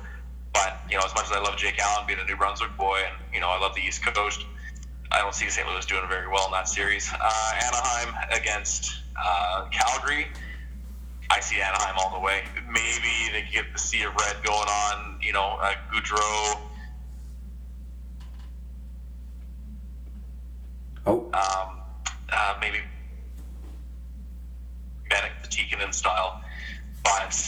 But 0.52 0.80
you 0.90 0.96
know, 0.96 1.04
as 1.04 1.14
much 1.14 1.26
as 1.26 1.32
I 1.32 1.40
love 1.40 1.56
Jake 1.56 1.78
Allen 1.78 2.06
being 2.06 2.18
a 2.18 2.24
New 2.24 2.36
Brunswick 2.36 2.76
boy, 2.76 2.98
and 3.06 3.34
you 3.34 3.40
know 3.40 3.48
I 3.48 3.58
love 3.60 3.74
the 3.74 3.82
East 3.82 4.04
Coast, 4.04 4.44
I 5.12 5.18
don't 5.18 5.34
see 5.34 5.48
St. 5.48 5.66
Louis 5.68 5.84
doing 5.86 6.08
very 6.08 6.28
well 6.28 6.46
in 6.46 6.52
that 6.52 6.68
series. 6.68 7.10
Uh, 7.12 7.52
Anaheim 7.62 8.14
against 8.30 8.94
uh, 9.22 9.66
Calgary. 9.70 10.26
I 11.30 11.40
see 11.40 11.60
Anaheim 11.60 11.96
all 11.98 12.12
the 12.18 12.24
way. 12.24 12.44
Maybe 12.68 13.32
they 13.32 13.44
get 13.52 13.72
the 13.72 13.78
sea 13.78 14.02
of 14.04 14.14
red 14.14 14.36
going 14.44 14.68
on. 14.68 15.18
You 15.20 15.32
know, 15.32 15.58
uh, 15.60 15.74
Gaudreau. 15.92 16.60
Oh, 21.06 21.20
um, 21.32 21.80
uh, 22.32 22.54
maybe 22.60 22.78
Manic 25.10 25.32
the 25.42 25.48
Tikkanen 25.48 25.94
style. 25.94 26.42
But, 27.04 27.38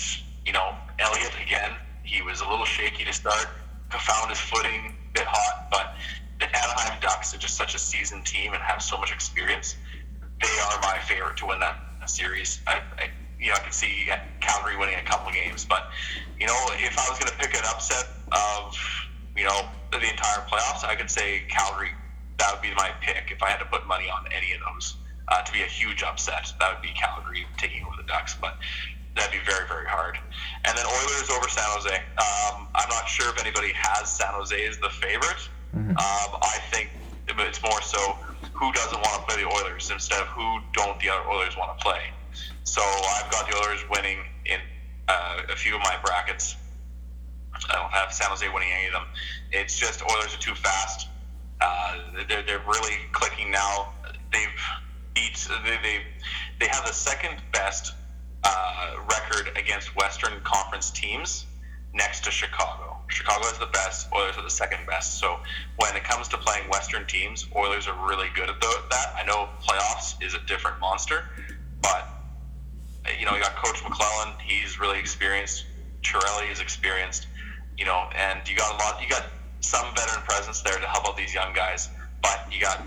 you 0.46 0.52
know, 0.52 0.74
Elliott, 0.98 1.32
again, 1.44 1.72
he 2.04 2.22
was 2.22 2.40
a 2.40 2.48
little 2.48 2.64
shaky 2.64 3.04
to 3.04 3.12
start, 3.12 3.48
found 3.90 4.30
his 4.30 4.38
footing, 4.38 4.94
a 5.10 5.12
bit 5.12 5.26
hot, 5.26 5.68
but 5.70 5.94
the 6.38 6.46
Anaheim 6.46 7.00
Ducks 7.00 7.34
are 7.34 7.38
just 7.38 7.56
such 7.56 7.74
a 7.74 7.78
seasoned 7.78 8.24
team 8.24 8.52
and 8.52 8.62
have 8.62 8.80
so 8.80 8.96
much 8.96 9.12
experience. 9.12 9.76
They 10.40 10.48
are 10.48 10.80
my 10.80 10.98
favorite 11.00 11.36
to 11.38 11.46
win 11.46 11.58
that 11.58 11.76
series. 12.06 12.60
I, 12.66 12.80
I 12.96 13.10
you 13.40 13.48
know, 13.48 13.54
I 13.54 13.60
could 13.60 13.74
see 13.74 14.08
Calgary 14.40 14.76
winning 14.76 14.96
a 14.96 15.02
couple 15.02 15.32
games, 15.32 15.64
but 15.64 15.88
you 16.38 16.46
know, 16.46 16.58
if 16.74 16.98
I 16.98 17.08
was 17.10 17.18
going 17.18 17.30
to 17.30 17.38
pick 17.38 17.54
an 17.54 17.64
upset 17.68 18.06
of 18.32 18.76
you 19.36 19.44
know 19.44 19.68
the 19.92 19.98
entire 19.98 20.42
playoffs, 20.50 20.84
I 20.84 20.94
could 20.94 21.10
say 21.10 21.42
Calgary. 21.48 21.90
That 22.38 22.54
would 22.54 22.62
be 22.62 22.72
my 22.76 22.90
pick 23.00 23.30
if 23.32 23.42
I 23.42 23.50
had 23.50 23.58
to 23.58 23.66
put 23.66 23.86
money 23.88 24.06
on 24.08 24.24
any 24.30 24.52
of 24.52 24.60
those 24.62 24.94
uh, 25.26 25.42
to 25.42 25.52
be 25.52 25.62
a 25.62 25.66
huge 25.66 26.04
upset. 26.04 26.52
That 26.60 26.74
would 26.74 26.82
be 26.82 26.94
Calgary 26.94 27.46
taking 27.56 27.82
over 27.82 27.96
the 27.96 28.06
Ducks, 28.06 28.36
but 28.40 28.58
that'd 29.16 29.32
be 29.32 29.44
very 29.44 29.66
very 29.66 29.86
hard. 29.86 30.18
And 30.64 30.76
then 30.76 30.86
Oilers 30.86 31.30
over 31.30 31.48
San 31.48 31.66
Jose. 31.74 31.94
Um, 31.94 32.68
I'm 32.74 32.88
not 32.88 33.08
sure 33.08 33.28
if 33.30 33.40
anybody 33.40 33.72
has 33.74 34.10
San 34.10 34.32
Jose 34.34 34.66
as 34.66 34.78
the 34.78 34.90
favorite. 34.90 35.48
Um, 35.74 36.38
I 36.42 36.58
think 36.70 36.90
it's 37.28 37.62
more 37.62 37.82
so 37.82 37.98
who 38.54 38.72
doesn't 38.72 38.98
want 38.98 39.20
to 39.20 39.22
play 39.26 39.42
the 39.42 39.48
Oilers 39.48 39.90
instead 39.90 40.20
of 40.20 40.28
who 40.28 40.58
don't 40.72 40.98
the 41.00 41.08
other 41.10 41.28
Oilers 41.28 41.56
want 41.56 41.76
to 41.78 41.84
play. 41.84 42.00
So 42.68 42.82
I've 42.82 43.32
got 43.32 43.50
the 43.50 43.56
Oilers 43.56 43.82
winning 43.88 44.18
in 44.44 44.60
uh, 45.08 45.40
a 45.50 45.56
few 45.56 45.74
of 45.74 45.80
my 45.80 45.96
brackets. 46.04 46.54
I 47.70 47.74
don't 47.74 47.90
have 47.90 48.12
San 48.12 48.28
Jose 48.28 48.46
winning 48.46 48.68
any 48.70 48.88
of 48.88 48.92
them. 48.92 49.06
It's 49.50 49.78
just 49.78 50.02
Oilers 50.02 50.34
are 50.34 50.38
too 50.38 50.54
fast. 50.54 51.08
Uh, 51.62 51.96
they're, 52.28 52.42
they're 52.42 52.62
really 52.66 52.98
clicking 53.12 53.50
now. 53.50 53.94
They've 54.30 54.48
beat 55.14 55.48
they 55.64 55.78
they, 55.82 56.02
they 56.60 56.66
have 56.66 56.84
the 56.84 56.92
second 56.92 57.36
best 57.54 57.94
uh, 58.44 58.96
record 59.10 59.56
against 59.56 59.96
Western 59.96 60.38
Conference 60.44 60.90
teams 60.90 61.46
next 61.94 62.24
to 62.24 62.30
Chicago. 62.30 62.98
Chicago 63.08 63.46
is 63.46 63.58
the 63.58 63.66
best. 63.72 64.08
Oilers 64.14 64.36
are 64.36 64.44
the 64.44 64.50
second 64.50 64.80
best. 64.86 65.18
So 65.18 65.38
when 65.78 65.96
it 65.96 66.04
comes 66.04 66.28
to 66.28 66.36
playing 66.36 66.68
Western 66.68 67.06
teams, 67.06 67.46
Oilers 67.56 67.88
are 67.88 67.96
really 68.06 68.28
good 68.34 68.50
at 68.50 68.60
that. 68.60 69.14
I 69.16 69.24
know 69.24 69.48
playoffs 69.66 70.22
is 70.22 70.34
a 70.34 70.40
different 70.40 70.78
monster, 70.80 71.24
but 71.80 72.07
you 73.18 73.26
know 73.26 73.34
you 73.34 73.42
got 73.42 73.56
Coach 73.56 73.82
McLellan. 73.82 74.40
He's 74.40 74.78
really 74.80 74.98
experienced. 74.98 75.64
Chiarelli 76.02 76.50
is 76.50 76.60
experienced. 76.60 77.26
You 77.76 77.84
know, 77.84 78.08
and 78.16 78.40
you 78.48 78.56
got 78.56 78.74
a 78.74 78.76
lot. 78.84 79.02
You 79.02 79.08
got 79.08 79.26
some 79.60 79.86
veteran 79.94 80.24
presence 80.24 80.62
there 80.62 80.78
to 80.78 80.86
help 80.86 81.08
out 81.08 81.16
these 81.16 81.32
young 81.34 81.52
guys, 81.54 81.88
but 82.22 82.46
you 82.52 82.60
got 82.60 82.82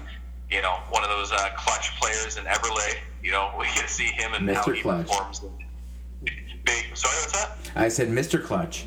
you 0.50 0.62
know 0.62 0.78
one 0.90 1.04
of 1.04 1.10
those 1.10 1.32
uh, 1.32 1.50
clutch 1.58 2.00
players 2.00 2.38
in 2.38 2.44
Eberle. 2.46 2.96
You 3.24 3.32
know, 3.32 3.54
we 3.60 3.66
get 3.66 3.88
to 3.88 3.90
see 3.90 4.06
him 4.08 4.34
and 4.34 4.50
how 4.50 4.64
Mr. 4.64 4.76
he 4.76 4.82
Clutch. 4.82 5.08
performs. 5.08 5.42
Big. 6.64 6.96
Sorry, 6.96 7.16
what's 7.16 7.32
that? 7.32 7.58
I 7.76 7.88
said 7.88 8.10
Mr. 8.10 8.44
Clutch. 8.44 8.86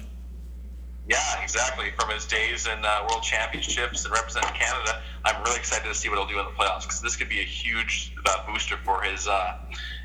Yeah, 1.09 1.43
exactly. 1.43 1.91
From 1.99 2.09
his 2.11 2.25
days 2.25 2.67
in 2.67 2.85
uh, 2.85 3.07
World 3.11 3.23
Championships 3.23 4.05
and 4.05 4.15
representing 4.15 4.51
Canada, 4.55 5.03
I'm 5.25 5.43
really 5.43 5.59
excited 5.59 5.87
to 5.87 5.95
see 5.95 6.09
what 6.09 6.19
he'll 6.19 6.29
do 6.29 6.39
in 6.39 6.47
the 6.47 6.53
playoffs 6.53 6.83
because 6.83 7.03
this 7.03 7.15
could 7.17 7.29
be 7.29 7.41
a 7.41 7.45
huge 7.45 8.15
uh, 8.25 8.47
booster 8.47 8.77
for 8.85 9.03
his, 9.03 9.29
uh, 9.29 9.57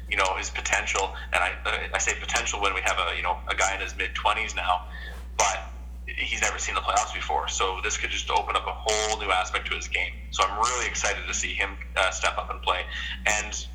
you 0.09 0.17
know, 0.17 0.35
his 0.37 0.49
potential. 0.49 1.13
And 1.33 1.43
I, 1.43 1.51
uh, 1.65 1.77
I 1.93 1.97
say 1.97 2.13
potential 2.19 2.61
when 2.61 2.73
we 2.73 2.81
have 2.81 2.97
a, 2.97 3.15
you 3.15 3.23
know, 3.23 3.37
a 3.47 3.55
guy 3.55 3.75
in 3.75 3.81
his 3.81 3.95
mid 3.95 4.13
20s 4.13 4.55
now, 4.55 4.85
but 5.37 5.59
he's 6.07 6.41
never 6.41 6.57
seen 6.57 6.75
the 6.75 6.81
playoffs 6.81 7.13
before. 7.13 7.47
So 7.47 7.79
this 7.83 7.97
could 7.97 8.09
just 8.09 8.29
open 8.29 8.55
up 8.55 8.65
a 8.65 8.73
whole 8.73 9.19
new 9.19 9.31
aspect 9.31 9.67
to 9.69 9.75
his 9.75 9.87
game. 9.87 10.13
So 10.31 10.43
I'm 10.43 10.57
really 10.57 10.87
excited 10.87 11.25
to 11.27 11.33
see 11.33 11.53
him 11.53 11.71
uh, 11.95 12.11
step 12.11 12.37
up 12.37 12.49
and 12.49 12.61
play. 12.61 12.85
And 13.25 13.67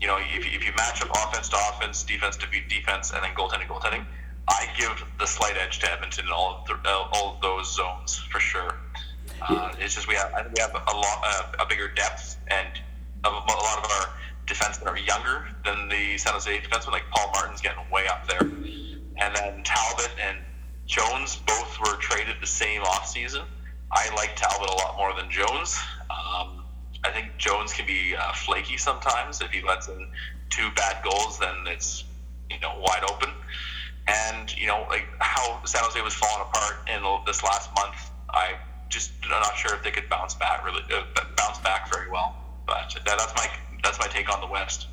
you 0.00 0.08
know, 0.08 0.18
if, 0.18 0.44
if 0.44 0.66
you 0.66 0.72
match 0.76 1.00
up 1.00 1.10
offense 1.10 1.48
to 1.50 1.56
offense, 1.70 2.02
defense 2.02 2.36
to 2.38 2.46
defense, 2.68 3.12
and 3.12 3.22
then 3.22 3.30
goaltending, 3.34 3.68
goaltending, 3.68 4.04
I 4.48 4.66
give 4.76 5.04
the 5.20 5.26
slight 5.26 5.56
edge 5.56 5.78
to 5.80 5.92
Edmonton 5.92 6.26
in 6.26 6.32
all 6.32 6.60
of, 6.60 6.66
the, 6.66 6.74
uh, 6.88 7.08
all 7.12 7.34
of 7.34 7.40
those 7.40 7.72
zones 7.72 8.18
for 8.18 8.40
sure. 8.40 8.74
Uh, 9.40 9.72
it's 9.78 9.94
just 9.94 10.08
we 10.08 10.14
have 10.14 10.32
I 10.34 10.42
think 10.42 10.56
we 10.56 10.60
have 10.60 10.74
a 10.74 10.96
lot 10.96 11.22
uh, 11.24 11.64
a 11.64 11.66
bigger 11.66 11.88
depth 11.88 12.36
and 12.48 12.68
a, 13.24 13.28
a 13.28 13.30
lot 13.30 13.78
of 13.78 13.90
our 13.90 14.14
defensemen 14.46 14.88
are 14.88 14.98
younger 14.98 15.46
than 15.64 15.88
the 15.88 16.18
San 16.18 16.32
Jose 16.32 16.60
defensemen. 16.60 16.92
Like 16.92 17.08
Paul 17.10 17.30
Martin's 17.34 17.60
getting 17.60 17.82
way 17.90 18.06
up 18.08 18.26
there, 18.28 18.40
and 18.40 19.36
then 19.36 19.62
Talbot 19.64 20.10
and 20.20 20.38
Jones 20.86 21.36
both 21.46 21.78
were 21.80 21.96
traded 21.96 22.36
the 22.40 22.46
same 22.46 22.82
offseason. 22.82 23.44
I 23.90 24.12
like 24.14 24.36
Talbot 24.36 24.68
a 24.68 24.74
lot 24.74 24.96
more 24.96 25.14
than 25.14 25.30
Jones. 25.30 25.78
Um, 26.10 26.64
I 27.04 27.10
think 27.10 27.36
Jones 27.36 27.72
can 27.72 27.86
be 27.86 28.14
uh, 28.16 28.32
flaky 28.32 28.76
sometimes. 28.76 29.40
If 29.40 29.50
he 29.50 29.62
lets 29.62 29.88
in 29.88 30.08
two 30.50 30.70
bad 30.76 31.02
goals, 31.04 31.38
then 31.38 31.54
it's 31.66 32.04
you 32.50 32.58
know 32.60 32.78
wide 32.78 33.04
open. 33.10 33.30
And 34.08 34.56
you 34.56 34.66
know 34.66 34.86
like 34.88 35.06
how 35.20 35.64
San 35.64 35.82
Jose 35.84 36.00
was 36.00 36.14
falling 36.14 36.46
apart 36.48 36.88
in 36.88 37.02
this 37.26 37.42
last 37.42 37.70
month. 37.74 38.10
I 38.30 38.56
just 38.88 39.12
I'm 39.24 39.30
not 39.30 39.56
sure 39.56 39.74
if 39.74 39.82
they 39.82 39.90
could 39.90 40.08
bounce 40.08 40.34
back 40.34 40.64
really 40.64 40.82
uh, 40.92 41.02
bounce 41.36 41.58
back 41.58 41.92
very 41.92 42.10
well. 42.10 42.36
But 42.66 42.96
that, 43.04 43.18
that's 43.18 43.34
my 43.34 43.48
that's 43.82 43.98
my 43.98 44.06
take 44.06 44.32
on 44.32 44.40
the 44.40 44.46
West. 44.46 44.88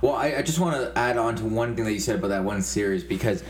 Well, 0.00 0.14
I, 0.14 0.36
I 0.36 0.42
just 0.42 0.60
want 0.60 0.76
to 0.76 0.96
add 0.96 1.16
on 1.16 1.34
to 1.36 1.44
one 1.44 1.74
thing 1.74 1.84
that 1.84 1.92
you 1.92 1.98
said 1.98 2.16
about 2.16 2.28
that 2.28 2.44
one 2.44 2.62
series 2.62 3.02
because 3.02 3.42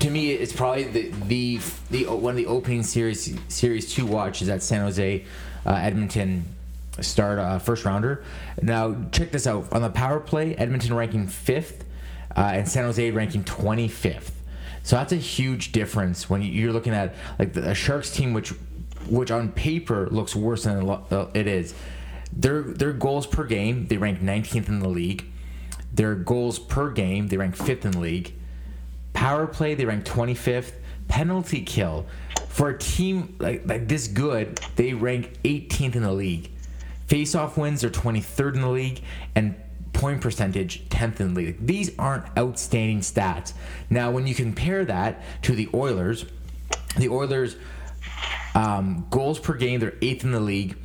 to 0.00 0.10
me 0.10 0.32
it's 0.32 0.52
probably 0.52 0.84
the 0.84 1.12
the, 1.26 1.60
the 1.90 2.04
one 2.06 2.30
of 2.30 2.36
the 2.36 2.46
opening 2.46 2.82
series 2.82 3.38
series 3.48 3.92
to 3.94 4.06
watch 4.06 4.40
is 4.40 4.48
that 4.48 4.62
San 4.62 4.80
Jose 4.80 5.24
uh, 5.66 5.70
Edmonton 5.70 6.46
start 7.00 7.38
uh, 7.38 7.58
first 7.58 7.84
rounder. 7.84 8.24
Now 8.62 8.96
check 9.12 9.32
this 9.32 9.46
out 9.46 9.70
on 9.72 9.82
the 9.82 9.90
power 9.90 10.18
play, 10.20 10.54
Edmonton 10.56 10.94
ranking 10.94 11.26
fifth, 11.26 11.84
uh, 12.36 12.52
and 12.54 12.68
San 12.68 12.84
Jose 12.84 13.10
ranking 13.10 13.44
twenty 13.44 13.88
fifth. 13.88 14.38
So 14.82 14.96
that's 14.96 15.12
a 15.12 15.16
huge 15.16 15.72
difference 15.72 16.28
when 16.28 16.42
you're 16.42 16.72
looking 16.72 16.94
at 16.94 17.14
like 17.38 17.52
the 17.52 17.74
Sharks 17.74 18.10
team, 18.10 18.32
which 18.32 18.48
which 19.08 19.30
on 19.30 19.52
paper 19.52 20.08
looks 20.10 20.34
worse 20.34 20.64
than 20.64 20.88
it 20.88 21.12
uh, 21.12 21.26
it 21.34 21.46
is. 21.46 21.74
Their 22.32 22.62
their 22.62 22.92
goals 22.92 23.26
per 23.26 23.44
game, 23.44 23.86
they 23.86 23.96
rank 23.96 24.20
19th 24.20 24.68
in 24.68 24.80
the 24.80 24.88
league. 24.88 25.24
Their 25.92 26.14
goals 26.14 26.58
per 26.58 26.90
game, 26.90 27.28
they 27.28 27.36
rank 27.36 27.56
fifth 27.56 27.84
in 27.84 27.92
the 27.92 28.00
league. 28.00 28.34
Power 29.12 29.46
play, 29.46 29.74
they 29.74 29.84
rank 29.84 30.04
25th. 30.04 30.72
Penalty 31.08 31.60
kill, 31.60 32.06
for 32.48 32.70
a 32.70 32.78
team 32.78 33.36
like, 33.38 33.66
like 33.66 33.88
this 33.88 34.08
good, 34.08 34.58
they 34.76 34.94
rank 34.94 35.32
18th 35.44 35.96
in 35.96 36.02
the 36.02 36.12
league. 36.12 36.50
Face-off 37.06 37.58
wins, 37.58 37.82
they're 37.82 37.90
23rd 37.90 38.54
in 38.54 38.60
the 38.62 38.68
league, 38.68 39.00
and 39.34 39.54
point 39.92 40.20
percentage 40.20 40.88
10th 40.88 41.20
in 41.20 41.34
the 41.34 41.40
league. 41.40 41.66
These 41.66 41.90
aren't 41.98 42.24
outstanding 42.36 43.00
stats. 43.00 43.52
Now, 43.90 44.10
when 44.10 44.26
you 44.26 44.34
compare 44.34 44.84
that 44.84 45.22
to 45.42 45.54
the 45.54 45.68
Oilers, 45.74 46.24
the 46.98 47.08
Oilers 47.08 47.56
um, 48.54 49.06
goals 49.10 49.38
per 49.38 49.54
game, 49.54 49.80
they're 49.80 49.94
eighth 50.02 50.24
in 50.24 50.32
the 50.32 50.40
league. 50.40 50.76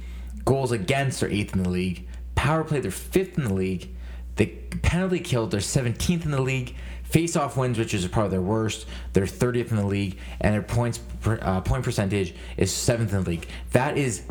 Goals 0.48 0.72
against, 0.72 1.20
they're 1.20 1.30
eighth 1.30 1.54
in 1.54 1.64
the 1.64 1.70
league. 1.70 2.08
Power 2.36 2.64
play, 2.64 2.80
they're 2.80 2.90
fifth 2.90 3.38
in 3.38 3.44
the 3.44 3.54
league. 3.54 3.90
The 4.38 4.46
penalty 4.82 5.20
kill, 5.20 5.48
they're 5.48 5.60
17th 5.60 6.24
in 6.24 6.32
the 6.32 6.42
league. 6.42 6.74
Face-off 7.04 7.58
wins, 7.58 7.78
which 7.78 7.94
is 7.94 8.08
probably 8.08 8.32
their 8.32 8.42
worst, 8.42 8.86
they're 9.12 9.26
30th 9.26 9.72
in 9.72 9.76
the 9.76 9.86
league, 9.86 10.18
and 10.40 10.54
their 10.54 10.62
points 10.62 11.00
per, 11.20 11.38
uh, 11.42 11.60
point 11.60 11.84
percentage 11.84 12.34
is 12.56 12.74
seventh 12.74 13.12
in 13.12 13.26
the 13.26 13.30
league. 13.30 13.48
That 13.74 13.98
is 13.98 14.24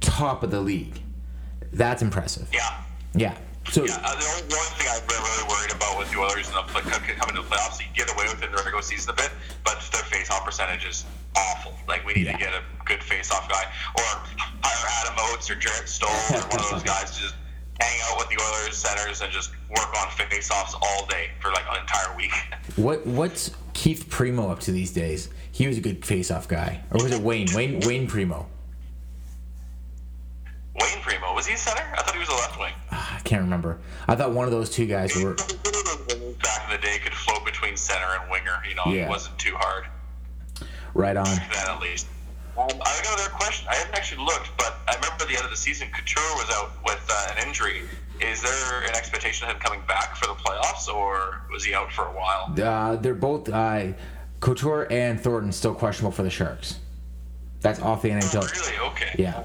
top 0.00 0.44
of 0.44 0.52
the 0.52 0.60
league. 0.60 1.02
That's 1.72 2.02
impressive. 2.02 2.48
Yeah. 2.52 2.80
Yeah. 3.12 3.36
So 3.70 3.84
Yeah, 3.84 3.96
uh, 4.04 4.14
the, 4.18 4.26
only, 4.26 4.42
the 4.48 4.56
only 4.56 4.74
thing 4.76 4.86
I've 4.92 5.06
been 5.08 5.22
really 5.22 5.46
worried 5.48 5.72
about 5.72 5.98
with 5.98 6.10
the 6.12 6.18
Oilers 6.20 6.48
in 6.48 6.54
the 6.54 6.62
play, 6.68 6.82
coming 6.82 7.34
to 7.36 7.42
the 7.42 7.48
playoffs, 7.48 7.80
you 7.80 7.86
get 7.94 8.12
away 8.12 8.24
with 8.28 8.42
it 8.42 8.46
in 8.46 8.52
the 8.52 8.62
regular 8.62 8.82
season 8.82 9.10
a 9.10 9.16
bit, 9.16 9.30
but 9.64 9.80
their 9.92 10.02
face-off 10.04 10.44
percentage 10.44 10.84
is 10.84 11.04
awful. 11.36 11.72
Like 11.88 12.04
we 12.06 12.12
need 12.14 12.26
Yeah. 12.26 12.32
to 12.36 12.38
get 12.38 12.52
a 12.54 12.62
good 12.84 13.02
face-off 13.02 13.48
guy, 13.48 13.64
or 13.96 14.04
hire 14.62 14.88
Adam 15.02 15.16
Oates 15.32 15.50
or 15.50 15.54
Jarrett 15.56 15.88
Stoll 15.88 16.10
or 16.10 16.40
one 16.52 16.60
of 16.60 16.70
those 16.70 16.82
guys 16.82 17.10
to 17.16 17.20
just 17.22 17.34
hang 17.80 17.98
out 18.10 18.18
with 18.18 18.28
the 18.28 18.38
Oilers 18.40 18.76
centers 18.76 19.20
and 19.22 19.32
just 19.32 19.50
work 19.70 19.90
on 20.00 20.10
face-offs 20.10 20.74
all 20.80 21.06
day 21.06 21.30
for 21.40 21.50
like 21.50 21.64
an 21.70 21.80
entire 21.80 22.14
week. 22.16 22.32
what 22.76 23.04
what's 23.06 23.50
Keith 23.72 24.06
Primeau 24.10 24.50
up 24.50 24.60
to 24.60 24.72
these 24.72 24.92
days? 24.92 25.28
He 25.50 25.66
was 25.66 25.78
a 25.78 25.80
good 25.80 26.04
face-off 26.04 26.46
guy, 26.48 26.82
or 26.90 27.02
was 27.02 27.12
it 27.12 27.20
Wayne? 27.22 27.48
Wayne 27.54 27.80
Wayne 27.80 28.06
Primeau. 28.06 28.46
Wayne 30.80 31.00
Primeau 31.02 31.34
was 31.34 31.46
he 31.46 31.54
a 31.54 31.56
center? 31.56 31.82
I 31.96 32.02
thought 32.02 32.14
he 32.14 32.20
was 32.20 32.28
a 32.28 32.32
left 32.34 32.58
wing. 32.58 32.63
I 33.24 33.28
can't 33.28 33.42
remember. 33.42 33.78
I 34.06 34.16
thought 34.16 34.32
one 34.32 34.44
of 34.44 34.50
those 34.50 34.68
two 34.68 34.84
guys 34.84 35.16
were. 35.16 35.32
Back 35.34 36.64
in 36.66 36.70
the 36.70 36.78
day, 36.82 36.98
could 37.02 37.14
float 37.14 37.42
between 37.46 37.74
center 37.74 38.04
and 38.20 38.30
winger. 38.30 38.62
You 38.68 38.74
know, 38.74 38.82
Yeah. 38.86 39.06
it 39.06 39.08
wasn't 39.08 39.38
too 39.38 39.54
hard. 39.56 39.86
Right 40.92 41.16
on. 41.16 41.24
Then 41.24 41.40
at 41.68 41.80
least. 41.80 42.06
Um, 42.58 42.68
I 42.68 43.00
got 43.02 43.14
another 43.18 43.30
question. 43.30 43.66
I 43.70 43.76
haven't 43.76 43.94
actually 43.96 44.24
looked, 44.24 44.50
but 44.58 44.76
I 44.86 44.94
remember 44.96 45.22
at 45.24 45.28
the 45.28 45.36
end 45.36 45.44
of 45.44 45.50
the 45.50 45.56
season, 45.56 45.88
Couture 45.90 46.22
was 46.36 46.50
out 46.54 46.72
with 46.84 47.02
uh, 47.10 47.32
an 47.34 47.48
injury. 47.48 47.82
Is 48.20 48.42
there 48.42 48.82
an 48.82 48.90
expectation 48.94 49.48
of 49.48 49.54
him 49.54 49.60
coming 49.60 49.80
back 49.88 50.16
for 50.16 50.26
the 50.26 50.34
playoffs, 50.34 50.86
or 50.94 51.40
was 51.50 51.64
he 51.64 51.72
out 51.74 51.90
for 51.90 52.02
a 52.04 52.12
while? 52.12 52.52
Uh, 52.62 52.96
they're 52.96 53.14
both 53.14 53.48
uh, 53.48 53.86
Couture 54.40 54.86
and 54.90 55.18
Thornton 55.18 55.50
still 55.50 55.74
questionable 55.74 56.12
for 56.12 56.22
the 56.22 56.30
Sharks. 56.30 56.78
That's 57.62 57.80
off 57.80 58.02
the 58.02 58.10
NHL. 58.10 58.44
Oh, 58.44 58.70
really? 58.76 58.90
Okay. 58.92 59.16
Yeah. 59.18 59.44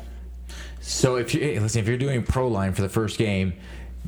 So 0.82 1.18
if 1.18 1.34
you 1.34 1.42
hey, 1.42 1.60
listen, 1.60 1.82
if 1.82 1.88
you're 1.88 1.98
doing 1.98 2.24
pro 2.24 2.48
line 2.48 2.74
for 2.74 2.82
the 2.82 2.90
first 2.90 3.18
game, 3.18 3.54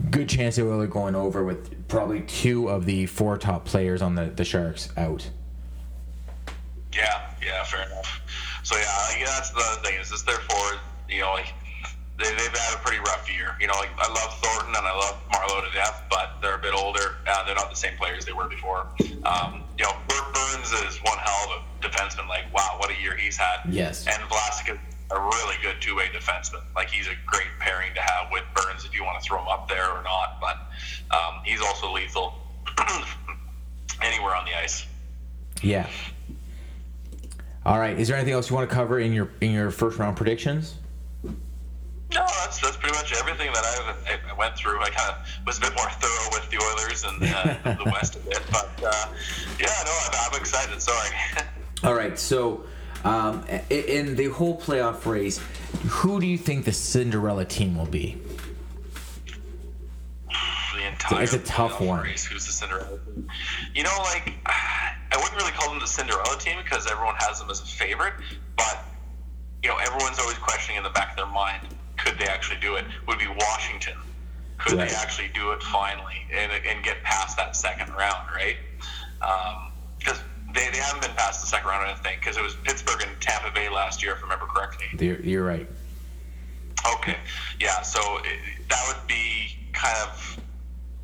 good 0.09 0.29
chance 0.29 0.55
they 0.55 0.63
will 0.63 0.85
going 0.87 1.15
over 1.15 1.43
with 1.43 1.87
probably 1.87 2.21
two 2.21 2.69
of 2.69 2.85
the 2.85 3.05
four 3.05 3.37
top 3.37 3.65
players 3.65 4.01
on 4.01 4.15
the, 4.15 4.25
the 4.25 4.43
Sharks 4.43 4.89
out. 4.97 5.29
Yeah, 6.93 7.29
yeah, 7.43 7.63
fair 7.63 7.85
enough. 7.85 8.21
So 8.63 8.75
yeah, 8.75 8.83
like, 9.09 9.25
that's 9.25 9.51
the 9.51 9.79
thing 9.83 9.99
is, 9.99 10.09
this 10.09 10.19
is 10.19 10.25
therefore, 10.25 10.79
you 11.09 11.21
know, 11.21 11.33
like 11.33 11.53
they, 12.17 12.29
they've 12.29 12.57
had 12.57 12.75
a 12.75 12.79
pretty 12.83 12.99
rough 12.99 13.29
year. 13.31 13.55
You 13.59 13.67
know, 13.67 13.73
like 13.73 13.89
I 13.97 14.07
love 14.07 14.39
Thornton 14.41 14.75
and 14.75 14.85
I 14.85 14.95
love 14.95 15.17
Marleau 15.31 15.67
to 15.67 15.73
death, 15.73 16.03
but 16.09 16.37
they're 16.41 16.55
a 16.55 16.59
bit 16.61 16.73
older. 16.73 17.17
Uh, 17.27 17.45
they're 17.45 17.55
not 17.55 17.69
the 17.69 17.75
same 17.75 17.97
players 17.97 18.25
they 18.25 18.33
were 18.33 18.47
before. 18.47 18.87
Um, 19.23 19.63
you 19.77 19.85
know, 19.85 19.93
Brent 20.07 20.33
Burns 20.33 20.71
is 20.85 20.97
one 21.03 21.17
hell 21.17 21.47
of 21.49 21.63
a 21.63 21.87
defenseman. 21.87 22.27
Like, 22.29 22.53
wow, 22.53 22.75
what 22.77 22.91
a 22.91 23.01
year 23.01 23.15
he's 23.15 23.37
had. 23.37 23.61
Yes. 23.69 24.07
And 24.07 24.21
Vlasic 24.29 24.77
a 25.13 25.19
really 25.19 25.55
good 25.61 25.81
two-way 25.81 26.07
defenseman. 26.07 26.61
Like, 26.75 26.89
he's 26.89 27.07
a 27.07 27.15
great 27.25 27.47
pairing 27.59 27.93
to 27.95 28.01
have 28.01 28.31
with 28.31 28.43
Burns 28.55 28.85
if 28.85 28.95
you 28.95 29.03
want 29.03 29.21
to 29.21 29.27
throw 29.27 29.41
him 29.41 29.47
up 29.47 29.67
there 29.67 29.89
or 29.89 30.03
not. 30.03 30.39
But 30.39 30.57
um, 31.15 31.41
he's 31.43 31.61
also 31.61 31.91
lethal 31.91 32.33
anywhere 34.01 34.35
on 34.35 34.45
the 34.45 34.57
ice. 34.57 34.85
Yeah. 35.61 35.87
All 37.65 37.77
right. 37.77 37.97
Is 37.97 38.07
there 38.07 38.17
anything 38.17 38.33
else 38.33 38.49
you 38.49 38.55
want 38.55 38.69
to 38.69 38.75
cover 38.75 38.99
in 38.99 39.13
your 39.13 39.29
in 39.39 39.51
your 39.51 39.69
first 39.69 39.99
round 39.99 40.17
predictions? 40.17 40.75
No, 41.23 42.25
that's 42.43 42.59
that's 42.59 42.75
pretty 42.75 42.95
much 42.97 43.13
everything 43.13 43.53
that 43.53 43.63
I, 43.63 44.31
I 44.31 44.37
went 44.37 44.57
through. 44.57 44.81
I 44.81 44.89
kind 44.89 45.15
of 45.15 45.45
was 45.45 45.59
a 45.59 45.61
bit 45.61 45.73
more 45.75 45.89
thorough 45.89 46.29
with 46.31 46.49
the 46.49 46.57
Oilers 46.57 47.03
and 47.05 47.23
uh, 47.23 47.83
the 47.83 47.91
West 47.91 48.15
a 48.15 48.19
bit, 48.19 48.41
but 48.51 48.69
uh, 48.83 49.07
yeah, 49.59 49.67
no, 49.85 49.91
I'm, 49.91 50.33
I'm 50.33 50.39
excited. 50.39 50.81
Sorry. 50.81 51.09
All 51.83 51.93
right. 51.93 52.17
So, 52.17 52.65
um, 53.03 53.43
in 53.69 54.15
the 54.15 54.27
whole 54.29 54.59
playoff 54.59 55.05
race, 55.05 55.39
who 55.87 56.19
do 56.19 56.27
you 56.27 56.37
think 56.37 56.65
the 56.65 56.71
Cinderella 56.73 57.45
team 57.45 57.77
will 57.77 57.85
be? 57.85 58.17
the 60.75 60.87
entire 60.87 61.23
It's 61.23 61.33
a 61.33 61.39
tough 61.39 61.81
one. 61.81 62.03
Race. 62.03 62.25
Who's 62.25 62.45
the 62.45 62.51
Cinderella 62.53 62.97
team? 63.05 63.27
You 63.75 63.83
know, 63.83 63.95
like 64.03 64.33
I 64.45 65.17
wouldn't 65.17 65.35
really 65.35 65.51
call 65.51 65.69
them 65.69 65.79
the 65.79 65.87
Cinderella 65.87 66.37
team 66.39 66.57
because 66.63 66.89
everyone 66.89 67.15
has 67.19 67.39
them 67.39 67.49
as 67.49 67.61
a 67.61 67.65
favorite, 67.65 68.13
but 68.55 68.83
you 69.63 69.69
know, 69.69 69.77
everyone's 69.77 70.19
always 70.19 70.37
questioning 70.37 70.77
in 70.77 70.83
the 70.83 70.89
back 70.89 71.11
of 71.11 71.17
their 71.17 71.25
mind, 71.27 71.67
could 71.97 72.17
they 72.17 72.25
actually 72.25 72.59
do 72.59 72.75
it? 72.75 72.85
Would 73.07 73.19
be 73.19 73.27
Washington. 73.27 73.93
Could 74.57 74.77
Right. 74.77 74.89
they 74.89 74.95
actually 74.95 75.29
do 75.33 75.51
it 75.51 75.61
finally 75.63 76.25
and, 76.31 76.51
and 76.51 76.83
get 76.83 77.03
past 77.03 77.37
that 77.37 77.55
second 77.55 77.89
round, 77.93 78.27
right? 78.35 78.57
Because 79.19 79.70
they, 80.53 80.69
they 80.69 80.77
haven't 80.77 81.01
been 81.01 81.15
past 81.15 81.41
the 81.41 81.47
second 81.47 81.69
round, 81.69 81.85
I 81.85 81.87
don't 81.87 82.03
think, 82.03 82.19
because 82.19 82.37
it 82.37 82.43
was 82.43 82.55
Pittsburgh 82.55 83.01
and 83.01 83.21
Tampa 83.21 83.51
Bay 83.51 83.69
last 83.69 84.03
year, 84.03 84.13
if 84.13 84.19
I 84.19 84.21
remember 84.23 84.45
correctly. 84.45 84.85
You're, 84.99 85.19
you're 85.21 85.45
right. 85.45 85.67
Okay. 86.95 87.17
Yeah. 87.59 87.81
So 87.81 87.99
it, 88.23 88.39
that 88.69 88.83
would 88.87 89.07
be 89.07 89.57
kind 89.73 89.97
of 90.07 90.39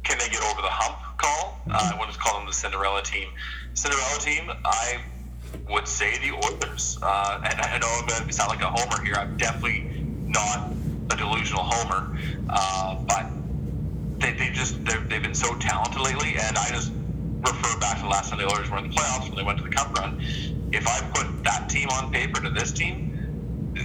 can 0.03 0.17
they 0.19 0.29
get 0.29 0.41
over 0.41 0.61
the 0.61 0.69
hump 0.69 0.97
call? 1.17 1.59
Uh, 1.69 1.91
I 1.93 1.99
wouldn't 1.99 2.17
call 2.17 2.37
them 2.37 2.47
the 2.47 2.53
Cinderella 2.53 3.03
team. 3.03 3.27
Cinderella 3.73 4.19
team, 4.19 4.49
I 4.63 5.01
would 5.69 5.87
say 5.87 6.17
the 6.19 6.33
Oilers. 6.33 6.97
Uh, 7.01 7.41
and 7.43 7.59
I 7.59 7.77
know 7.77 7.87
I'm 7.99 8.07
going 8.07 8.25
to 8.25 8.33
sound 8.33 8.49
like 8.49 8.61
a 8.61 8.69
homer 8.69 9.03
here. 9.03 9.15
I'm 9.15 9.35
definitely 9.35 9.91
not 10.25 10.71
a 11.11 11.17
delusional 11.17 11.63
homer, 11.63 12.17
uh, 12.49 12.95
but 13.05 13.27
they, 14.19 14.31
they 14.33 14.49
just 14.51 14.83
they've 14.85 15.21
been 15.21 15.35
so 15.35 15.55
talented 15.57 16.01
lately, 16.01 16.35
and 16.39 16.57
I 16.57 16.69
just 16.69 16.91
refer 17.51 17.79
back 17.79 17.97
to 17.97 18.03
the 18.03 18.09
last 18.09 18.29
time 18.29 18.39
the 18.39 18.45
Oilers 18.45 18.69
were 18.69 18.77
in 18.77 18.89
the 18.89 18.95
playoffs 18.95 19.27
when 19.27 19.35
they 19.37 19.43
went 19.43 19.57
to 19.59 19.63
the 19.63 19.69
Cup 19.69 19.97
run. 19.97 20.19
If 20.71 20.87
I 20.87 20.99
put 21.13 21.43
that 21.43 21.69
team 21.69 21.89
on 21.89 22.11
paper 22.11 22.41
to 22.41 22.49
this 22.49 22.71
team, 22.71 23.13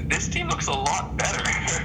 this 0.08 0.28
team 0.28 0.48
looks 0.48 0.66
a 0.68 0.72
lot 0.72 1.16
better. 1.16 1.42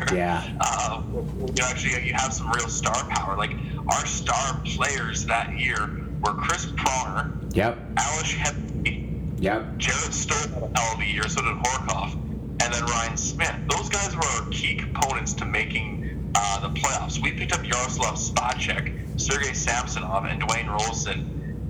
Yeah. 0.14 0.42
uh, 0.62 1.02
you 1.12 1.64
actually 1.66 2.06
you 2.08 2.14
have 2.14 2.32
some 2.32 2.50
real 2.52 2.70
star 2.70 2.96
power. 3.10 3.36
Like 3.36 3.52
our 3.90 4.06
star 4.06 4.62
players 4.64 5.26
that 5.26 5.60
year 5.60 6.06
were 6.22 6.34
Chris 6.34 6.66
Pronger, 6.68 7.32
Yep. 7.56 7.78
Ales 8.00 8.24
Hemsky, 8.34 9.42
Yep. 9.42 9.78
Jared 9.78 10.14
Stern 10.14 10.54
had 10.54 10.64
a 10.64 10.80
hell 10.80 10.94
of 10.96 11.02
a 11.02 11.06
year, 11.06 11.28
so 11.28 11.42
did 11.42 11.54
Horcoff, 11.58 12.14
and 12.14 12.74
then 12.74 12.86
Ryan 12.86 13.18
Smyth. 13.18 13.56
Those 13.70 13.90
guys 13.90 14.16
were 14.16 14.24
our 14.26 14.50
key 14.50 14.76
components 14.76 15.34
to 15.36 15.46
making 15.46 16.32
uh, 16.36 16.62
the 16.62 16.70
playoffs. 16.80 17.22
We 17.22 17.32
picked 17.34 17.52
up 17.54 17.66
Yaroslav 17.68 18.16
Spacek, 18.16 19.20
Sergei 19.20 19.54
Samsonov, 19.54 20.26
and 20.26 20.42
Dwayne 20.42 20.66
Roloson 20.68 21.26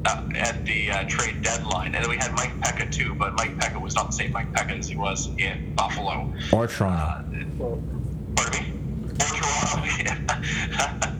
uh, 0.06 0.30
at 0.36 0.66
the 0.66 0.92
uh, 0.92 1.04
trade 1.08 1.42
deadline, 1.42 1.94
and 1.96 2.04
then 2.04 2.10
we 2.10 2.18
had 2.18 2.32
Mike 2.34 2.54
Peca 2.62 2.90
too. 2.92 3.14
But 3.16 3.34
Mike 3.36 3.58
Peca 3.58 3.82
was 3.82 3.96
not 3.96 4.08
the 4.08 4.14
same 4.18 4.32
Mike 4.32 4.52
Peca 4.54 4.78
as 4.80 4.88
he 4.88 4.96
was 4.96 5.30
in 5.38 5.74
Buffalo. 5.76 6.34
Or 6.52 6.68
Toronto. 6.68 7.82
Pardon 8.36 8.64
me? 8.64 8.74
Or 9.20 9.28
Toronto. 9.28 9.88
Yeah. 10.00 11.16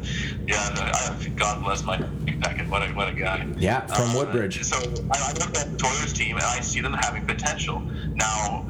yeah. 0.48 0.70
I, 0.78 1.28
God 1.36 1.64
bless 1.64 1.84
Mike 1.84 2.00
Pekka. 2.26 2.70
What 2.70 2.88
a 2.88 2.94
what 2.94 3.10
a 3.10 3.14
guy. 3.14 3.46
Yeah, 3.58 3.86
from 3.88 4.12
Uh, 4.12 4.20
Woodbridge. 4.20 4.64
So 4.64 4.78
I, 4.78 4.82
I 4.82 5.34
look 5.34 5.58
at 5.58 5.78
the 5.78 5.86
Oilers 5.86 6.14
team 6.14 6.36
and 6.38 6.46
I 6.46 6.62
see 6.62 6.80
them 6.82 6.94
having 6.94 7.26
potential. 7.26 7.82
Now, 8.16 8.66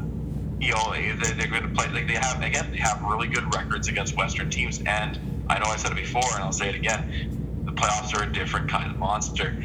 you 0.59 0.71
know, 0.73 0.91
they, 0.93 1.11
they're 1.33 1.47
going 1.47 1.63
to 1.63 1.69
play. 1.69 1.87
Like 1.91 2.07
they 2.07 2.13
have 2.15 2.41
again, 2.41 2.71
they 2.71 2.77
have 2.77 3.03
really 3.03 3.27
good 3.27 3.53
records 3.53 3.87
against 3.89 4.15
Western 4.17 4.49
teams. 4.49 4.81
And 4.85 5.19
I 5.49 5.59
know 5.59 5.65
I 5.65 5.75
said 5.77 5.91
it 5.91 5.95
before, 5.97 6.23
and 6.33 6.43
I'll 6.43 6.51
say 6.51 6.69
it 6.69 6.75
again. 6.75 7.61
The 7.65 7.71
playoffs 7.73 8.15
are 8.15 8.23
a 8.23 8.31
different 8.33 8.69
kind 8.69 8.89
of 8.89 8.97
monster. 8.97 9.55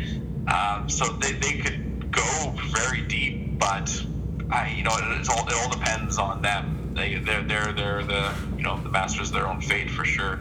Um, 0.47 0.89
so 0.89 1.07
they, 1.13 1.33
they 1.33 1.59
could 1.59 2.11
go 2.13 2.55
very 2.73 3.03
deep, 3.03 3.59
but 3.59 4.05
I, 4.51 4.75
you 4.77 4.85
know, 4.85 4.93
it, 4.95 5.29
all 5.31 5.47
it 5.47 5.55
all 5.55 5.71
depends 5.71 6.19
on 6.19 6.43
them. 6.43 6.93
They 6.95 7.15
they're 7.15 7.43
they're 7.43 7.73
they're 7.73 8.05
the 8.05 8.35
you 8.57 8.63
know 8.63 8.79
the 8.83 8.91
masters 8.91 9.29
of 9.29 9.35
their 9.35 9.49
own 9.49 9.61
fate 9.61 9.91
for 9.91 10.05
sure. 10.05 10.41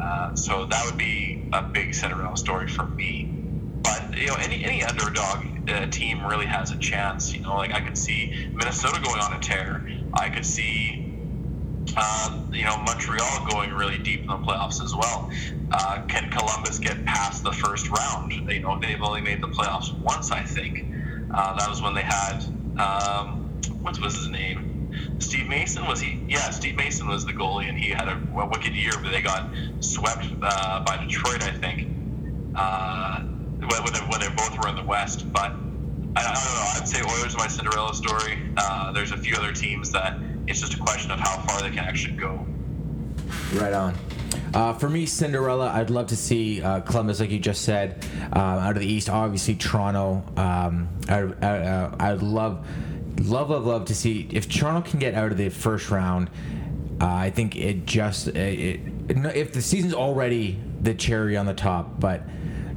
Uh, 0.00 0.34
so 0.34 0.66
that 0.66 0.84
would 0.86 0.98
be 0.98 1.48
a 1.52 1.62
big 1.62 1.94
Cinderella 1.94 2.36
story 2.36 2.68
for 2.68 2.86
me. 2.86 3.28
But 3.82 4.16
you 4.18 4.28
know, 4.28 4.34
any 4.34 4.64
any 4.64 4.82
underdog 4.82 5.46
uh, 5.68 5.86
team 5.86 6.26
really 6.26 6.46
has 6.46 6.70
a 6.70 6.78
chance. 6.78 7.34
You 7.34 7.42
know, 7.42 7.56
like 7.56 7.72
I 7.72 7.80
could 7.80 7.98
see 7.98 8.48
Minnesota 8.52 9.00
going 9.02 9.20
on 9.20 9.32
a 9.34 9.40
tear. 9.40 9.86
I 10.12 10.30
could 10.30 10.46
see, 10.46 11.03
uh, 11.96 12.40
you 12.52 12.64
know, 12.64 12.76
Montreal 12.78 13.46
going 13.50 13.72
really 13.72 13.98
deep 13.98 14.20
in 14.20 14.26
the 14.26 14.36
playoffs 14.36 14.82
as 14.82 14.94
well. 14.94 15.30
Uh, 15.70 16.02
can 16.08 16.30
Columbus 16.30 16.78
get 16.78 17.04
past 17.04 17.44
the 17.44 17.52
first 17.52 17.88
round? 17.88 18.32
You 18.32 18.60
know, 18.60 18.78
they've 18.78 19.02
only 19.02 19.20
made 19.20 19.42
the 19.42 19.48
playoffs 19.48 19.96
once, 20.00 20.30
I 20.30 20.42
think. 20.42 20.84
Uh, 21.32 21.56
that 21.56 21.68
was 21.68 21.82
when 21.82 21.94
they 21.94 22.02
had 22.02 22.44
um, 22.78 23.50
what 23.82 24.00
was 24.00 24.16
his 24.16 24.28
name? 24.28 25.18
Steve 25.18 25.48
Mason 25.48 25.86
was 25.86 26.00
he? 26.00 26.20
Yeah, 26.28 26.50
Steve 26.50 26.76
Mason 26.76 27.06
was 27.06 27.24
the 27.24 27.32
goalie, 27.32 27.68
and 27.68 27.78
he 27.78 27.90
had 27.90 28.08
a, 28.08 28.20
a 28.36 28.46
wicked 28.46 28.74
year, 28.74 28.92
but 29.02 29.10
they 29.10 29.22
got 29.22 29.48
swept 29.80 30.26
uh, 30.42 30.84
by 30.84 30.96
Detroit, 31.04 31.42
I 31.42 31.52
think. 31.52 31.88
Uh, 32.54 33.20
when, 33.20 33.92
they, 33.92 34.00
when 34.00 34.20
they 34.20 34.28
both 34.36 34.58
were 34.58 34.68
in 34.68 34.76
the 34.76 34.84
West, 34.84 35.32
but 35.32 35.52
I, 36.16 36.22
don't 36.22 36.34
know. 36.34 36.70
I'd 36.76 36.88
say 36.88 37.02
Oilers 37.02 37.36
my 37.36 37.48
Cinderella 37.48 37.94
story. 37.94 38.38
Uh, 38.56 38.92
there's 38.92 39.12
a 39.12 39.16
few 39.16 39.34
other 39.36 39.52
teams 39.52 39.90
that 39.92 40.18
it's 40.46 40.60
just 40.60 40.74
a 40.74 40.78
question 40.78 41.10
of 41.10 41.20
how 41.20 41.38
far 41.42 41.62
they 41.62 41.70
can 41.70 41.80
actually 41.80 42.16
go. 42.16 42.46
Right 43.54 43.72
on. 43.72 43.94
Uh, 44.52 44.72
for 44.72 44.88
me, 44.88 45.06
Cinderella, 45.06 45.70
I'd 45.70 45.90
love 45.90 46.06
to 46.08 46.16
see 46.16 46.62
uh, 46.62 46.80
Columbus, 46.80 47.18
like 47.18 47.30
you 47.30 47.40
just 47.40 47.62
said, 47.62 48.06
uh, 48.32 48.38
out 48.38 48.76
of 48.76 48.80
the 48.80 48.86
East. 48.86 49.08
Obviously, 49.08 49.56
Toronto. 49.56 50.22
Um, 50.36 50.88
I, 51.08 51.18
I, 51.42 51.58
uh, 51.58 51.96
I'd 51.98 52.22
love, 52.22 52.66
love, 53.20 53.50
love, 53.50 53.66
love 53.66 53.84
to 53.86 53.94
see 53.94 54.28
if 54.30 54.48
Toronto 54.48 54.88
can 54.88 55.00
get 55.00 55.14
out 55.14 55.32
of 55.32 55.38
the 55.38 55.48
first 55.48 55.90
round. 55.90 56.30
Uh, 57.00 57.06
I 57.06 57.30
think 57.30 57.56
it 57.56 57.86
just 57.86 58.28
it, 58.28 58.36
it, 58.36 58.80
if 59.34 59.52
the 59.52 59.62
season's 59.62 59.94
already 59.94 60.60
the 60.80 60.94
cherry 60.94 61.36
on 61.36 61.46
the 61.46 61.54
top, 61.54 61.98
but 61.98 62.22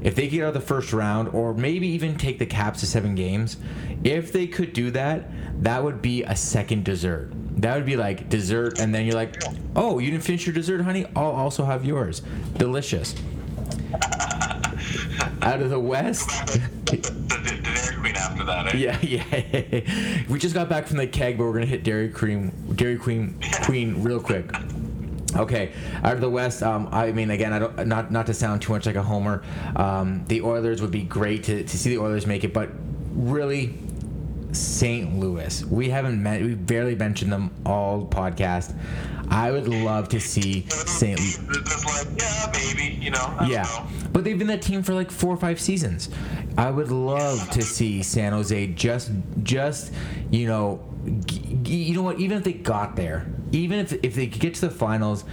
if 0.02 0.16
they 0.16 0.28
get 0.28 0.44
out 0.44 0.50
of 0.50 0.54
the 0.56 0.62
first 0.62 0.94
round, 0.94 1.30
or 1.30 1.54
maybe 1.54 1.88
even 1.90 2.18
take 2.18 2.40
the 2.40 2.46
Caps 2.46 2.80
to 2.80 2.88
seven 2.88 3.14
games, 3.14 3.58
if 4.04 4.32
they 4.32 4.48
could 4.48 4.74
do 4.74 4.90
that, 4.92 5.30
that 5.64 5.84
would 5.84 6.02
be 6.02 6.24
a 6.24 6.36
second 6.36 6.86
dessert. 6.86 7.32
That 7.58 7.76
would 7.76 7.86
be 7.86 7.98
like 7.98 8.30
dessert, 8.30 8.80
and 8.80 8.94
then 8.94 9.06
you're 9.06 9.16
like, 9.16 9.42
oh, 9.76 10.00
you 10.00 10.12
didn't 10.12 10.24
finish 10.24 10.46
your 10.46 10.54
dessert, 10.54 10.82
honey? 10.82 11.06
I'll 11.16 11.32
also 11.32 11.66
have 11.66 11.84
yours. 11.84 12.22
Delicious. 12.58 13.16
Out 15.42 15.62
of 15.62 15.70
the 15.70 15.80
West. 15.80 16.30
The, 16.88 16.96
the, 16.96 17.10
the 17.10 17.62
Dairy 17.64 17.96
Queen 17.98 18.16
after 18.16 18.46
that, 18.46 18.74
eh? 18.74 18.78
Yeah, 18.78 18.98
yeah. 19.02 20.24
we 20.30 20.40
just 20.40 20.54
got 20.54 20.70
back 20.70 20.88
from 20.88 20.96
the 20.96 21.06
keg, 21.06 21.38
but 21.38 21.44
we're 21.44 21.52
gonna 21.52 21.66
hit 21.66 21.84
Dairy 21.84 22.08
Cream, 22.08 22.54
Dairy 22.78 22.96
Queen, 22.96 23.38
Queen, 23.64 24.02
real 24.04 24.22
quick. 24.22 24.50
Okay, 25.36 25.74
out 26.02 26.14
of 26.14 26.22
the 26.22 26.30
West, 26.30 26.64
um, 26.64 26.88
I 26.94 27.12
mean, 27.12 27.30
again, 27.30 27.52
I 27.52 27.60
don't 27.60 27.88
not 27.88 28.10
not 28.10 28.28
to 28.28 28.34
sound 28.34 28.62
too 28.62 28.72
much 28.72 28.86
like 28.86 28.96
a 28.96 29.04
homer. 29.04 29.44
Um, 29.76 30.24
the 30.30 30.42
Oilers 30.44 30.82
would 30.82 30.92
be 30.92 31.04
great 31.04 31.44
to, 31.44 31.64
to 31.66 31.78
see 31.78 31.90
the 31.90 32.02
Oilers 32.02 32.26
make 32.26 32.46
it, 32.46 32.54
but 32.54 32.70
really, 33.14 33.74
St. 34.58 35.18
Louis. 35.18 35.64
We 35.66 35.90
haven't 35.90 36.22
met. 36.22 36.42
We've 36.42 36.66
barely 36.66 36.96
mentioned 36.96 37.32
them 37.32 37.54
all 37.66 38.06
podcast. 38.06 38.76
I 39.30 39.52
would 39.52 39.68
love 39.68 40.10
to 40.10 40.20
see 40.20 40.66
St. 40.70 41.20
Just 41.20 41.86
like, 41.86 42.08
yeah, 42.20 42.52
maybe, 42.54 42.96
you 42.96 43.12
know. 43.12 43.38
Yeah, 43.46 43.64
know. 43.64 43.88
but 44.14 44.24
they've 44.24 44.38
been 44.38 44.48
that 44.48 44.62
team 44.62 44.84
for 44.84 44.94
like 44.94 45.12
four 45.12 45.34
or 45.34 45.38
five 45.38 45.60
seasons. 45.60 46.10
I 46.58 46.72
would 46.72 46.92
love 46.92 47.50
to 47.52 47.62
see 47.62 48.04
San 48.04 48.32
Jose 48.34 48.68
just, 48.68 49.12
just 49.44 49.94
you 50.32 50.48
know, 50.48 50.84
you 51.66 51.94
know 51.94 52.04
what? 52.04 52.20
Even 52.20 52.38
if 52.38 52.44
they 52.44 52.54
got 52.54 52.96
there, 52.96 53.28
even 53.52 53.80
if 53.80 53.94
if 54.04 54.16
they 54.16 54.28
could 54.28 54.42
get 54.42 54.56
to 54.56 54.62
the 54.62 54.70
finals, 54.70 55.26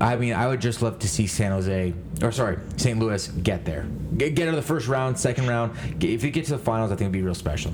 I 0.00 0.16
mean, 0.16 0.32
I 0.32 0.46
would 0.46 0.60
just 0.60 0.80
love 0.80 0.98
to 1.00 1.08
see 1.08 1.26
San 1.26 1.52
Jose, 1.52 1.94
or 2.22 2.32
sorry, 2.32 2.58
St. 2.76 2.98
Louis 2.98 3.28
get 3.28 3.64
there, 3.64 3.86
get, 4.16 4.34
get 4.34 4.48
out 4.48 4.54
of 4.54 4.56
the 4.56 4.66
first 4.66 4.88
round, 4.88 5.18
second 5.18 5.48
round. 5.48 5.76
If 6.02 6.24
you 6.24 6.30
get 6.30 6.44
to 6.46 6.52
the 6.52 6.58
finals, 6.58 6.90
I 6.90 6.94
think 6.94 7.02
it'd 7.02 7.12
be 7.12 7.22
real 7.22 7.34
special. 7.34 7.72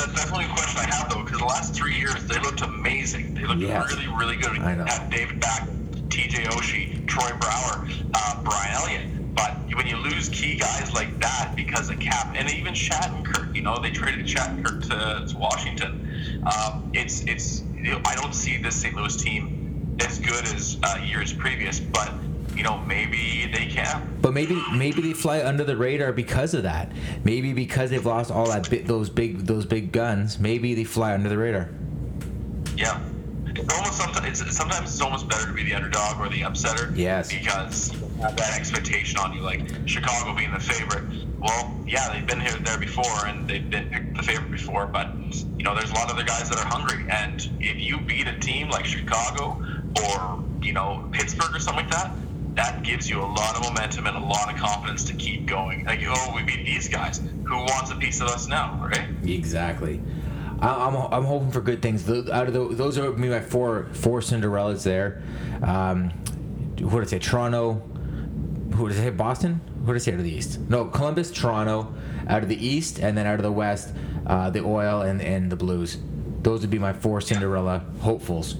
That's 0.00 0.14
definitely 0.14 0.46
a 0.46 0.48
question 0.54 0.80
I 0.80 0.94
have 0.94 1.10
though, 1.10 1.22
because 1.22 1.38
the 1.38 1.44
last 1.44 1.74
three 1.74 1.94
years 1.96 2.14
they 2.26 2.38
looked 2.40 2.62
amazing. 2.62 3.34
They 3.34 3.44
looked 3.44 3.60
Yes. 3.60 3.92
really, 3.92 4.08
really 4.18 4.36
good. 4.36 4.58
I 4.58 4.74
know. 4.74 4.84
Had 4.86 5.10
David 5.10 5.40
Backes, 5.40 5.70
T.J. 6.10 6.44
Oshie, 6.44 7.06
Troy 7.06 7.30
Brouwer, 7.38 7.86
uh, 8.14 8.42
Brian 8.42 8.72
Elliott. 8.74 9.34
But 9.34 9.56
when 9.74 9.86
you 9.86 9.96
lose 9.96 10.28
key 10.28 10.56
guys 10.56 10.92
like 10.94 11.18
that 11.20 11.52
because 11.56 11.90
of 11.90 11.98
cap, 12.00 12.34
and 12.36 12.50
even 12.52 12.74
Shattenkirk, 12.74 13.54
you 13.54 13.62
know, 13.62 13.78
they 13.80 13.90
traded 13.90 14.26
Shattenkirk 14.26 14.82
to, 14.88 15.32
to 15.32 15.38
Washington. 15.38 16.42
Um, 16.44 16.90
it's 16.94 17.22
it's 17.26 17.62
I 18.04 18.14
don't 18.16 18.34
see 18.34 18.56
this 18.56 18.74
St. 18.76 18.94
Louis 18.94 19.14
team 19.16 19.96
as 20.00 20.18
good 20.18 20.44
as 20.54 20.78
uh, 20.82 20.98
years 21.04 21.32
previous, 21.32 21.78
but 21.78 22.12
you 22.60 22.64
know 22.64 22.76
maybe 22.80 23.50
they 23.54 23.64
can. 23.64 24.18
But 24.20 24.34
maybe 24.34 24.62
maybe 24.74 25.00
they 25.00 25.14
fly 25.14 25.42
under 25.42 25.64
the 25.64 25.78
radar 25.78 26.12
because 26.12 26.52
of 26.52 26.64
that. 26.64 26.92
Maybe 27.24 27.54
because 27.54 27.88
they've 27.88 28.04
lost 28.04 28.30
all 28.30 28.48
that 28.48 28.68
bi- 28.68 28.82
those 28.84 29.08
big 29.08 29.46
those 29.46 29.64
big 29.64 29.92
guns. 29.92 30.38
Maybe 30.38 30.74
they 30.74 30.84
fly 30.84 31.14
under 31.14 31.30
the 31.30 31.38
radar. 31.38 31.70
Yeah. 32.76 33.00
It's 33.46 33.74
almost 33.74 33.96
sometimes 33.96 34.42
it's, 34.42 34.54
sometimes 34.54 34.90
it's 34.90 35.00
almost 35.00 35.26
better 35.26 35.46
to 35.46 35.54
be 35.54 35.64
the 35.64 35.72
underdog 35.72 36.20
or 36.20 36.28
the 36.28 36.42
upsetter. 36.42 36.94
Yes. 36.94 37.32
Because 37.32 37.94
you 37.94 38.08
have 38.20 38.36
that 38.36 38.54
expectation 38.58 39.18
on 39.18 39.32
you, 39.32 39.40
like 39.40 39.62
Chicago 39.86 40.36
being 40.36 40.52
the 40.52 40.60
favorite. 40.60 41.04
Well, 41.38 41.74
yeah, 41.86 42.12
they've 42.12 42.26
been 42.26 42.40
here 42.40 42.58
there 42.60 42.76
before 42.76 43.26
and 43.26 43.48
they've 43.48 43.70
been 43.70 43.88
picked 43.88 44.18
the 44.18 44.22
favorite 44.22 44.50
before, 44.50 44.84
but 44.84 45.14
you 45.56 45.64
know, 45.64 45.74
there's 45.74 45.90
a 45.90 45.94
lot 45.94 46.10
of 46.10 46.16
other 46.16 46.24
guys 46.24 46.50
that 46.50 46.58
are 46.58 46.66
hungry. 46.66 47.06
And 47.08 47.40
if 47.58 47.78
you 47.78 47.98
beat 48.02 48.28
a 48.28 48.38
team 48.38 48.68
like 48.68 48.84
Chicago 48.84 49.64
or 50.04 50.44
you 50.60 50.74
know 50.74 51.08
Pittsburgh 51.10 51.56
or 51.56 51.58
something 51.58 51.86
like 51.86 51.92
that, 51.94 52.14
that 52.60 52.82
gives 52.82 53.08
you 53.08 53.22
a 53.22 53.24
lot 53.24 53.56
of 53.56 53.62
momentum 53.62 54.06
and 54.06 54.14
a 54.18 54.20
lot 54.20 54.52
of 54.52 54.60
confidence 54.60 55.02
to 55.04 55.14
keep 55.14 55.46
going. 55.46 55.82
Like, 55.86 56.00
oh, 56.06 56.32
we 56.36 56.42
beat 56.42 56.66
these 56.66 56.88
guys. 56.88 57.18
Who 57.46 57.56
wants 57.56 57.90
a 57.90 57.96
piece 57.96 58.20
of 58.20 58.28
us 58.28 58.48
now, 58.48 58.78
right? 58.82 59.08
Exactly. 59.24 60.02
I'm, 60.60 60.94
I'm 60.94 61.24
hoping 61.24 61.50
for 61.50 61.62
good 61.62 61.80
things. 61.80 62.06
Out 62.08 62.48
of 62.48 62.52
the, 62.52 62.68
those 62.68 62.98
are 62.98 63.12
my 63.12 63.40
four 63.40 63.88
four 63.92 64.20
Cinderellas 64.20 64.82
there. 64.82 65.22
Um, 65.62 66.10
who 66.78 66.90
did 66.90 67.06
I 67.06 67.10
say? 67.10 67.18
Toronto. 67.18 67.74
Who 68.74 68.88
did 68.88 68.98
I 68.98 69.04
say? 69.04 69.10
Boston. 69.10 69.62
Who 69.86 69.94
did 69.94 69.96
I 69.96 69.98
say 70.04 70.12
out 70.12 70.18
of 70.18 70.24
the 70.24 70.32
East? 70.32 70.60
No, 70.68 70.84
Columbus, 70.84 71.30
Toronto, 71.30 71.94
out 72.28 72.42
of 72.42 72.50
the 72.50 72.66
East, 72.66 72.98
and 72.98 73.16
then 73.16 73.26
out 73.26 73.36
of 73.36 73.42
the 73.42 73.50
West, 73.52 73.94
uh, 74.26 74.50
the 74.50 74.62
Oil 74.62 75.00
and 75.00 75.22
and 75.22 75.50
the 75.50 75.56
Blues. 75.56 75.96
Those 76.42 76.60
would 76.60 76.70
be 76.70 76.78
my 76.78 76.92
four 76.92 77.22
Cinderella 77.22 77.82
hopefuls. 78.02 78.56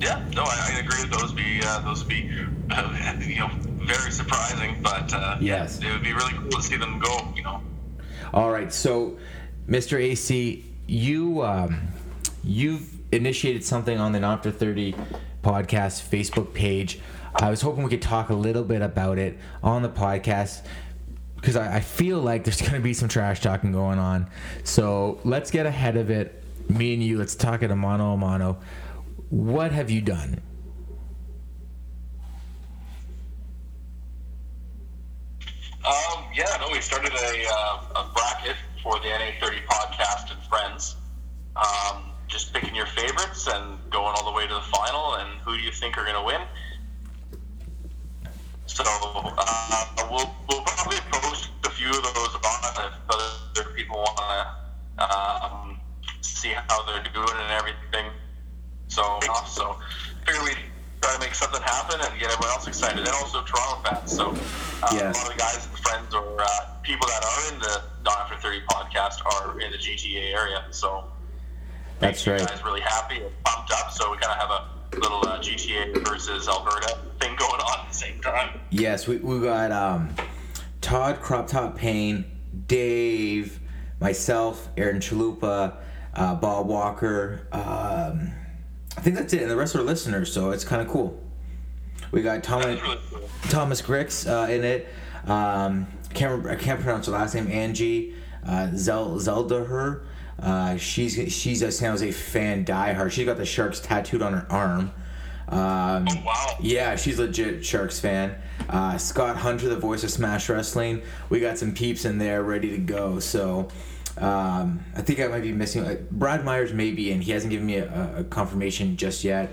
Yeah, 0.00 0.24
no, 0.34 0.42
I, 0.44 0.70
I 0.74 0.78
agree. 0.80 1.02
with 1.02 1.10
Those 1.18 1.32
be 1.32 1.60
uh, 1.64 1.80
those 1.80 2.00
would 2.00 2.08
be 2.08 2.16
you 3.26 3.38
know 3.38 3.50
very 3.82 4.10
surprising, 4.10 4.76
but 4.82 5.12
uh, 5.12 5.36
Yes. 5.40 5.78
it 5.80 5.90
would 5.90 6.02
be 6.02 6.12
really 6.12 6.32
cool 6.34 6.50
to 6.50 6.62
see 6.62 6.76
them 6.76 6.98
go. 6.98 7.32
You 7.36 7.42
know, 7.42 7.60
All 8.32 8.50
right, 8.50 8.72
so 8.72 9.18
Mr. 9.68 10.00
AC, 10.00 10.64
you 10.86 11.42
um, 11.42 11.80
you've 12.42 12.88
initiated 13.12 13.64
something 13.64 13.98
on 13.98 14.12
the 14.12 14.20
Not 14.20 14.42
for 14.42 14.50
Thirty 14.50 14.94
podcast 15.42 16.08
Facebook 16.08 16.54
page. 16.54 16.98
I 17.34 17.50
was 17.50 17.60
hoping 17.62 17.84
we 17.84 17.90
could 17.90 18.02
talk 18.02 18.30
a 18.30 18.34
little 18.34 18.64
bit 18.64 18.82
about 18.82 19.18
it 19.18 19.38
on 19.62 19.82
the 19.82 19.88
podcast 19.88 20.62
because 21.36 21.56
I, 21.56 21.76
I 21.76 21.80
feel 21.80 22.18
like 22.20 22.44
there's 22.44 22.60
going 22.60 22.72
to 22.72 22.80
be 22.80 22.92
some 22.94 23.08
trash 23.08 23.40
talking 23.40 23.72
going 23.72 23.98
on. 23.98 24.28
So 24.64 25.20
let's 25.24 25.50
get 25.50 25.66
ahead 25.66 25.96
of 25.96 26.10
it. 26.10 26.42
Me 26.68 26.94
and 26.94 27.02
you, 27.02 27.18
let's 27.18 27.34
talk 27.34 27.62
it 27.62 27.70
a 27.70 27.76
mano 27.76 28.12
a 28.12 28.16
mano. 28.16 28.58
What 29.30 29.70
have 29.70 29.90
you 29.90 30.00
done? 30.02 30.42
um, 35.84 36.24
yeah, 36.34 36.56
no, 36.60 36.68
we 36.72 36.80
started 36.80 37.12
a, 37.12 37.46
uh, 37.48 38.02
a 38.02 38.10
bracket 38.12 38.56
for 38.82 38.98
the 38.98 39.06
NA30 39.06 39.64
podcast 39.66 40.32
and 40.32 40.42
friends. 40.42 40.96
Um, 41.56 42.10
just 42.26 42.52
picking 42.52 42.74
your 42.74 42.86
favorites 42.86 43.46
and 43.46 43.78
going 43.90 44.14
all 44.16 44.30
the 44.30 44.36
way 44.36 44.48
to 44.48 44.54
the 44.54 44.60
final, 44.60 45.14
and 45.14 45.38
who 45.40 45.56
do 45.56 45.62
you 45.62 45.70
think 45.70 45.96
are 45.96 46.04
going 46.04 46.16
to 46.16 46.22
win? 46.22 46.40
So 48.66 48.84
uh, 48.84 49.86
we'll, 50.10 50.30
we'll 50.48 50.62
probably 50.62 50.98
post 51.10 51.50
a 51.66 51.70
few 51.70 51.88
of 51.88 52.02
those 52.02 52.34
on 52.34 52.86
if 52.86 52.92
other 53.08 53.70
people 53.76 53.96
want 53.96 54.18
to 54.98 55.04
um, 55.04 55.80
see 56.20 56.52
how 56.68 56.84
they're 56.84 57.04
doing 57.12 57.28
and 57.30 57.52
everything. 57.52 58.10
So, 58.90 59.18
so 59.46 59.76
figure 60.26 60.42
we 60.44 60.50
try 61.00 61.14
to 61.14 61.20
make 61.20 61.34
something 61.34 61.62
happen 61.62 62.00
and 62.00 62.20
get 62.20 62.30
everyone 62.30 62.50
else 62.50 62.66
excited, 62.66 62.98
and 62.98 63.08
also 63.08 63.42
Toronto 63.44 63.88
fans. 63.88 64.12
So 64.14 64.30
uh, 64.82 64.88
Yes. 64.92 65.16
a 65.16 65.18
lot 65.18 65.26
of 65.30 65.32
the 65.32 65.38
guys 65.38 65.66
and 65.66 65.78
friends 65.78 66.14
or 66.14 66.40
uh, 66.40 66.46
people 66.82 67.06
that 67.08 67.24
are 67.24 67.54
in 67.54 67.60
the 67.60 67.82
Not 68.04 68.18
After 68.20 68.36
Thirty 68.36 68.60
podcast 68.68 69.24
are 69.24 69.58
in 69.60 69.70
the 69.72 69.78
GTA 69.78 70.34
area. 70.34 70.64
So 70.70 71.04
That's 72.00 72.26
right. 72.26 72.40
guys 72.46 72.62
really 72.64 72.80
happy 72.82 73.22
and 73.22 73.32
pumped 73.44 73.72
up. 73.72 73.90
So 73.92 74.10
we 74.10 74.18
kind 74.18 74.32
of 74.32 74.38
have 74.38 74.50
a 74.50 75.00
little 75.00 75.18
uh, 75.26 75.38
GTA 75.40 76.06
versus 76.06 76.48
Alberta 76.48 76.98
thing 77.20 77.36
going 77.38 77.60
on 77.60 77.80
at 77.80 77.88
the 77.88 77.94
same 77.94 78.20
time. 78.20 78.58
Yes, 78.70 79.06
we, 79.06 79.18
we 79.18 79.38
got 79.40 79.70
um, 79.70 80.14
Todd 80.80 81.20
Crop 81.20 81.46
Top 81.46 81.76
Payne, 81.76 82.24
Dave, 82.66 83.60
myself, 84.00 84.68
Aaron 84.76 84.98
Chalupa, 85.00 85.76
uh, 86.14 86.34
Bob 86.34 86.66
Walker. 86.66 87.46
Um, 87.52 88.32
I 88.96 89.00
think 89.02 89.16
that's 89.16 89.32
it, 89.32 89.42
and 89.42 89.50
the 89.50 89.56
rest 89.56 89.74
are 89.76 89.82
listeners, 89.82 90.32
so 90.32 90.50
it's 90.50 90.64
kind 90.64 90.82
of 90.82 90.88
cool. 90.88 91.18
We 92.12 92.22
got 92.22 92.42
Thomas. 92.42 92.80
Thomas 93.48 93.80
Grix 93.82 94.26
uh, 94.28 94.50
in 94.50 94.64
it. 94.64 94.88
Um, 95.26 95.86
can't 96.12 96.44
I 96.46 96.56
can't 96.56 96.80
pronounce 96.80 97.06
her 97.06 97.12
last 97.12 97.34
name. 97.34 97.46
Angie 97.50 98.14
uh, 98.46 98.70
Zel 98.74 99.18
Zelda 99.20 99.64
her. 99.64 100.02
Uh, 100.42 100.76
she's 100.76 101.32
she's 101.32 101.62
a 101.62 101.70
San 101.70 101.90
Jose 101.92 102.10
fan, 102.10 102.64
diehard. 102.64 103.12
She's 103.12 103.26
got 103.26 103.36
the 103.36 103.44
Sharks 103.46 103.78
tattooed 103.80 104.22
on 104.22 104.32
her 104.32 104.46
arm. 104.50 104.90
Um, 105.48 106.06
Oh, 106.08 106.22
wow. 106.24 106.56
yeah, 106.60 106.96
she's 106.96 107.18
legit 107.18 107.64
Sharks 107.64 107.98
fan. 108.00 108.34
Uh, 108.68 108.96
Scott 108.98 109.36
Hunter, 109.36 109.68
the 109.68 109.76
voice 109.76 110.04
of 110.04 110.10
Smash 110.10 110.48
Wrestling. 110.48 111.02
We 111.28 111.40
got 111.40 111.58
some 111.58 111.72
peeps 111.74 112.04
in 112.04 112.18
there 112.18 112.42
ready 112.42 112.70
to 112.70 112.78
go. 112.78 113.18
So 113.18 113.68
um, 114.20 114.84
I 114.94 115.00
think 115.00 115.20
I 115.20 115.28
might 115.28 115.42
be 115.42 115.52
missing. 115.52 115.84
Uh, 115.84 115.96
Brad 116.10 116.44
Myers 116.44 116.72
may 116.72 116.90
be 116.90 117.10
in. 117.10 117.20
He 117.20 117.32
hasn't 117.32 117.50
given 117.50 117.66
me 117.66 117.76
a, 117.76 118.18
a 118.18 118.24
confirmation 118.24 118.96
just 118.96 119.24
yet. 119.24 119.50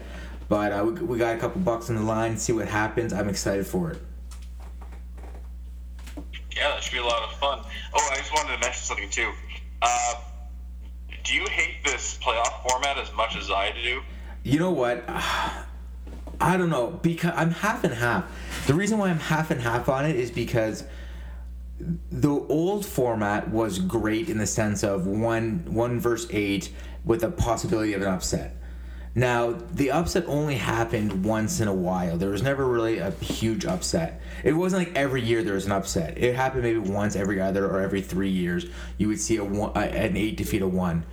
But 0.50 0.72
uh, 0.72 0.84
we, 0.86 0.92
we 0.92 1.18
got 1.18 1.36
a 1.36 1.40
couple 1.40 1.62
bucks 1.62 1.90
on 1.90 1.96
the 1.96 2.02
line. 2.02 2.38
See 2.38 2.54
what 2.54 2.68
happens. 2.68 3.14
I'm 3.14 3.30
excited 3.30 3.66
for 3.66 3.92
it. 3.92 4.02
Yeah, 6.56 6.70
that 6.70 6.84
should 6.84 6.94
be 6.94 7.00
a 7.00 7.04
lot 7.04 7.24
of 7.24 7.38
fun. 7.38 7.60
Oh, 7.94 8.10
I 8.12 8.18
just 8.18 8.34
wanted 8.34 8.54
to 8.56 8.60
mention 8.60 8.84
something 8.84 9.10
too. 9.10 9.32
Uh, 9.82 10.16
do 11.24 11.36
you 11.36 11.46
hate 11.46 11.84
this 11.84 12.18
playoff 12.22 12.68
format 12.68 12.98
as 12.98 13.14
much 13.14 13.36
as 13.36 13.52
I 13.52 13.74
do? 13.84 14.02
You 14.44 14.60
know 14.60 14.72
what? 14.72 15.04
I 16.40 16.56
don't 16.56 16.70
know 16.70 17.00
because 17.02 17.34
I'm 17.36 17.52
half 17.52 17.84
and 17.84 17.94
half. 17.94 18.26
The 18.68 18.74
reason 18.74 18.98
why 18.98 19.10
I'm 19.10 19.20
half 19.20 19.50
and 19.52 19.62
half 19.62 19.90
on 19.90 20.06
it 20.06 20.16
is 20.16 20.30
because 20.30 20.84
the 21.80 22.32
old 22.32 22.86
format 22.86 23.50
was 23.50 23.80
great 23.80 24.30
in 24.30 24.38
the 24.38 24.48
sense 24.48 24.84
of 24.84 25.06
one 25.06 25.64
one 25.68 26.00
verse 26.00 26.28
eight 26.32 26.72
with 27.06 27.24
a 27.24 27.30
possibility 27.30 27.94
of 27.94 28.02
an 28.02 28.08
upset. 28.08 28.56
Now 29.14 29.54
the 29.72 29.92
upset 29.92 30.26
only 30.28 30.56
happened 30.56 31.26
once 31.26 31.60
in 31.60 31.68
a 31.68 31.74
while. 31.74 32.18
There 32.18 32.30
was 32.30 32.44
never 32.44 32.66
really 32.66 33.00
a 33.00 33.12
huge 33.12 33.66
upset. 33.66 34.22
It 34.44 34.54
wasn't 34.54 34.88
like 34.88 34.96
every 34.96 35.22
year 35.22 35.44
there 35.44 35.56
was 35.56 35.66
an 35.66 35.72
upset. 35.72 36.18
It 36.18 36.36
happened 36.36 36.64
maybe 36.64 36.80
once 36.80 37.16
every 37.16 37.42
other 37.42 37.66
or 37.66 37.82
every 37.82 38.02
three 38.02 38.30
years. 38.30 38.66
You 38.98 39.08
would 39.08 39.20
see 39.20 39.38
a 39.38 39.44
one, 39.44 39.76
an 39.76 40.18
eight 40.18 40.38
defeat 40.38 40.62
a 40.62 40.68
one, 40.68 41.06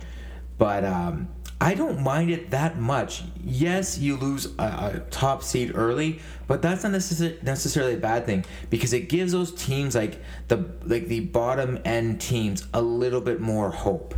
but 0.57 0.83
um, 0.83 1.29
I 1.61 1.73
don't 1.73 2.01
mind 2.01 2.29
it 2.31 2.51
that 2.51 2.77
much. 2.77 3.23
Yes, 3.43 3.97
you 3.97 4.17
lose 4.17 4.47
a, 4.59 4.63
a 4.63 5.01
top 5.09 5.41
seed 5.41 5.71
early, 5.73 6.19
but 6.47 6.61
that's 6.61 6.83
not 6.83 6.91
necessar- 6.91 7.41
necessarily 7.43 7.93
a 7.93 7.97
bad 7.97 8.25
thing 8.25 8.43
because 8.69 8.91
it 8.91 9.07
gives 9.07 9.31
those 9.31 9.53
teams 9.53 9.95
like 9.95 10.21
the 10.49 10.65
like 10.83 11.07
the 11.07 11.21
bottom 11.21 11.79
end 11.85 12.19
teams 12.19 12.67
a 12.73 12.81
little 12.81 13.21
bit 13.21 13.39
more 13.39 13.71
hope. 13.71 14.13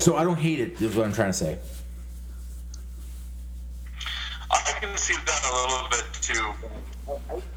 So 0.00 0.16
I 0.16 0.24
don't 0.24 0.38
hate 0.38 0.58
it. 0.58 0.80
Is 0.82 0.96
what 0.96 1.06
I'm 1.06 1.12
trying 1.12 1.30
to 1.30 1.38
say. 1.38 1.58
I 4.50 4.72
can 4.80 4.96
see 4.96 5.14
that 5.14 5.42
a 5.44 5.72
little 5.72 5.88
bit 5.90 6.04
too. 6.20 6.52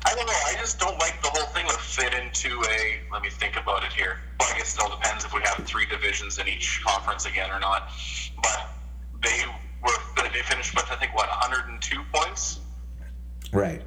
I 0.05 0.15
don't 0.15 0.25
know. 0.27 0.33
I 0.47 0.55
just 0.59 0.79
don't 0.79 0.97
like 0.99 1.21
the 1.21 1.29
whole 1.29 1.45
thing 1.47 1.67
to 1.67 1.73
fit 1.77 2.13
into 2.13 2.61
a. 2.63 2.99
Let 3.11 3.21
me 3.21 3.29
think 3.29 3.55
about 3.57 3.83
it 3.83 3.93
here. 3.93 4.19
Well, 4.39 4.49
I 4.53 4.57
guess 4.57 4.75
it 4.75 4.81
all 4.81 4.89
depends 4.89 5.25
if 5.25 5.33
we 5.33 5.41
have 5.43 5.65
three 5.65 5.85
divisions 5.85 6.39
in 6.39 6.47
each 6.47 6.81
conference 6.85 7.25
again 7.25 7.51
or 7.51 7.59
not. 7.59 7.89
But 8.41 8.69
they 9.21 9.43
were 9.81 10.29
they 10.33 10.41
finished 10.41 10.75
with 10.75 10.85
I 10.91 10.95
think 10.95 11.13
what 11.15 11.29
102 11.29 12.01
points, 12.11 12.59
Right. 13.51 13.81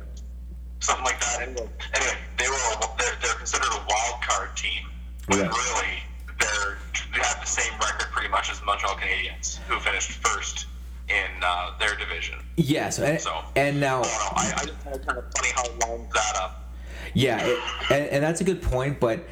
something 0.81 1.05
like 1.05 1.19
that. 1.21 1.41
Anyway, 1.43 2.17
they 2.39 2.49
were 2.49 2.55
a, 2.55 2.99
they're, 2.99 3.17
they're 3.21 3.35
considered 3.35 3.67
a 3.73 3.85
wild 3.89 4.23
card 4.23 4.57
team, 4.57 4.87
but 5.29 5.39
Right. 5.39 5.51
really 5.51 6.03
they're 6.39 6.79
they 7.13 7.21
have 7.21 7.41
the 7.41 7.47
same 7.47 7.73
record 7.81 8.11
pretty 8.13 8.29
much 8.29 8.51
as 8.51 8.63
Montreal 8.65 8.95
Canadiens, 8.97 9.59
who 9.69 9.81
finished 9.81 10.13
first 10.13 10.67
in 11.09 11.43
uh, 11.43 11.71
their 11.79 11.95
division. 11.97 12.39
Yes, 12.57 12.99
and, 12.99 13.21
So- 13.21 13.41
and 13.55 13.81
now 13.81 14.03
I. 14.03 14.53
I, 14.57 14.65
just 14.67 15.07
kind 15.07 15.19
of 15.19 15.25
funny 15.37 15.49
how 15.55 15.89
lines 15.89 16.13
that 16.13 16.37
up. 16.37 16.73
Yeah, 17.15 17.45
it, 17.45 17.59
and, 17.91 18.07
and 18.09 18.25
that's 18.25 18.41
a 18.41 18.45
good 18.45 18.63
point. 18.63 19.01
But 19.01 19.27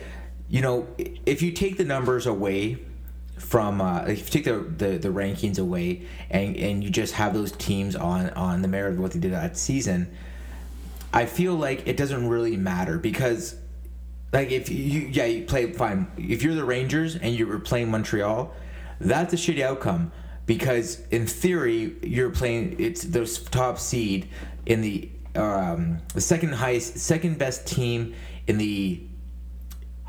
you 0.48 0.60
know, 0.60 0.86
if 1.26 1.42
you 1.42 1.52
take 1.52 1.76
the 1.76 1.84
numbers 1.84 2.26
away 2.26 2.78
from, 3.38 3.80
uh, 3.80 4.02
if 4.02 4.18
you 4.34 4.42
take 4.42 4.44
the, 4.44 4.60
the, 4.60 4.98
the 4.98 5.08
rankings 5.08 5.58
away, 5.58 6.06
and, 6.30 6.56
and 6.56 6.84
you 6.84 6.90
just 6.90 7.14
have 7.14 7.34
those 7.34 7.52
teams 7.52 7.96
on 7.96 8.30
on 8.30 8.62
the 8.62 8.68
merit 8.68 8.94
of 8.94 9.00
what 9.00 9.12
they 9.12 9.18
did 9.18 9.32
that 9.32 9.56
season, 9.56 10.10
I 11.12 11.26
feel 11.26 11.54
like 11.54 11.86
it 11.86 11.96
doesn't 11.96 12.28
really 12.28 12.56
matter 12.56 12.98
because, 12.98 13.56
like, 14.32 14.50
if 14.50 14.68
you 14.70 15.00
yeah 15.12 15.24
you 15.24 15.44
play 15.44 15.72
fine, 15.72 16.06
if 16.16 16.42
you're 16.42 16.54
the 16.54 16.64
Rangers 16.64 17.16
and 17.16 17.34
you 17.34 17.46
were 17.46 17.58
playing 17.58 17.90
Montreal, 17.90 18.54
that's 19.00 19.32
a 19.32 19.36
shitty 19.36 19.62
outcome 19.62 20.12
because 20.46 21.00
in 21.10 21.26
theory 21.26 21.96
you're 22.02 22.30
playing 22.30 22.76
it's 22.78 23.02
the 23.02 23.26
top 23.50 23.78
seed 23.78 24.28
in 24.66 24.80
the 24.80 25.10
um, 25.34 25.98
the 26.14 26.20
second 26.20 26.52
highest 26.52 26.98
second 26.98 27.38
best 27.38 27.66
team 27.66 28.14
in 28.46 28.58
the 28.58 29.02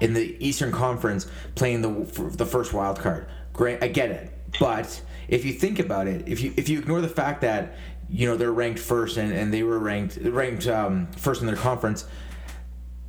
in 0.01 0.13
the 0.13 0.35
Eastern 0.45 0.71
Conference 0.71 1.27
playing 1.55 1.81
the 1.81 2.31
the 2.35 2.45
first 2.45 2.73
wild 2.73 2.99
card. 2.99 3.27
Great, 3.53 3.81
I 3.81 3.87
get 3.87 4.11
it, 4.11 4.31
but 4.59 5.01
if 5.27 5.45
you 5.45 5.53
think 5.53 5.79
about 5.79 6.07
it, 6.07 6.27
if 6.27 6.41
you 6.41 6.53
if 6.57 6.69
you 6.69 6.79
ignore 6.79 7.01
the 7.01 7.07
fact 7.07 7.41
that 7.41 7.75
you 8.09 8.27
know 8.27 8.37
they're 8.37 8.51
ranked 8.51 8.79
first 8.79 9.17
and, 9.17 9.31
and 9.31 9.53
they 9.53 9.63
were 9.63 9.79
ranked 9.79 10.17
ranked 10.21 10.67
um, 10.67 11.07
first 11.13 11.41
in 11.41 11.47
their 11.47 11.55
conference, 11.55 12.05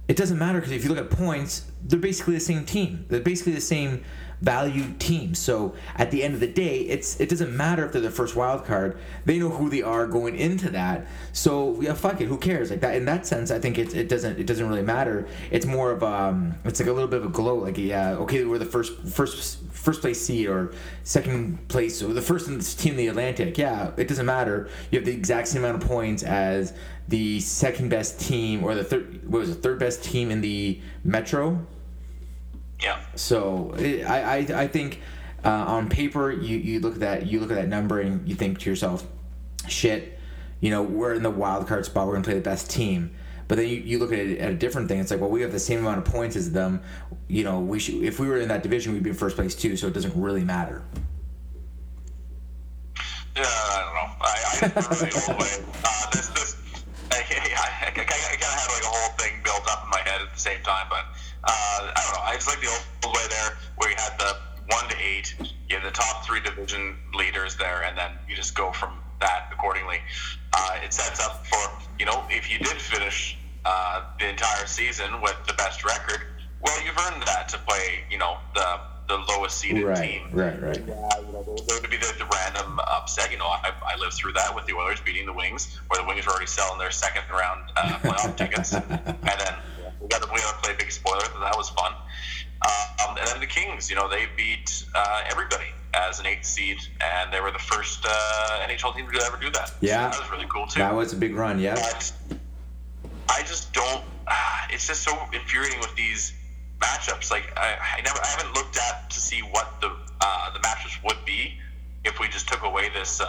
it 0.08 0.16
doesn't 0.16 0.38
matter 0.38 0.60
because 0.60 0.72
if 0.72 0.84
you 0.84 0.90
look 0.90 0.98
at 0.98 1.10
points, 1.10 1.70
they're 1.82 1.98
basically 1.98 2.34
the 2.34 2.40
same 2.40 2.64
team. 2.64 3.04
They're 3.08 3.20
basically 3.20 3.52
the 3.52 3.60
same 3.60 4.04
value 4.40 4.92
team. 4.98 5.34
So 5.34 5.74
at 5.96 6.10
the 6.10 6.22
end 6.22 6.34
of 6.34 6.40
the 6.40 6.46
day, 6.46 6.80
it's 6.80 7.18
it 7.20 7.28
doesn't 7.28 7.56
matter 7.56 7.84
if 7.84 7.92
they're 7.92 8.02
the 8.02 8.10
first 8.10 8.36
wild 8.36 8.64
card. 8.64 8.98
They 9.24 9.38
know 9.38 9.48
who 9.48 9.70
they 9.70 9.82
are 9.82 10.06
going 10.06 10.36
into 10.36 10.70
that. 10.70 11.06
So 11.32 11.80
yeah, 11.80 11.94
fuck 11.94 12.20
it. 12.20 12.26
Who 12.26 12.38
cares? 12.38 12.70
Like 12.70 12.80
that. 12.80 12.96
In 12.96 13.04
that 13.06 13.26
sense, 13.26 13.50
I 13.50 13.58
think 13.58 13.78
it, 13.78 13.94
it 13.94 14.08
doesn't 14.08 14.38
it 14.38 14.46
doesn't 14.46 14.68
really 14.68 14.82
matter. 14.82 15.26
It's 15.50 15.66
more 15.66 15.90
of 15.90 16.02
um, 16.02 16.54
it's 16.64 16.80
like 16.80 16.88
a 16.88 16.92
little 16.92 17.08
bit 17.08 17.20
of 17.20 17.26
a 17.26 17.30
glow. 17.30 17.56
Like 17.56 17.78
yeah, 17.78 18.14
okay, 18.16 18.44
we're 18.44 18.58
the 18.58 18.66
first 18.66 18.98
first 19.06 19.62
first 19.70 20.00
place 20.00 20.20
seed 20.20 20.48
or 20.48 20.72
second 21.04 21.68
place 21.68 22.02
or 22.02 22.12
the 22.12 22.22
first 22.22 22.46
team 22.78 22.92
in 22.92 22.96
the 22.96 23.08
Atlantic. 23.08 23.56
Yeah, 23.56 23.92
it 23.96 24.08
doesn't 24.08 24.26
matter. 24.26 24.68
You 24.90 24.98
have 24.98 25.06
the 25.06 25.12
exact 25.12 25.48
same 25.48 25.64
amount 25.64 25.82
of 25.82 25.88
points 25.88 26.22
as 26.22 26.72
the 27.08 27.40
second 27.40 27.88
best 27.88 28.20
team 28.20 28.64
or 28.64 28.74
the 28.74 28.84
third 28.84 29.28
what 29.30 29.40
was 29.40 29.50
it 29.50 29.62
third 29.62 29.78
best 29.78 30.02
team 30.02 30.30
in 30.30 30.40
the 30.40 30.80
Metro. 31.04 31.64
Yeah. 32.80 33.00
So 33.14 33.74
it, 33.78 34.04
I, 34.04 34.20
I 34.20 34.36
I 34.62 34.68
think 34.68 35.00
uh, 35.44 35.48
on 35.48 35.88
paper 35.88 36.30
you, 36.30 36.58
you 36.58 36.80
look 36.80 36.94
at 36.94 37.00
that 37.00 37.26
you 37.26 37.40
look 37.40 37.50
at 37.50 37.56
that 37.56 37.68
number 37.68 38.00
and 38.00 38.28
you 38.28 38.34
think 38.34 38.58
to 38.60 38.70
yourself, 38.70 39.06
shit, 39.68 40.18
you 40.60 40.70
know 40.70 40.82
we're 40.82 41.14
in 41.14 41.22
the 41.22 41.30
wild 41.30 41.66
card 41.66 41.84
spot. 41.86 42.06
We're 42.06 42.14
gonna 42.14 42.24
play 42.24 42.34
the 42.34 42.40
best 42.40 42.70
team. 42.70 43.14
But 43.48 43.58
then 43.58 43.68
you, 43.68 43.76
you 43.76 43.98
look 44.00 44.12
at 44.12 44.18
it 44.18 44.38
at 44.38 44.50
a 44.50 44.54
different 44.54 44.88
thing. 44.88 44.98
It's 44.98 45.12
like, 45.12 45.20
well, 45.20 45.30
we 45.30 45.40
have 45.42 45.52
the 45.52 45.60
same 45.60 45.78
amount 45.78 45.98
of 45.98 46.04
points 46.04 46.34
as 46.34 46.50
them. 46.50 46.82
You 47.28 47.44
know, 47.44 47.60
we 47.60 47.78
should 47.78 47.94
if 48.02 48.18
we 48.18 48.26
were 48.28 48.38
in 48.38 48.48
that 48.48 48.62
division, 48.62 48.92
we'd 48.92 49.04
be 49.04 49.10
in 49.10 49.16
first 49.16 49.36
place 49.36 49.54
too. 49.54 49.76
So 49.76 49.86
it 49.86 49.94
doesn't 49.94 50.20
really 50.20 50.44
matter. 50.44 50.82
Yeah, 53.36 53.44
I 53.44 53.82
don't 53.84 53.94
know. 53.94 54.08
I, 54.20 54.28
I 54.64 54.68
just 54.68 54.90
remember 54.90 55.10
the 55.10 55.32
old 55.32 55.40
way. 55.40 55.64
Uh, 55.84 56.10
this, 56.10 56.28
this, 56.28 56.56
I, 57.12 57.16
I, 57.16 57.20
I, 57.20 57.88
I 57.88 57.90
kind 57.92 58.00
of 58.00 58.14
had 58.14 58.30
like 58.32 58.82
a 58.82 58.86
whole 58.86 59.12
thing 59.18 59.34
built 59.44 59.62
up 59.70 59.84
in 59.84 59.90
my 59.90 60.00
head 60.00 60.22
at 60.22 60.32
the 60.32 60.40
same 60.40 60.62
time, 60.62 60.86
but 60.88 61.04
uh, 61.46 61.92
I 61.94 62.00
don't 62.04 62.14
know. 62.16 62.22
I 62.24 62.34
just 62.34 62.48
like 62.48 62.60
the 62.60 62.68
old, 62.68 62.82
old 63.06 63.16
way 63.16 63.22
there, 63.30 63.56
where 63.76 63.90
you 63.90 63.96
had 63.96 64.18
the 64.18 64.36
one 64.68 64.88
to 64.88 64.96
eight, 65.00 65.34
you 65.68 65.76
had 65.76 65.84
the 65.86 65.90
top 65.94 66.24
three 66.24 66.40
division 66.40 66.96
leaders 67.14 67.56
there, 67.56 67.84
and 67.84 67.96
then 67.96 68.10
you 68.28 68.34
just 68.36 68.54
go 68.54 68.72
from 68.72 68.90
that 69.20 69.48
accordingly. 69.52 69.98
Uh, 70.52 70.78
it 70.84 70.92
sets 70.92 71.24
up 71.24 71.46
for 71.46 71.58
you 71.98 72.06
know 72.06 72.24
if 72.30 72.50
you 72.50 72.58
did 72.58 72.76
finish 72.80 73.36
uh, 73.64 74.02
the 74.18 74.28
entire 74.28 74.66
season 74.66 75.20
with 75.22 75.36
the 75.46 75.52
best 75.54 75.84
record, 75.84 76.20
well, 76.60 76.84
you've 76.84 76.98
earned 76.98 77.22
that 77.26 77.48
to 77.50 77.58
play 77.58 78.04
you 78.10 78.18
know 78.18 78.36
the 78.54 78.80
the 79.08 79.16
lowest 79.28 79.58
seeded 79.58 79.84
Right, 79.84 79.96
team 80.02 80.22
right, 80.32 80.60
right. 80.60 80.62
right. 80.62 80.84
yeah, 80.88 81.20
you 81.20 81.32
know, 81.32 81.42
there, 81.46 81.54
there 81.68 81.80
would 81.80 81.90
be 81.90 81.96
the, 81.96 82.12
the 82.18 82.26
random 82.26 82.80
upset. 82.88 83.30
You 83.30 83.38
know, 83.38 83.46
I, 83.46 83.72
I 83.86 83.96
lived 84.00 84.14
through 84.14 84.32
that 84.32 84.52
with 84.52 84.66
the 84.66 84.74
Oilers 84.74 85.00
beating 85.00 85.26
the 85.26 85.32
Wings, 85.32 85.78
where 85.88 86.02
the 86.02 86.08
Wings 86.08 86.26
were 86.26 86.32
already 86.32 86.46
selling 86.48 86.80
their 86.80 86.90
second 86.90 87.22
round 87.30 87.70
uh, 87.76 87.98
playoff 88.02 88.36
tickets, 88.36 88.72
and 88.74 88.84
then 89.22 89.54
we 90.00 90.08
got 90.08 90.22
to 90.22 90.28
we 90.32 90.40
got 90.40 90.54
to 90.56 90.68
play 90.68 90.74
big 90.78 90.90
spoiler. 90.90 91.20
So 91.24 91.40
that 91.40 91.56
was 91.56 91.70
fun. 91.70 91.92
Um, 92.62 93.16
and 93.18 93.26
then 93.28 93.40
the 93.40 93.46
Kings, 93.46 93.90
you 93.90 93.96
know, 93.96 94.08
they 94.08 94.26
beat 94.36 94.84
uh, 94.94 95.22
everybody 95.30 95.66
as 95.94 96.18
an 96.20 96.26
eighth 96.26 96.44
seed, 96.44 96.78
and 97.00 97.32
they 97.32 97.40
were 97.40 97.50
the 97.52 97.58
first 97.58 98.04
uh, 98.08 98.66
NHL 98.66 98.94
team 98.96 99.06
to 99.10 99.22
ever 99.24 99.36
do 99.36 99.50
that. 99.50 99.72
Yeah. 99.80 100.10
so 100.10 100.16
that 100.18 100.22
was 100.22 100.30
really 100.30 100.46
cool 100.52 100.66
too. 100.66 100.80
That 100.80 100.94
was 100.94 101.12
a 101.12 101.16
big 101.16 101.34
run. 101.34 101.58
Yeah. 101.58 101.74
But 101.74 102.12
I 103.28 103.40
just 103.42 103.72
don't. 103.72 104.02
ah, 104.26 104.66
It's 104.70 104.86
just 104.86 105.02
so 105.02 105.12
infuriating 105.32 105.80
with 105.80 105.94
these 105.96 106.32
matchups. 106.80 107.30
Like 107.30 107.52
I, 107.56 107.76
I 107.98 108.00
never, 108.02 108.18
I 108.22 108.26
haven't 108.26 108.54
looked 108.54 108.78
at 108.78 109.10
to 109.10 109.20
see 109.20 109.40
what 109.40 109.80
the 109.80 109.88
uh, 110.20 110.52
the 110.52 110.58
matchups 110.60 111.02
would 111.04 111.24
be 111.24 111.58
if 112.04 112.18
we 112.20 112.28
just 112.28 112.48
took 112.48 112.62
away 112.64 112.88
this 112.94 113.20
uh, 113.20 113.26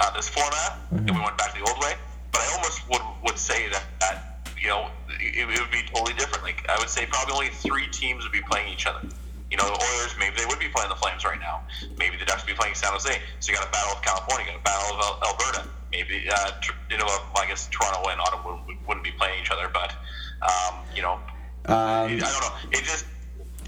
uh, 0.00 0.10
this 0.16 0.28
format 0.28 0.78
and 0.90 1.10
we 1.10 1.20
went 1.20 1.36
back 1.38 1.52
to 1.54 1.60
the 1.60 1.68
old 1.70 1.78
way. 1.80 1.94
But 2.32 2.40
I 2.42 2.54
almost 2.56 2.88
would 2.90 3.02
would 3.24 3.38
say 3.38 3.68
that, 3.70 3.84
that 4.00 4.27
you 4.60 4.68
know 4.68 4.90
it, 5.08 5.48
it 5.50 5.60
would 5.60 5.70
be 5.70 5.82
totally 5.92 6.14
different. 6.14 6.42
Like 6.44 6.64
I 6.68 6.78
would 6.78 6.88
say 6.88 7.06
probably 7.06 7.34
only 7.34 7.48
three 7.48 7.86
teams 7.88 8.24
would 8.24 8.32
be 8.32 8.42
playing 8.50 8.72
each 8.72 8.86
other. 8.86 9.06
You 9.50 9.56
know, 9.56 9.64
the 9.64 9.72
Oilers 9.72 10.14
maybe 10.18 10.36
they 10.36 10.44
would 10.46 10.58
be 10.58 10.68
playing 10.68 10.90
the 10.90 10.96
Flames 10.96 11.24
right 11.24 11.40
now. 11.40 11.62
Maybe 11.98 12.16
the 12.16 12.24
Ducks 12.26 12.44
would 12.44 12.52
be 12.52 12.58
playing 12.58 12.74
San 12.74 12.92
Jose. 12.92 13.18
So 13.40 13.50
you 13.52 13.56
got 13.58 13.66
a 13.68 13.70
battle 13.72 13.92
of 13.96 14.02
California, 14.02 14.46
you 14.46 14.52
got 14.52 14.60
a 14.60 14.64
battle 14.64 14.96
of 15.00 15.22
Alberta. 15.22 15.68
Maybe 15.90 16.28
uh, 16.30 16.50
tr- 16.60 16.72
you 16.90 16.98
know, 16.98 17.06
I 17.06 17.46
guess 17.48 17.66
Toronto 17.70 18.10
and 18.10 18.20
Ottawa 18.20 18.60
would, 18.66 18.76
wouldn't 18.86 19.04
be 19.04 19.12
playing 19.12 19.40
each 19.40 19.50
other, 19.50 19.70
but 19.72 19.94
um, 20.42 20.80
you 20.94 21.00
know, 21.02 21.18
I 21.66 22.04
Um, 22.04 22.18
don't 22.18 22.20
know. 22.20 22.50
It 22.72 22.84
just 22.84 23.06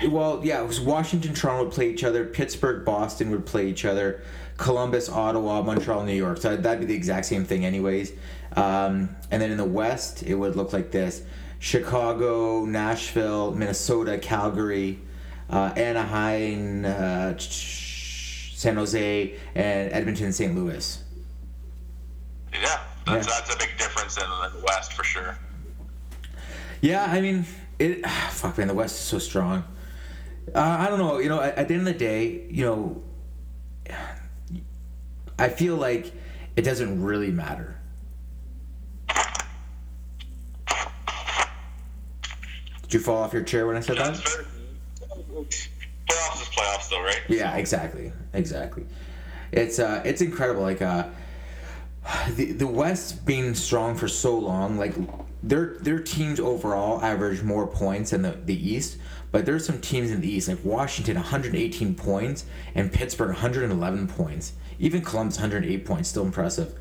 well, 0.08 0.40
yeah. 0.42 0.62
It 0.62 0.66
was 0.66 0.80
Washington, 0.80 1.34
Toronto 1.34 1.64
would 1.64 1.72
play 1.72 1.90
each 1.90 2.04
other. 2.04 2.24
Pittsburgh, 2.24 2.84
Boston 2.84 3.30
would 3.30 3.44
play 3.46 3.68
each 3.68 3.84
other. 3.84 4.22
Columbus, 4.56 5.08
Ottawa, 5.08 5.62
Montreal, 5.62 6.04
New 6.04 6.14
York. 6.14 6.38
So 6.38 6.56
that'd 6.56 6.80
be 6.80 6.86
the 6.86 6.94
exact 6.94 7.24
same 7.26 7.44
thing, 7.46 7.64
anyways. 7.64 8.12
Um, 8.56 9.16
and 9.30 9.40
then 9.40 9.50
in 9.50 9.56
the 9.56 9.64
West, 9.64 10.22
it 10.22 10.34
would 10.34 10.56
look 10.56 10.72
like 10.72 10.90
this: 10.90 11.22
Chicago, 11.58 12.64
Nashville, 12.64 13.52
Minnesota, 13.52 14.18
Calgary, 14.18 14.98
uh, 15.48 15.72
Anaheim, 15.76 16.84
uh, 16.84 17.34
San 17.38 18.76
Jose, 18.76 19.34
and 19.54 19.92
Edmonton, 19.92 20.32
St. 20.32 20.54
Louis. 20.54 21.02
yeah, 22.52 22.80
that's, 23.06 23.26
Yeah. 23.26 23.34
that's 23.38 23.54
a 23.54 23.58
big 23.58 23.70
difference 23.78 24.16
in, 24.16 24.24
in 24.24 24.58
the 24.60 24.64
West 24.66 24.92
for 24.94 25.04
sure. 25.04 25.38
Yeah, 26.80 27.04
I 27.08 27.20
mean, 27.20 27.46
it. 27.78 28.06
Fuck, 28.30 28.58
man, 28.58 28.68
the 28.68 28.74
West 28.74 28.96
is 28.96 29.00
so 29.02 29.18
strong. 29.18 29.64
Uh, 30.54 30.58
I 30.80 30.88
don't 30.88 30.98
know. 30.98 31.18
You 31.18 31.28
know, 31.28 31.40
at, 31.40 31.56
at 31.56 31.68
the 31.68 31.74
end 31.74 31.86
of 31.86 31.92
the 31.92 31.98
day, 31.98 32.46
you 32.50 32.64
know, 32.64 33.02
I 35.38 35.48
feel 35.48 35.76
like 35.76 36.12
it 36.56 36.62
doesn't 36.62 37.02
really 37.02 37.30
matter. 37.30 37.76
Did 42.90 42.98
you 42.98 43.04
fall 43.04 43.22
off 43.22 43.32
your 43.32 43.44
chair 43.44 43.68
when 43.68 43.76
I 43.76 43.80
said 43.80 43.98
that? 43.98 44.14
Playoffs 44.14 45.68
is 46.08 46.48
playoffs, 46.48 46.90
though, 46.90 47.00
right? 47.00 47.20
Yeah, 47.28 47.56
exactly, 47.56 48.10
exactly. 48.32 48.84
It's 49.52 49.78
uh, 49.78 50.02
it's 50.04 50.22
incredible. 50.22 50.62
Like 50.62 50.82
uh, 50.82 51.04
the 52.34 52.50
the 52.50 52.66
West 52.66 53.24
being 53.24 53.54
strong 53.54 53.94
for 53.94 54.08
so 54.08 54.36
long, 54.36 54.76
like 54.76 54.96
their 55.40 55.76
their 55.78 56.00
teams 56.00 56.40
overall 56.40 57.00
average 57.00 57.44
more 57.44 57.68
points 57.68 58.10
than 58.10 58.22
the, 58.22 58.32
the 58.32 58.56
East. 58.56 58.98
But 59.30 59.46
there's 59.46 59.64
some 59.64 59.80
teams 59.80 60.10
in 60.10 60.20
the 60.20 60.28
East, 60.28 60.48
like 60.48 60.64
Washington, 60.64 61.14
118 61.14 61.94
points, 61.94 62.44
and 62.74 62.92
Pittsburgh, 62.92 63.28
111 63.28 64.08
points. 64.08 64.54
Even 64.80 65.00
Columbus, 65.02 65.36
108 65.36 65.84
points, 65.86 66.08
still 66.08 66.24
impressive. 66.24 66.74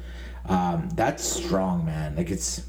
Um, 0.47 0.89
that's 0.95 1.23
strong, 1.23 1.85
man. 1.85 2.15
Like 2.15 2.31
it's. 2.31 2.63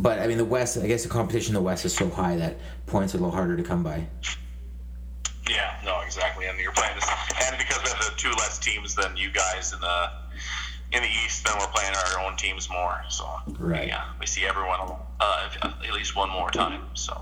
But 0.00 0.18
I 0.18 0.26
mean, 0.26 0.38
the 0.38 0.46
West. 0.46 0.78
I 0.78 0.86
guess 0.86 1.02
the 1.02 1.10
competition 1.10 1.50
in 1.54 1.60
the 1.60 1.66
West 1.66 1.84
is 1.84 1.94
so 1.94 2.08
high 2.08 2.36
that 2.36 2.56
points 2.86 3.14
are 3.14 3.18
a 3.18 3.20
little 3.20 3.34
harder 3.34 3.54
to 3.56 3.62
come 3.62 3.82
by. 3.82 4.06
Yeah, 5.48 5.76
no, 5.84 6.00
exactly. 6.00 6.46
And 6.46 6.58
you're 6.58 6.72
playing 6.72 6.94
this, 6.94 7.06
and 7.46 7.58
because 7.58 7.82
we 7.84 7.90
have 7.90 7.98
the 7.98 8.12
two 8.16 8.30
less 8.30 8.58
teams 8.58 8.94
than 8.94 9.14
you 9.16 9.30
guys 9.30 9.74
in 9.74 9.80
the 9.80 10.10
in 10.92 11.02
the 11.02 11.08
East, 11.24 11.44
then 11.44 11.54
we're 11.58 11.66
playing 11.66 11.92
our 11.94 12.20
own 12.26 12.36
teams 12.36 12.70
more. 12.70 13.02
So 13.10 13.28
Right. 13.58 13.88
yeah, 13.88 14.04
we 14.18 14.26
see 14.26 14.46
everyone 14.46 14.80
uh, 15.20 15.48
at 15.62 15.92
least 15.92 16.16
one 16.16 16.30
more 16.30 16.50
time. 16.50 16.82
So 16.94 17.20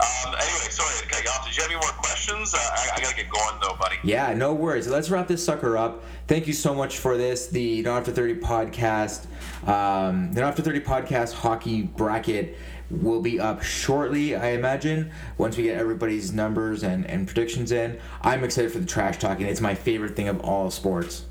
um, 0.00 0.34
anyway, 0.34 0.70
sorry 0.70 0.92
to 0.98 1.04
you. 1.04 1.14
Did 1.54 1.56
you 1.56 1.62
have 1.62 1.70
any 1.70 1.80
more 1.80 1.92
questions? 2.02 2.52
Uh, 2.52 2.58
I, 2.58 2.96
I 2.96 3.00
gotta 3.00 3.14
get 3.14 3.30
going 3.30 3.60
though, 3.60 3.76
buddy. 3.78 3.96
Yeah, 4.02 4.34
no 4.34 4.52
worries. 4.54 4.88
Let's 4.88 5.08
wrap 5.08 5.28
this 5.28 5.44
sucker 5.44 5.76
up. 5.76 6.02
Thank 6.26 6.46
you 6.46 6.52
so 6.52 6.74
much 6.74 6.98
for 6.98 7.16
this. 7.16 7.46
The 7.46 7.82
Not 7.82 7.98
After 7.98 8.10
30 8.10 8.36
podcast, 8.36 9.26
um, 9.68 10.32
the 10.32 10.40
Not 10.40 10.48
After 10.48 10.62
30 10.62 10.80
podcast 10.80 11.34
hockey 11.34 11.82
bracket 11.82 12.56
will 12.90 13.20
be 13.20 13.38
up 13.38 13.62
shortly, 13.62 14.34
I 14.34 14.48
imagine, 14.48 15.12
once 15.38 15.56
we 15.56 15.64
get 15.64 15.78
everybody's 15.78 16.32
numbers 16.32 16.82
and, 16.82 17.06
and 17.06 17.26
predictions 17.26 17.72
in. 17.72 17.98
I'm 18.22 18.42
excited 18.42 18.72
for 18.72 18.78
the 18.78 18.86
trash 18.86 19.18
talking. 19.18 19.46
It's 19.46 19.60
my 19.60 19.74
favorite 19.74 20.16
thing 20.16 20.28
of 20.28 20.40
all 20.40 20.70
sports. 20.70 21.24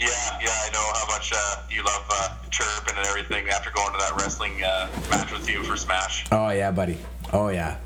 Yeah, 0.00 0.08
yeah, 0.42 0.48
I 0.50 0.70
know 0.72 0.90
how 0.94 1.06
much 1.08 1.32
uh, 1.34 1.62
you 1.70 1.82
love 1.84 2.04
uh, 2.10 2.34
chirping 2.50 2.96
and 2.96 3.06
everything 3.06 3.48
after 3.48 3.70
going 3.70 3.92
to 3.92 3.98
that 3.98 4.12
wrestling 4.20 4.62
uh, 4.62 4.88
match 5.10 5.32
with 5.32 5.48
you 5.48 5.62
for 5.62 5.76
Smash. 5.76 6.26
Oh, 6.32 6.50
yeah, 6.50 6.70
buddy. 6.70 6.98
Oh, 7.32 7.48
yeah. 7.48 7.78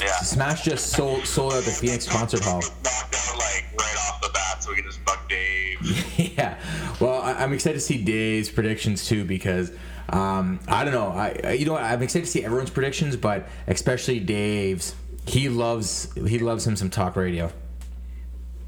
Yeah. 0.00 0.16
Smash 0.20 0.64
just 0.64 0.90
sold, 0.90 1.24
sold 1.26 1.52
out 1.52 1.64
the 1.64 1.70
Phoenix 1.70 2.08
Concert 2.08 2.42
Hall. 2.42 2.60
Knocked 2.60 3.14
out 3.14 3.38
like 3.38 3.66
right 3.78 3.96
off 4.08 4.20
the 4.22 4.30
bat, 4.32 4.62
so 4.62 4.70
we 4.70 4.76
can 4.76 4.84
just 4.84 5.04
bug 5.04 5.18
Dave. 5.28 5.78
yeah. 6.36 6.58
Well, 6.98 7.20
I, 7.22 7.34
I'm 7.34 7.52
excited 7.52 7.74
to 7.76 7.80
see 7.80 8.02
Dave's 8.02 8.50
predictions 8.50 9.06
too 9.06 9.24
because 9.24 9.70
um, 10.08 10.58
I 10.66 10.82
don't 10.84 10.94
know. 10.94 11.08
I 11.08 11.38
I- 11.44 11.52
you 11.52 11.66
know? 11.66 11.76
I'm 11.76 12.02
excited 12.02 12.24
to 12.24 12.30
see 12.30 12.44
everyone's 12.44 12.70
predictions, 12.70 13.16
but 13.16 13.48
especially 13.68 14.18
Dave's. 14.18 14.94
He 15.26 15.48
loves 15.48 16.12
he 16.14 16.38
loves 16.40 16.66
him 16.66 16.74
some 16.76 16.90
talk 16.90 17.14
radio. 17.16 17.50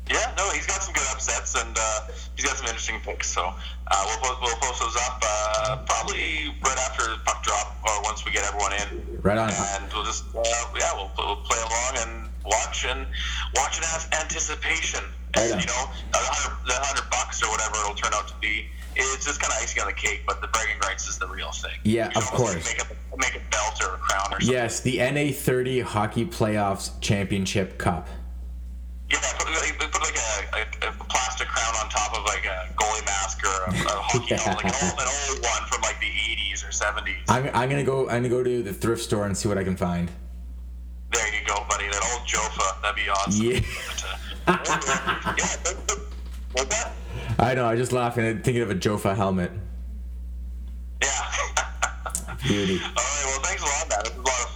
Yeah, 0.08 0.32
no, 0.36 0.48
he's 0.50 0.66
got 0.66 0.82
some 0.82 0.94
good 0.94 1.06
upsets 1.10 1.54
and 1.56 1.76
uh, 1.78 2.00
he's 2.36 2.44
got 2.44 2.56
some 2.56 2.66
interesting 2.66 3.00
picks. 3.00 3.28
So 3.28 3.42
uh, 3.42 4.02
we'll, 4.06 4.18
post, 4.18 4.40
we'll 4.42 4.56
post 4.56 4.80
those 4.80 4.96
up 4.96 5.22
uh, 5.22 5.82
probably 5.86 6.54
right 6.62 6.78
after 6.78 7.16
puck 7.24 7.42
drop 7.42 7.76
or 7.82 8.02
once 8.02 8.24
we 8.24 8.30
get 8.30 8.44
everyone 8.44 8.72
in. 8.74 9.20
Right 9.22 9.38
on. 9.38 9.50
And 9.50 9.92
we'll 9.92 10.04
just 10.04 10.24
uh, 10.34 10.42
yeah, 10.78 10.94
we'll, 10.94 11.10
we'll 11.18 11.42
play 11.42 11.58
along 11.58 11.92
and 12.06 12.30
watch 12.44 12.86
and 12.86 13.06
watch 13.56 13.76
and 13.78 13.84
have 13.86 14.08
anticipation. 14.22 15.02
Right 15.36 15.50
And, 15.50 15.60
you 15.60 15.66
know, 15.66 15.84
the 16.12 16.18
hundred, 16.22 16.66
the 16.66 16.74
hundred 16.74 17.10
bucks 17.10 17.42
or 17.42 17.50
whatever 17.50 17.74
it'll 17.82 17.94
turn 17.94 18.14
out 18.14 18.28
to 18.28 18.34
be. 18.40 18.66
It's 18.94 19.26
just 19.26 19.40
kind 19.40 19.52
of 19.52 19.58
icing 19.60 19.82
on 19.82 19.88
the 19.88 19.92
cake, 19.92 20.22
but 20.26 20.40
the 20.40 20.46
bragging 20.48 20.78
rights 20.80 21.06
is 21.06 21.18
the 21.18 21.26
real 21.26 21.50
thing. 21.52 21.78
Yeah, 21.82 22.10
of 22.16 22.24
course. 22.24 22.64
Make 22.64 22.80
a, 22.80 23.16
make 23.18 23.34
a 23.34 23.50
belt 23.50 23.82
or 23.82 23.94
a 23.94 23.98
crown 23.98 24.28
or 24.28 24.40
something. 24.40 24.48
Yes, 24.48 24.80
the 24.80 24.98
NA 24.98 25.32
30 25.32 25.80
Hockey 25.80 26.24
Playoffs 26.24 26.98
Championship 27.02 27.76
Cup. 27.76 28.08
Yeah, 29.10 29.18
put, 29.38 29.48
like- 29.50 29.78
put 29.78 30.02
like 30.02 30.16
a, 30.16 30.86
a, 30.86 30.88
a 30.90 30.92
plastic 31.04 31.48
crown 31.48 31.74
on 31.82 31.88
top 31.90 32.16
of 32.18 32.24
like 32.24 32.44
a 32.44 32.68
goalie 32.74 33.04
mask 33.04 33.44
or 33.44 33.64
a, 33.64 33.70
a 33.70 34.00
hockey 34.02 34.34
helmet, 34.34 34.64
like 34.64 34.74
an 34.74 34.88
old, 34.88 34.98
an 35.00 35.06
old 35.30 35.38
one 35.44 35.62
from 35.70 35.80
like 35.82 35.98
the 36.00 36.06
80s 36.06 36.64
or 36.64 36.70
70s. 36.72 37.16
I'm, 37.28 37.50
I'm 37.54 37.68
gonna 37.70 37.84
go. 37.84 38.08
I'm 38.08 38.22
gonna 38.22 38.28
go 38.28 38.42
to 38.42 38.62
the 38.62 38.72
thrift 38.72 39.02
store 39.02 39.26
and 39.26 39.36
see 39.36 39.48
what 39.48 39.58
I 39.58 39.64
can 39.64 39.76
find. 39.76 40.10
there 41.12 41.26
you 41.34 41.46
go, 41.46 41.64
buddy. 41.68 41.86
That 41.86 42.02
old 42.12 42.26
Jofa, 42.26 42.82
that'd 42.82 42.96
be 42.96 43.08
awesome. 43.08 43.44
Yeah. 43.44 43.60
But, 43.86 44.04
uh, 44.04 45.34
yeah, 45.38 45.46
that- 45.64 45.88
that- 45.88 46.00
what's 46.52 46.68
that? 46.82 46.92
I 47.38 47.54
know. 47.54 47.66
I 47.66 47.76
just 47.76 47.92
laughing 47.92 48.24
and 48.24 48.42
thinking 48.44 48.62
of 48.62 48.70
a 48.70 48.74
Jofa 48.74 49.14
helmet. 49.14 49.50
Yeah. 51.02 51.08
Beauty. 52.42 52.80
All 52.82 52.88
right, 52.88 53.24
well, 53.26 53.40
thanks 53.40 53.62
a 53.62 53.66
lot, 53.66 53.88
man. 53.90 53.98
This 54.04 54.14
was 54.16 54.18
a 54.18 54.22
lot 54.22 54.40
of 54.40 54.50
fun, 54.50 54.55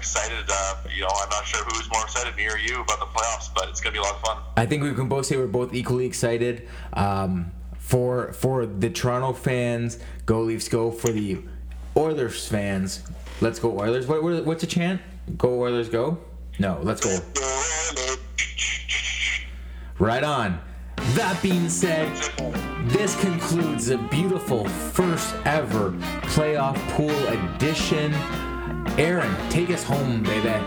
excited. 0.00 0.44
Uh, 0.48 0.74
you 0.94 1.02
know, 1.02 1.08
I'm 1.22 1.28
not 1.28 1.44
sure 1.46 1.62
who's 1.64 1.88
more 1.92 2.02
excited, 2.02 2.34
me 2.34 2.46
or 2.46 2.56
you, 2.56 2.80
about 2.80 2.98
the 2.98 3.06
playoffs, 3.06 3.48
but 3.54 3.68
it's 3.68 3.80
gonna 3.80 3.92
be 3.92 3.98
a 3.98 4.02
lot 4.02 4.14
of 4.14 4.20
fun. 4.22 4.38
I 4.56 4.66
think 4.66 4.82
we 4.82 4.92
can 4.94 5.08
both 5.08 5.26
say 5.26 5.36
we're 5.36 5.46
both 5.46 5.74
equally 5.74 6.06
excited. 6.06 6.68
Um, 6.94 7.52
for 7.78 8.32
for 8.32 8.66
the 8.66 8.88
Toronto 8.88 9.32
fans, 9.32 9.98
go 10.24 10.40
Leafs, 10.42 10.68
go. 10.68 10.90
For 10.90 11.10
the 11.10 11.42
Oilers 11.96 12.48
fans, 12.48 13.02
let's 13.40 13.58
go 13.58 13.78
Oilers. 13.78 14.06
What, 14.06 14.22
what 14.22 14.44
what's 14.44 14.62
the 14.62 14.66
chant? 14.66 15.00
Go 15.36 15.60
Oilers, 15.60 15.88
go. 15.88 16.18
No, 16.58 16.78
let's 16.82 17.00
go. 17.00 17.18
Right 19.98 20.24
on. 20.24 20.60
That 21.14 21.42
being 21.42 21.68
said, 21.68 22.08
this 22.88 23.18
concludes 23.20 23.88
a 23.90 23.98
beautiful 23.98 24.68
first 24.68 25.34
ever 25.44 25.90
playoff 26.32 26.76
pool 26.90 27.10
edition. 27.28 28.14
Aaron, 28.98 29.34
take 29.50 29.70
us 29.70 29.82
home, 29.82 30.22
baby. 30.22 30.48
uh, 30.48 30.60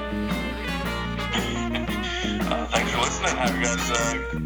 thanks 2.67 2.91
for 2.91 2.99
listening. 2.99 3.35
Have 3.35 3.55
you 3.55 3.63
guys 3.63 3.91
uh, 3.91 3.95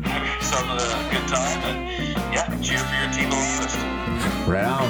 have 0.04 0.26
yourself 0.26 0.70
a 0.70 1.10
good 1.14 1.28
time, 1.28 1.62
and 1.64 1.88
yeah, 2.34 2.48
cheer 2.62 2.80
for 2.80 2.96
your 2.96 3.12
team 3.14 3.30
longest. 3.30 3.78
Right 4.48 4.66
on. 4.66 4.90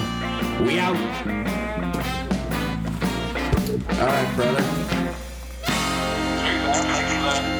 We 0.65 0.79
out. 0.79 0.95
All 3.99 4.07
right, 4.07 4.35
brother. 4.35 4.63
Sweet, 6.39 6.59
man. 6.61 6.73
Thanks 6.73 7.13
for 7.13 7.21
that. 7.23 7.56